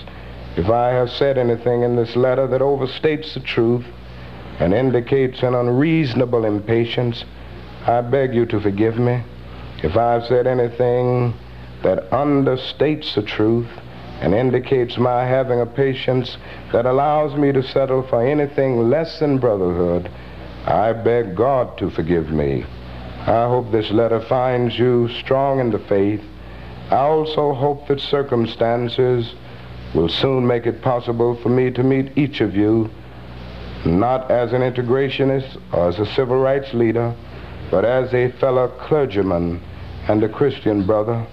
If 0.56 0.70
I 0.70 0.92
have 0.92 1.10
said 1.10 1.38
anything 1.38 1.82
in 1.82 1.98
this 1.98 2.16
letter 2.16 2.48
that 2.48 2.62
overstates 2.62 3.34
the 3.34 3.42
truth 3.42 3.86
and 4.60 4.74
indicates 4.74 5.44
an 5.44 5.54
unreasonable 5.54 6.46
impatience, 6.46 7.26
I 7.88 8.02
beg 8.02 8.36
you 8.36 8.46
to 8.48 8.60
forgive 8.60 9.00
me. 9.00 9.24
If 9.82 9.96
I've 9.96 10.26
said 10.26 10.46
anything 10.46 11.34
that 11.84 12.10
understates 12.10 13.16
the 13.16 13.22
truth 13.22 13.70
and 14.20 14.34
indicates 14.34 14.98
my 14.98 15.26
having 15.26 15.62
a 15.62 15.66
patience 15.66 16.38
that 16.74 16.86
allows 16.86 17.38
me 17.38 17.54
to 17.54 17.64
settle 17.64 18.04
for 18.04 18.22
anything 18.22 18.90
less 18.90 19.20
than 19.20 19.38
brotherhood, 19.38 20.12
I 20.66 20.92
beg 20.92 21.38
God 21.38 21.78
to 21.78 21.90
forgive 21.90 22.30
me. 22.30 22.66
I 23.22 23.48
hope 23.48 23.72
this 23.72 23.90
letter 23.90 24.20
finds 24.20 24.78
you 24.78 25.08
strong 25.22 25.62
in 25.62 25.70
the 25.70 25.80
faith. 25.80 26.24
I 26.92 26.98
also 26.98 27.54
hope 27.54 27.88
that 27.88 28.02
circumstances 28.02 29.34
will 29.94 30.10
soon 30.10 30.46
make 30.46 30.66
it 30.66 30.82
possible 30.82 31.36
for 31.42 31.48
me 31.48 31.72
to 31.72 31.84
meet 31.84 32.18
each 32.18 32.42
of 32.42 32.54
you, 32.54 32.90
not 33.86 34.30
as 34.30 34.52
an 34.52 34.62
integrationist 34.62 35.58
or 35.72 35.88
as 35.88 36.00
a 36.00 36.06
civil 36.06 36.38
rights 36.38 36.74
leader, 36.74 37.16
but 37.70 37.86
as 37.86 38.14
a 38.14 38.32
fellow 38.40 38.68
clergyman 38.68 39.62
and 40.08 40.24
a 40.24 40.30
Christian 40.30 40.86
brother. 40.86 41.26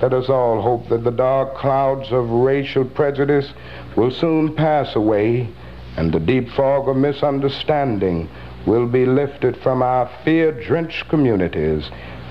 Let 0.00 0.12
us 0.12 0.28
all 0.28 0.60
hope 0.60 0.88
that 0.88 1.04
the 1.04 1.10
dark 1.10 1.54
clouds 1.56 2.12
of 2.12 2.30
racial 2.30 2.84
prejudice 2.84 3.52
will 3.96 4.10
soon 4.10 4.54
pass 4.54 4.94
away 4.94 5.48
and 5.96 6.12
the 6.12 6.20
deep 6.20 6.50
fog 6.50 6.88
of 6.88 6.96
misunderstanding 6.96 8.28
will 8.66 8.86
be 8.86 9.06
lifted 9.06 9.56
from 9.58 9.82
our 9.82 10.10
fear-drenched 10.24 11.08
communities 11.08 11.88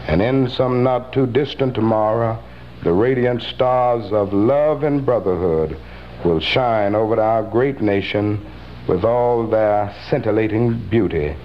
and 0.07 0.21
in 0.21 0.49
some 0.49 0.83
not 0.83 1.11
too 1.13 1.25
distant 1.25 1.73
tomorrow 1.73 2.37
the 2.83 2.93
radiant 2.93 3.41
stars 3.41 4.11
of 4.11 4.31
love 4.31 4.83
and 4.83 5.03
brotherhood 5.05 5.75
will 6.23 6.39
shine 6.39 6.93
over 6.93 7.19
our 7.19 7.41
great 7.41 7.81
nation 7.81 8.45
with 8.87 9.03
all 9.03 9.47
their 9.47 9.93
scintillating 10.07 10.77
beauty. 10.89 11.35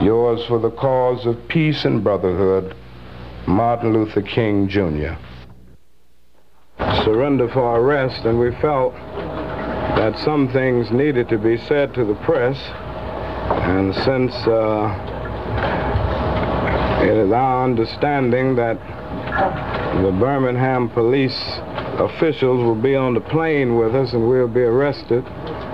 Yours 0.00 0.44
for 0.46 0.60
the 0.60 0.70
cause 0.70 1.26
of 1.26 1.36
peace 1.48 1.84
and 1.84 2.04
brotherhood, 2.04 2.76
Martin 3.48 3.92
Luther 3.92 4.22
King, 4.22 4.68
Jr. 4.68 5.14
Surrender 7.02 7.48
for 7.48 7.80
arrest, 7.80 8.24
and 8.24 8.38
we 8.38 8.52
felt 8.60 8.94
that 8.94 10.16
some 10.24 10.52
things 10.52 10.92
needed 10.92 11.28
to 11.28 11.36
be 11.36 11.56
said 11.56 11.92
to 11.94 12.04
the 12.04 12.14
press. 12.24 12.56
And 13.50 13.92
since 13.96 14.32
uh, 14.46 15.08
it 17.02 17.16
is 17.16 17.32
our 17.32 17.64
understanding 17.64 18.54
that 18.54 18.78
the 20.02 20.12
Birmingham 20.12 20.90
police 20.90 21.38
officials 21.98 22.62
will 22.62 22.80
be 22.80 22.94
on 22.94 23.14
the 23.14 23.20
plane 23.20 23.76
with 23.76 23.96
us 23.96 24.12
and 24.12 24.28
we'll 24.28 24.46
be 24.46 24.60
arrested. 24.60 25.24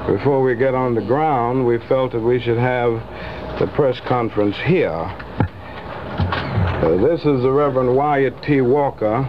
Before 0.07 0.43
we 0.43 0.55
get 0.55 0.75
on 0.75 0.95
the 0.95 1.03
ground, 1.03 1.66
we 1.66 1.79
felt 1.89 2.12
that 2.12 2.20
we 2.20 2.41
should 2.41 2.57
have 2.57 3.03
the 3.59 3.66
press 3.68 4.00
conference 4.00 4.57
here. 4.64 4.90
Uh, 4.90 6.88
this 7.00 7.20
is 7.20 7.42
the 7.42 7.52
Reverend 7.52 7.94
Wyatt 7.94 8.42
T. 8.42 8.61
Walker, 8.61 9.22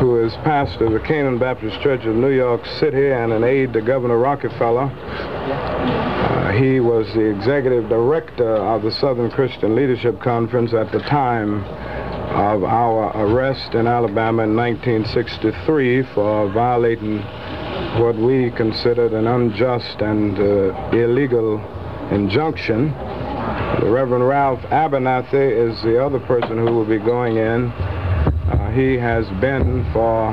who 0.00 0.22
is 0.22 0.34
pastor 0.44 0.86
of 0.86 0.92
the 0.92 1.00
Canaan 1.00 1.38
Baptist 1.38 1.80
Church 1.80 2.04
of 2.04 2.14
New 2.14 2.30
York 2.30 2.64
City 2.78 3.10
and 3.10 3.32
an 3.32 3.42
aide 3.42 3.72
to 3.72 3.80
Governor 3.80 4.18
Rockefeller. 4.18 4.90
Uh, 4.92 6.52
he 6.52 6.80
was 6.80 7.06
the 7.14 7.24
executive 7.24 7.88
director 7.88 8.56
of 8.56 8.82
the 8.82 8.92
Southern 8.92 9.30
Christian 9.30 9.74
Leadership 9.74 10.20
Conference 10.20 10.74
at 10.74 10.92
the 10.92 11.00
time 11.00 11.64
of 11.64 12.64
our 12.64 13.16
arrest 13.16 13.74
in 13.74 13.86
Alabama 13.86 14.42
in 14.42 14.54
1963 14.54 16.02
for 16.14 16.52
violating 16.52 17.18
what 17.98 18.14
we 18.14 18.50
considered 18.50 19.14
an 19.14 19.26
unjust 19.26 20.02
and 20.02 20.38
uh, 20.38 20.90
illegal 20.92 21.58
injunction. 22.10 22.94
The 23.80 23.90
Reverend 23.90 24.28
Ralph 24.28 24.60
Abernathy 24.70 25.50
is 25.50 25.82
the 25.82 26.04
other 26.04 26.20
person 26.20 26.58
who 26.58 26.72
will 26.72 26.84
be 26.84 26.98
going 26.98 27.36
in. 27.36 27.66
Uh, 27.70 28.70
he 28.72 28.96
has 28.96 29.26
been 29.40 29.84
for 29.92 30.30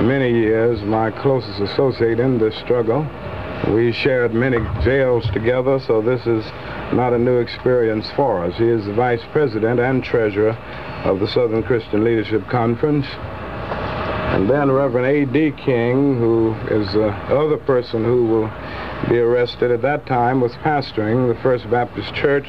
many 0.00 0.30
years 0.30 0.82
my 0.82 1.10
closest 1.10 1.60
associate 1.60 2.20
in 2.20 2.38
this 2.38 2.54
struggle. 2.56 3.06
We 3.72 3.90
shared 3.90 4.32
many 4.32 4.58
jails 4.84 5.28
together, 5.30 5.80
so 5.80 6.00
this 6.00 6.24
is 6.26 6.44
not 6.92 7.12
a 7.12 7.18
new 7.18 7.38
experience 7.38 8.08
for 8.14 8.44
us. 8.44 8.56
He 8.56 8.68
is 8.68 8.84
the 8.84 8.92
vice 8.92 9.22
president 9.32 9.80
and 9.80 10.04
treasurer 10.04 10.56
of 11.04 11.18
the 11.18 11.26
Southern 11.26 11.62
Christian 11.64 12.04
Leadership 12.04 12.46
Conference. 12.48 13.06
And 13.06 14.48
then 14.48 14.70
Reverend 14.70 15.06
A.D. 15.06 15.52
King, 15.64 16.16
who 16.18 16.54
is 16.70 16.92
the 16.92 17.08
other 17.08 17.56
person 17.56 18.04
who 18.04 18.26
will 18.26 18.52
be 19.08 19.18
arrested 19.18 19.70
at 19.70 19.82
that 19.82 20.06
time, 20.06 20.40
was 20.40 20.52
pastoring 20.64 21.32
the 21.32 21.40
First 21.42 21.70
Baptist 21.70 22.14
Church 22.14 22.48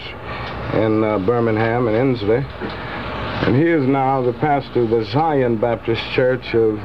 in 0.74 1.04
uh, 1.04 1.20
Birmingham 1.20 1.88
and 1.88 1.96
Ensley. 1.96 2.44
And 2.44 3.56
he 3.56 3.70
is 3.70 3.88
now 3.88 4.22
the 4.22 4.34
pastor 4.34 4.82
of 4.82 4.90
the 4.90 5.06
Zion 5.06 5.58
Baptist 5.58 6.02
Church 6.14 6.54
of 6.54 6.80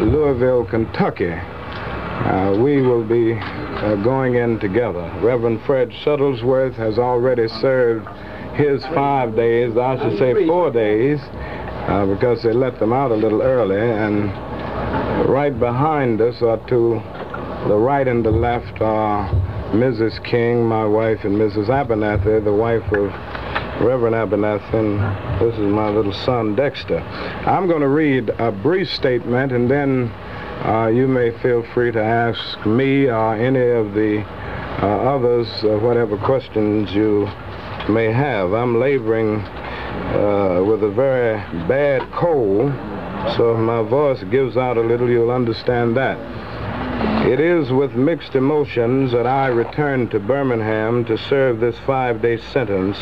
Louisville, 0.00 0.64
Kentucky. 0.64 1.32
Uh, 1.32 2.56
we 2.62 2.82
will 2.82 3.04
be 3.04 3.34
uh, 3.34 3.96
going 4.04 4.34
in 4.36 4.58
together. 4.60 5.10
Reverend 5.22 5.62
Fred 5.66 5.90
Shuttlesworth 6.04 6.74
has 6.74 6.98
already 6.98 7.48
served 7.48 8.06
his 8.56 8.82
five 8.94 9.34
days, 9.34 9.76
I 9.76 9.96
should 9.96 10.18
say 10.18 10.46
four 10.46 10.70
days, 10.70 11.18
uh, 11.22 12.06
because 12.06 12.42
they 12.42 12.52
let 12.52 12.78
them 12.78 12.92
out 12.92 13.10
a 13.10 13.16
little 13.16 13.42
early. 13.42 13.78
And 13.78 14.30
right 15.28 15.56
behind 15.58 16.20
us 16.20 16.42
are 16.42 16.58
to 16.68 17.00
the 17.68 17.76
right 17.76 18.08
and 18.08 18.24
the 18.24 18.30
left 18.30 18.80
are 18.80 19.28
Mrs. 19.72 20.24
King, 20.24 20.64
my 20.64 20.86
wife, 20.86 21.18
and 21.24 21.36
Mrs. 21.36 21.68
Abernathy, 21.68 22.42
the 22.42 22.52
wife 22.52 22.82
of 22.92 23.12
Reverend 23.84 24.16
Abernathy, 24.16 24.72
and 24.72 25.38
this 25.38 25.52
is 25.54 25.70
my 25.70 25.90
little 25.90 26.14
son, 26.14 26.56
Dexter. 26.56 26.98
I'm 26.98 27.68
going 27.68 27.82
to 27.82 27.88
read 27.88 28.30
a 28.30 28.50
brief 28.50 28.88
statement, 28.88 29.52
and 29.52 29.70
then 29.70 30.10
uh, 30.64 30.86
you 30.86 31.06
may 31.06 31.30
feel 31.42 31.62
free 31.74 31.92
to 31.92 32.02
ask 32.02 32.64
me 32.64 33.06
or 33.06 33.34
any 33.34 33.60
of 33.60 33.92
the 33.92 34.22
uh, 34.82 34.86
others 34.86 35.46
uh, 35.62 35.78
whatever 35.78 36.16
questions 36.16 36.90
you 36.92 37.26
may 37.90 38.10
have. 38.10 38.54
I'm 38.54 38.80
laboring 38.80 39.40
uh, 39.40 40.64
with 40.66 40.82
a 40.84 40.90
very 40.90 41.36
bad 41.68 42.10
cold, 42.12 42.72
so 43.36 43.52
if 43.52 43.58
my 43.58 43.82
voice 43.82 44.24
gives 44.30 44.56
out 44.56 44.78
a 44.78 44.80
little, 44.80 45.10
you'll 45.10 45.30
understand 45.30 45.94
that. 45.98 46.37
It 47.38 47.40
is 47.40 47.70
with 47.70 47.94
mixed 47.94 48.36
emotions 48.36 49.12
that 49.12 49.26
I 49.26 49.48
return 49.48 50.08
to 50.08 50.18
Birmingham 50.18 51.04
to 51.04 51.18
serve 51.18 51.60
this 51.60 51.78
five-day 51.80 52.38
sentence 52.38 52.96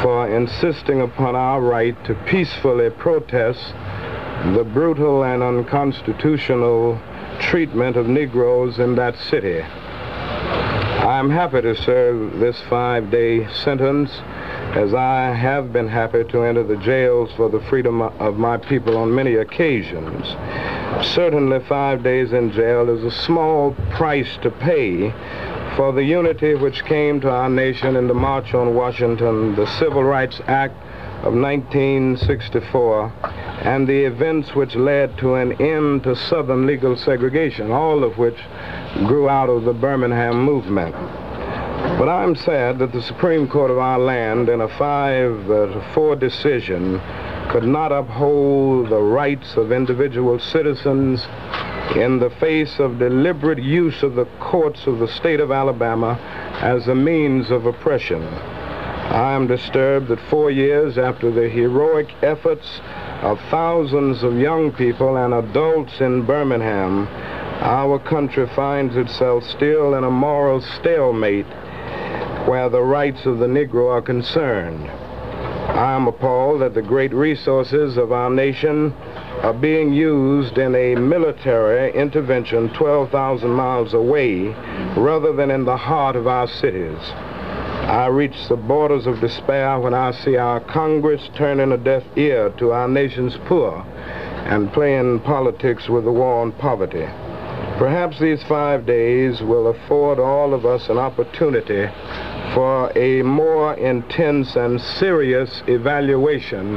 for 0.00 0.28
insisting 0.32 1.00
upon 1.00 1.34
our 1.34 1.60
right 1.60 1.96
to 2.04 2.14
peacefully 2.26 2.90
protest 2.90 3.74
the 4.54 4.62
brutal 4.62 5.24
and 5.24 5.42
unconstitutional 5.42 7.00
treatment 7.40 7.96
of 7.96 8.06
Negroes 8.06 8.78
in 8.78 8.94
that 8.94 9.16
city. 9.18 9.60
I'm 9.60 11.28
happy 11.28 11.62
to 11.62 11.74
serve 11.74 12.38
this 12.38 12.60
five-day 12.70 13.52
sentence 13.52 14.12
as 14.76 14.94
I 14.94 15.34
have 15.34 15.72
been 15.72 15.88
happy 15.88 16.22
to 16.22 16.44
enter 16.44 16.62
the 16.62 16.76
jails 16.76 17.32
for 17.36 17.50
the 17.50 17.60
freedom 17.62 18.02
of 18.02 18.38
my 18.38 18.56
people 18.56 18.96
on 18.96 19.12
many 19.12 19.34
occasions. 19.34 20.28
Certainly, 21.00 21.60
five 21.60 22.02
days 22.02 22.32
in 22.32 22.52
jail 22.52 22.90
is 22.90 23.02
a 23.02 23.10
small 23.10 23.72
price 23.90 24.36
to 24.42 24.50
pay 24.50 25.10
for 25.76 25.92
the 25.92 26.04
unity 26.04 26.54
which 26.54 26.84
came 26.84 27.20
to 27.20 27.30
our 27.30 27.48
nation 27.48 27.96
in 27.96 28.08
the 28.08 28.14
March 28.14 28.52
on 28.52 28.74
Washington, 28.74 29.54
the 29.56 29.66
Civil 29.78 30.04
Rights 30.04 30.40
Act 30.46 30.76
of 31.24 31.34
1964, 31.34 33.12
and 33.62 33.86
the 33.86 34.04
events 34.04 34.54
which 34.54 34.74
led 34.74 35.16
to 35.18 35.34
an 35.34 35.52
end 35.62 36.02
to 36.04 36.14
Southern 36.14 36.66
legal 36.66 36.96
segregation, 36.96 37.70
all 37.70 38.04
of 38.04 38.18
which 38.18 38.38
grew 39.06 39.28
out 39.28 39.48
of 39.48 39.64
the 39.64 39.72
Birmingham 39.72 40.44
movement. 40.44 40.94
But 41.98 42.08
I'm 42.08 42.34
sad 42.34 42.78
that 42.80 42.92
the 42.92 43.02
Supreme 43.02 43.48
Court 43.48 43.70
of 43.70 43.78
our 43.78 43.98
land, 43.98 44.48
in 44.48 44.60
a 44.60 44.68
5 44.68 45.50
uh, 45.50 45.92
4 45.92 46.16
decision, 46.16 47.00
could 47.52 47.64
not 47.64 47.92
uphold 47.92 48.88
the 48.88 48.98
rights 48.98 49.58
of 49.58 49.72
individual 49.72 50.38
citizens 50.38 51.22
in 51.94 52.18
the 52.18 52.32
face 52.40 52.78
of 52.78 52.98
deliberate 52.98 53.62
use 53.62 54.02
of 54.02 54.14
the 54.14 54.24
courts 54.40 54.86
of 54.86 54.98
the 54.98 55.06
state 55.06 55.38
of 55.38 55.50
Alabama 55.50 56.18
as 56.62 56.88
a 56.88 56.94
means 56.94 57.50
of 57.50 57.66
oppression. 57.66 58.22
I 58.22 59.34
am 59.34 59.46
disturbed 59.46 60.08
that 60.08 60.30
four 60.30 60.50
years 60.50 60.96
after 60.96 61.30
the 61.30 61.46
heroic 61.46 62.08
efforts 62.22 62.80
of 63.20 63.38
thousands 63.50 64.22
of 64.22 64.38
young 64.38 64.72
people 64.72 65.18
and 65.18 65.34
adults 65.34 66.00
in 66.00 66.24
Birmingham, 66.24 67.06
our 67.60 67.98
country 67.98 68.46
finds 68.56 68.96
itself 68.96 69.44
still 69.44 69.94
in 69.96 70.04
a 70.04 70.10
moral 70.10 70.62
stalemate 70.62 71.44
where 72.48 72.70
the 72.70 72.80
rights 72.80 73.26
of 73.26 73.40
the 73.40 73.46
Negro 73.46 73.92
are 73.92 74.00
concerned. 74.00 74.90
I 75.82 75.96
am 75.96 76.06
appalled 76.06 76.60
that 76.60 76.74
the 76.74 76.80
great 76.80 77.12
resources 77.12 77.96
of 77.96 78.12
our 78.12 78.30
nation 78.30 78.92
are 79.42 79.52
being 79.52 79.92
used 79.92 80.56
in 80.56 80.76
a 80.76 80.94
military 80.94 81.92
intervention 81.92 82.72
12,000 82.74 83.50
miles 83.50 83.92
away 83.92 84.54
rather 84.96 85.32
than 85.32 85.50
in 85.50 85.64
the 85.64 85.76
heart 85.76 86.14
of 86.14 86.28
our 86.28 86.46
cities. 86.46 87.00
I 87.00 88.06
reach 88.12 88.46
the 88.48 88.54
borders 88.54 89.08
of 89.08 89.18
despair 89.18 89.80
when 89.80 89.92
I 89.92 90.12
see 90.12 90.36
our 90.36 90.60
Congress 90.60 91.28
turning 91.34 91.72
a 91.72 91.78
deaf 91.78 92.04
ear 92.14 92.50
to 92.58 92.70
our 92.70 92.86
nation's 92.86 93.36
poor 93.48 93.84
and 94.46 94.72
playing 94.72 95.18
politics 95.22 95.88
with 95.88 96.04
the 96.04 96.12
war 96.12 96.42
on 96.42 96.52
poverty. 96.52 97.08
Perhaps 97.78 98.20
these 98.20 98.44
five 98.44 98.86
days 98.86 99.42
will 99.42 99.66
afford 99.66 100.20
all 100.20 100.54
of 100.54 100.64
us 100.64 100.88
an 100.88 100.98
opportunity 100.98 101.88
for 102.54 102.92
a 102.96 103.22
more 103.22 103.74
intense 103.74 104.56
and 104.56 104.80
serious 104.80 105.62
evaluation 105.66 106.76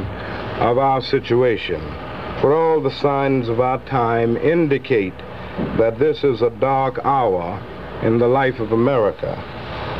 of 0.60 0.78
our 0.78 1.02
situation. 1.02 1.80
For 2.40 2.54
all 2.54 2.80
the 2.80 2.90
signs 2.90 3.48
of 3.48 3.60
our 3.60 3.84
time 3.84 4.36
indicate 4.36 5.16
that 5.78 5.98
this 5.98 6.24
is 6.24 6.42
a 6.42 6.50
dark 6.50 6.98
hour 7.04 7.60
in 8.02 8.18
the 8.18 8.28
life 8.28 8.58
of 8.58 8.72
America. 8.72 9.34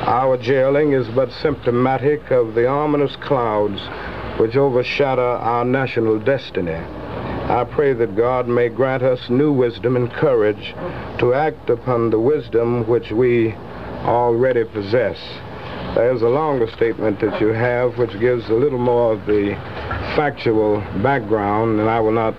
Our 0.07 0.37
jailing 0.37 0.93
is 0.93 1.09
but 1.09 1.33
symptomatic 1.33 2.31
of 2.31 2.55
the 2.55 2.69
ominous 2.69 3.17
clouds 3.17 3.81
which 4.39 4.57
overshadow 4.57 5.37
our 5.37 5.65
national 5.65 6.19
destiny. 6.21 6.75
I 6.75 7.65
pray 7.71 7.93
that 7.95 8.17
God 8.17 8.49
may 8.49 8.69
grant 8.69 9.03
us 9.03 9.31
new 9.31 9.53
wisdom 9.53 9.97
and 9.97 10.13
courage 10.13 10.75
to 11.19 11.33
act 11.35 11.71
upon 11.71 12.11
the 12.11 12.21
wisdom 12.21 12.87
which 12.87 13.11
we 13.11 13.55
already 14.05 14.65
possess. 14.65 15.19
There's 15.97 16.21
a 16.21 16.29
longer 16.29 16.71
statement 16.73 17.21
that 17.21 17.41
you 17.41 17.49
have 17.49 17.97
which 17.97 18.13
gives 18.21 18.47
a 18.51 18.53
little 18.53 18.79
more 18.79 19.15
of 19.15 19.25
the 19.25 19.55
factual 20.15 20.81
background, 21.03 21.81
and 21.81 21.89
I 21.89 22.01
will 22.01 22.13
not 22.13 22.35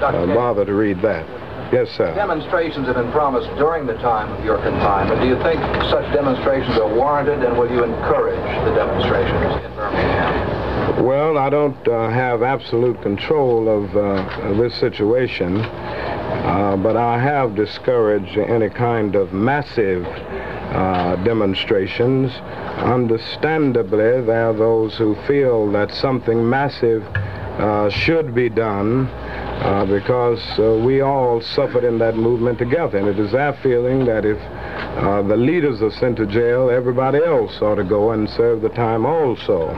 uh, 0.00 0.24
bother 0.32 0.64
to 0.64 0.72
read 0.72 1.02
that. 1.02 1.28
Yes, 1.70 1.90
sir. 1.90 2.14
Demonstrations 2.14 2.86
have 2.86 2.96
been 2.96 3.12
promised 3.12 3.48
during 3.56 3.86
the 3.86 3.96
time 4.00 4.32
of 4.32 4.42
your 4.42 4.56
confinement. 4.62 5.20
Do 5.20 5.28
you 5.28 5.36
think 5.42 5.60
such 5.92 6.10
demonstrations 6.14 6.78
are 6.78 6.88
warranted, 6.88 7.44
and 7.44 7.58
will 7.58 7.70
you 7.70 7.84
encourage 7.84 8.64
the 8.64 8.74
demonstrations 8.74 9.62
in 9.62 9.74
Birmingham? 9.76 11.04
Well, 11.04 11.36
I 11.36 11.50
don't 11.50 11.88
uh, 11.88 12.08
have 12.08 12.42
absolute 12.42 13.02
control 13.02 13.68
of, 13.68 13.94
uh, 13.94 14.48
of 14.48 14.56
this 14.56 14.74
situation, 14.80 15.58
uh, 15.58 16.78
but 16.82 16.96
I 16.96 17.18
have 17.18 17.56
discouraged 17.56 18.38
any 18.38 18.70
kind 18.70 19.16
of 19.16 19.34
massive 19.34 20.06
uh, 20.06 21.16
demonstrations. 21.24 22.32
Understandably, 22.82 24.22
there 24.22 24.50
are 24.50 24.52
those 24.52 24.96
who 24.98 25.14
feel 25.26 25.70
that 25.70 25.92
something 25.92 26.48
massive 26.48 27.04
uh, 27.04 27.88
should 27.90 28.34
be 28.34 28.48
done 28.48 29.06
uh, 29.06 29.86
because 29.86 30.42
uh, 30.58 30.82
we 30.84 31.00
all 31.00 31.40
suffered 31.40 31.84
in 31.84 31.98
that 31.98 32.16
movement 32.16 32.58
together. 32.58 32.98
And 32.98 33.06
it 33.06 33.20
is 33.20 33.34
our 33.34 33.52
feeling 33.62 34.04
that 34.06 34.24
if 34.24 34.38
uh, 34.38 35.22
the 35.22 35.36
leaders 35.36 35.80
are 35.80 35.92
sent 35.92 36.16
to 36.16 36.26
jail, 36.26 36.70
everybody 36.70 37.18
else 37.18 37.62
ought 37.62 37.76
to 37.76 37.84
go 37.84 38.10
and 38.10 38.28
serve 38.30 38.62
the 38.62 38.70
time 38.70 39.06
also. 39.06 39.68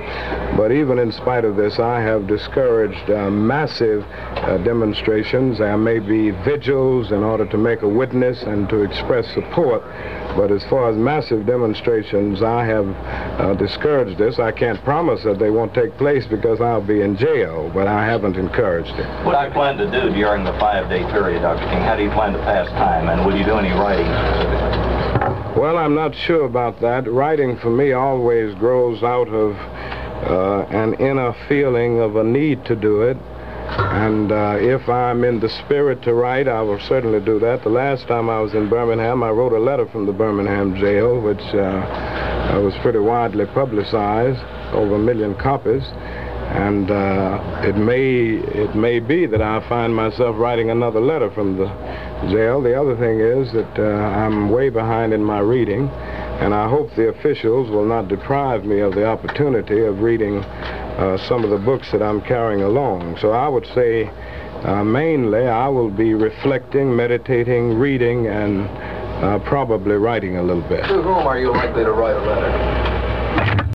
But 0.56 0.72
even 0.72 0.98
in 0.98 1.12
spite 1.12 1.44
of 1.44 1.56
this, 1.56 1.78
I 1.78 2.00
have 2.00 2.26
discouraged 2.26 3.10
uh, 3.10 3.30
massive 3.30 4.02
uh, 4.04 4.56
demonstrations. 4.64 5.58
There 5.58 5.76
may 5.76 5.98
be 5.98 6.30
vigils 6.30 7.12
in 7.12 7.22
order 7.22 7.44
to 7.46 7.58
make 7.58 7.82
a 7.82 7.88
witness 7.88 8.42
and 8.44 8.66
to 8.70 8.82
express 8.82 9.26
support. 9.34 9.82
But 10.36 10.50
as 10.50 10.64
far 10.64 10.90
as 10.90 10.96
massive 10.96 11.46
demonstrations, 11.46 12.42
I 12.42 12.64
have 12.64 12.88
uh, 12.88 13.54
discouraged 13.54 14.18
this. 14.18 14.38
I 14.38 14.50
can't 14.50 14.82
promise 14.84 15.22
that 15.22 15.38
they 15.38 15.50
won't 15.50 15.72
take 15.74 15.96
place 15.96 16.26
because 16.26 16.60
I'll 16.60 16.82
be 16.82 17.02
in 17.02 17.16
jail, 17.16 17.70
but 17.72 17.86
I 17.86 18.04
haven't 18.04 18.36
encouraged 18.36 18.94
it. 18.98 19.06
What 19.24 19.38
do 19.38 19.46
you 19.46 19.52
plan 19.52 19.76
to 19.78 19.90
do 19.90 20.12
during 20.12 20.44
the 20.44 20.52
five-day 20.58 21.04
period, 21.12 21.42
Dr. 21.42 21.64
King? 21.70 21.82
How 21.82 21.96
do 21.96 22.02
you 22.02 22.10
plan 22.10 22.32
to 22.32 22.38
pass 22.40 22.68
time, 22.70 23.08
and 23.08 23.24
will 23.24 23.36
you 23.36 23.44
do 23.44 23.54
any 23.54 23.70
writing 23.70 24.06
specifically? 24.06 25.60
Well, 25.60 25.78
I'm 25.78 25.94
not 25.94 26.16
sure 26.16 26.46
about 26.46 26.80
that. 26.80 27.08
Writing 27.08 27.56
for 27.58 27.70
me 27.70 27.92
always 27.92 28.54
grows 28.56 29.04
out 29.04 29.28
of 29.28 29.56
uh, 29.56 30.66
an 30.70 30.94
inner 30.94 31.32
feeling 31.48 32.00
of 32.00 32.16
a 32.16 32.24
need 32.24 32.64
to 32.64 32.74
do 32.74 33.02
it. 33.02 33.16
And 33.66 34.30
uh, 34.30 34.56
if 34.58 34.88
I'm 34.88 35.24
in 35.24 35.40
the 35.40 35.48
spirit 35.48 36.02
to 36.02 36.14
write, 36.14 36.48
I 36.48 36.60
will 36.62 36.80
certainly 36.80 37.20
do 37.20 37.38
that. 37.40 37.62
The 37.62 37.70
last 37.70 38.06
time 38.06 38.28
I 38.28 38.40
was 38.40 38.52
in 38.54 38.68
Birmingham, 38.68 39.22
I 39.22 39.30
wrote 39.30 39.52
a 39.52 39.58
letter 39.58 39.86
from 39.86 40.06
the 40.06 40.12
Birmingham 40.12 40.76
jail, 40.76 41.20
which 41.20 41.42
uh, 41.54 42.60
was 42.62 42.74
pretty 42.82 42.98
widely 42.98 43.46
publicized, 43.46 44.40
over 44.72 44.96
a 44.96 44.98
million 44.98 45.34
copies. 45.36 45.82
And 46.44 46.90
uh, 46.90 47.62
it 47.64 47.76
may 47.76 48.36
it 48.36 48.76
may 48.76 49.00
be 49.00 49.26
that 49.26 49.40
I 49.40 49.66
find 49.68 49.96
myself 49.96 50.36
writing 50.38 50.70
another 50.70 51.00
letter 51.00 51.30
from 51.30 51.56
the 51.56 51.66
jail. 52.30 52.60
The 52.60 52.78
other 52.78 52.96
thing 52.96 53.18
is 53.18 53.50
that 53.54 53.78
uh, 53.78 53.82
I'm 53.82 54.50
way 54.50 54.68
behind 54.68 55.14
in 55.14 55.24
my 55.24 55.40
reading, 55.40 55.88
and 55.88 56.54
I 56.54 56.68
hope 56.68 56.94
the 56.94 57.08
officials 57.08 57.70
will 57.70 57.86
not 57.86 58.08
deprive 58.08 58.64
me 58.64 58.80
of 58.80 58.94
the 58.94 59.06
opportunity 59.06 59.84
of 59.84 60.00
reading 60.00 60.44
uh, 60.98 61.18
some 61.28 61.44
of 61.44 61.50
the 61.50 61.58
books 61.58 61.90
that 61.92 62.02
I'm 62.02 62.20
carrying 62.20 62.62
along. 62.62 63.18
So 63.20 63.32
I 63.32 63.48
would 63.48 63.66
say 63.74 64.10
uh, 64.64 64.84
mainly 64.84 65.46
I 65.46 65.68
will 65.68 65.90
be 65.90 66.14
reflecting, 66.14 66.94
meditating, 66.94 67.78
reading, 67.78 68.26
and 68.28 68.68
uh, 69.24 69.38
probably 69.40 69.96
writing 69.96 70.36
a 70.36 70.42
little 70.42 70.62
bit. 70.62 70.82
To 70.82 71.02
whom 71.02 71.26
are 71.26 71.38
you 71.38 71.50
likely 71.50 71.84
to 71.84 71.92
write 71.92 72.16
a 72.16 72.20
letter? 72.20 73.72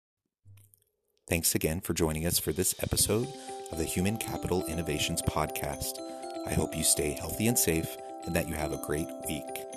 Thanks 1.28 1.54
again 1.54 1.80
for 1.80 1.92
joining 1.92 2.24
us 2.26 2.38
for 2.38 2.52
this 2.52 2.74
episode 2.82 3.28
of 3.70 3.78
the 3.78 3.84
Human 3.84 4.16
Capital 4.16 4.64
Innovations 4.66 5.20
Podcast. 5.22 5.98
I 6.46 6.54
hope 6.54 6.74
you 6.74 6.82
stay 6.82 7.10
healthy 7.10 7.48
and 7.48 7.58
safe 7.58 7.96
and 8.24 8.34
that 8.34 8.48
you 8.48 8.54
have 8.54 8.72
a 8.72 8.80
great 8.86 9.08
week. 9.26 9.67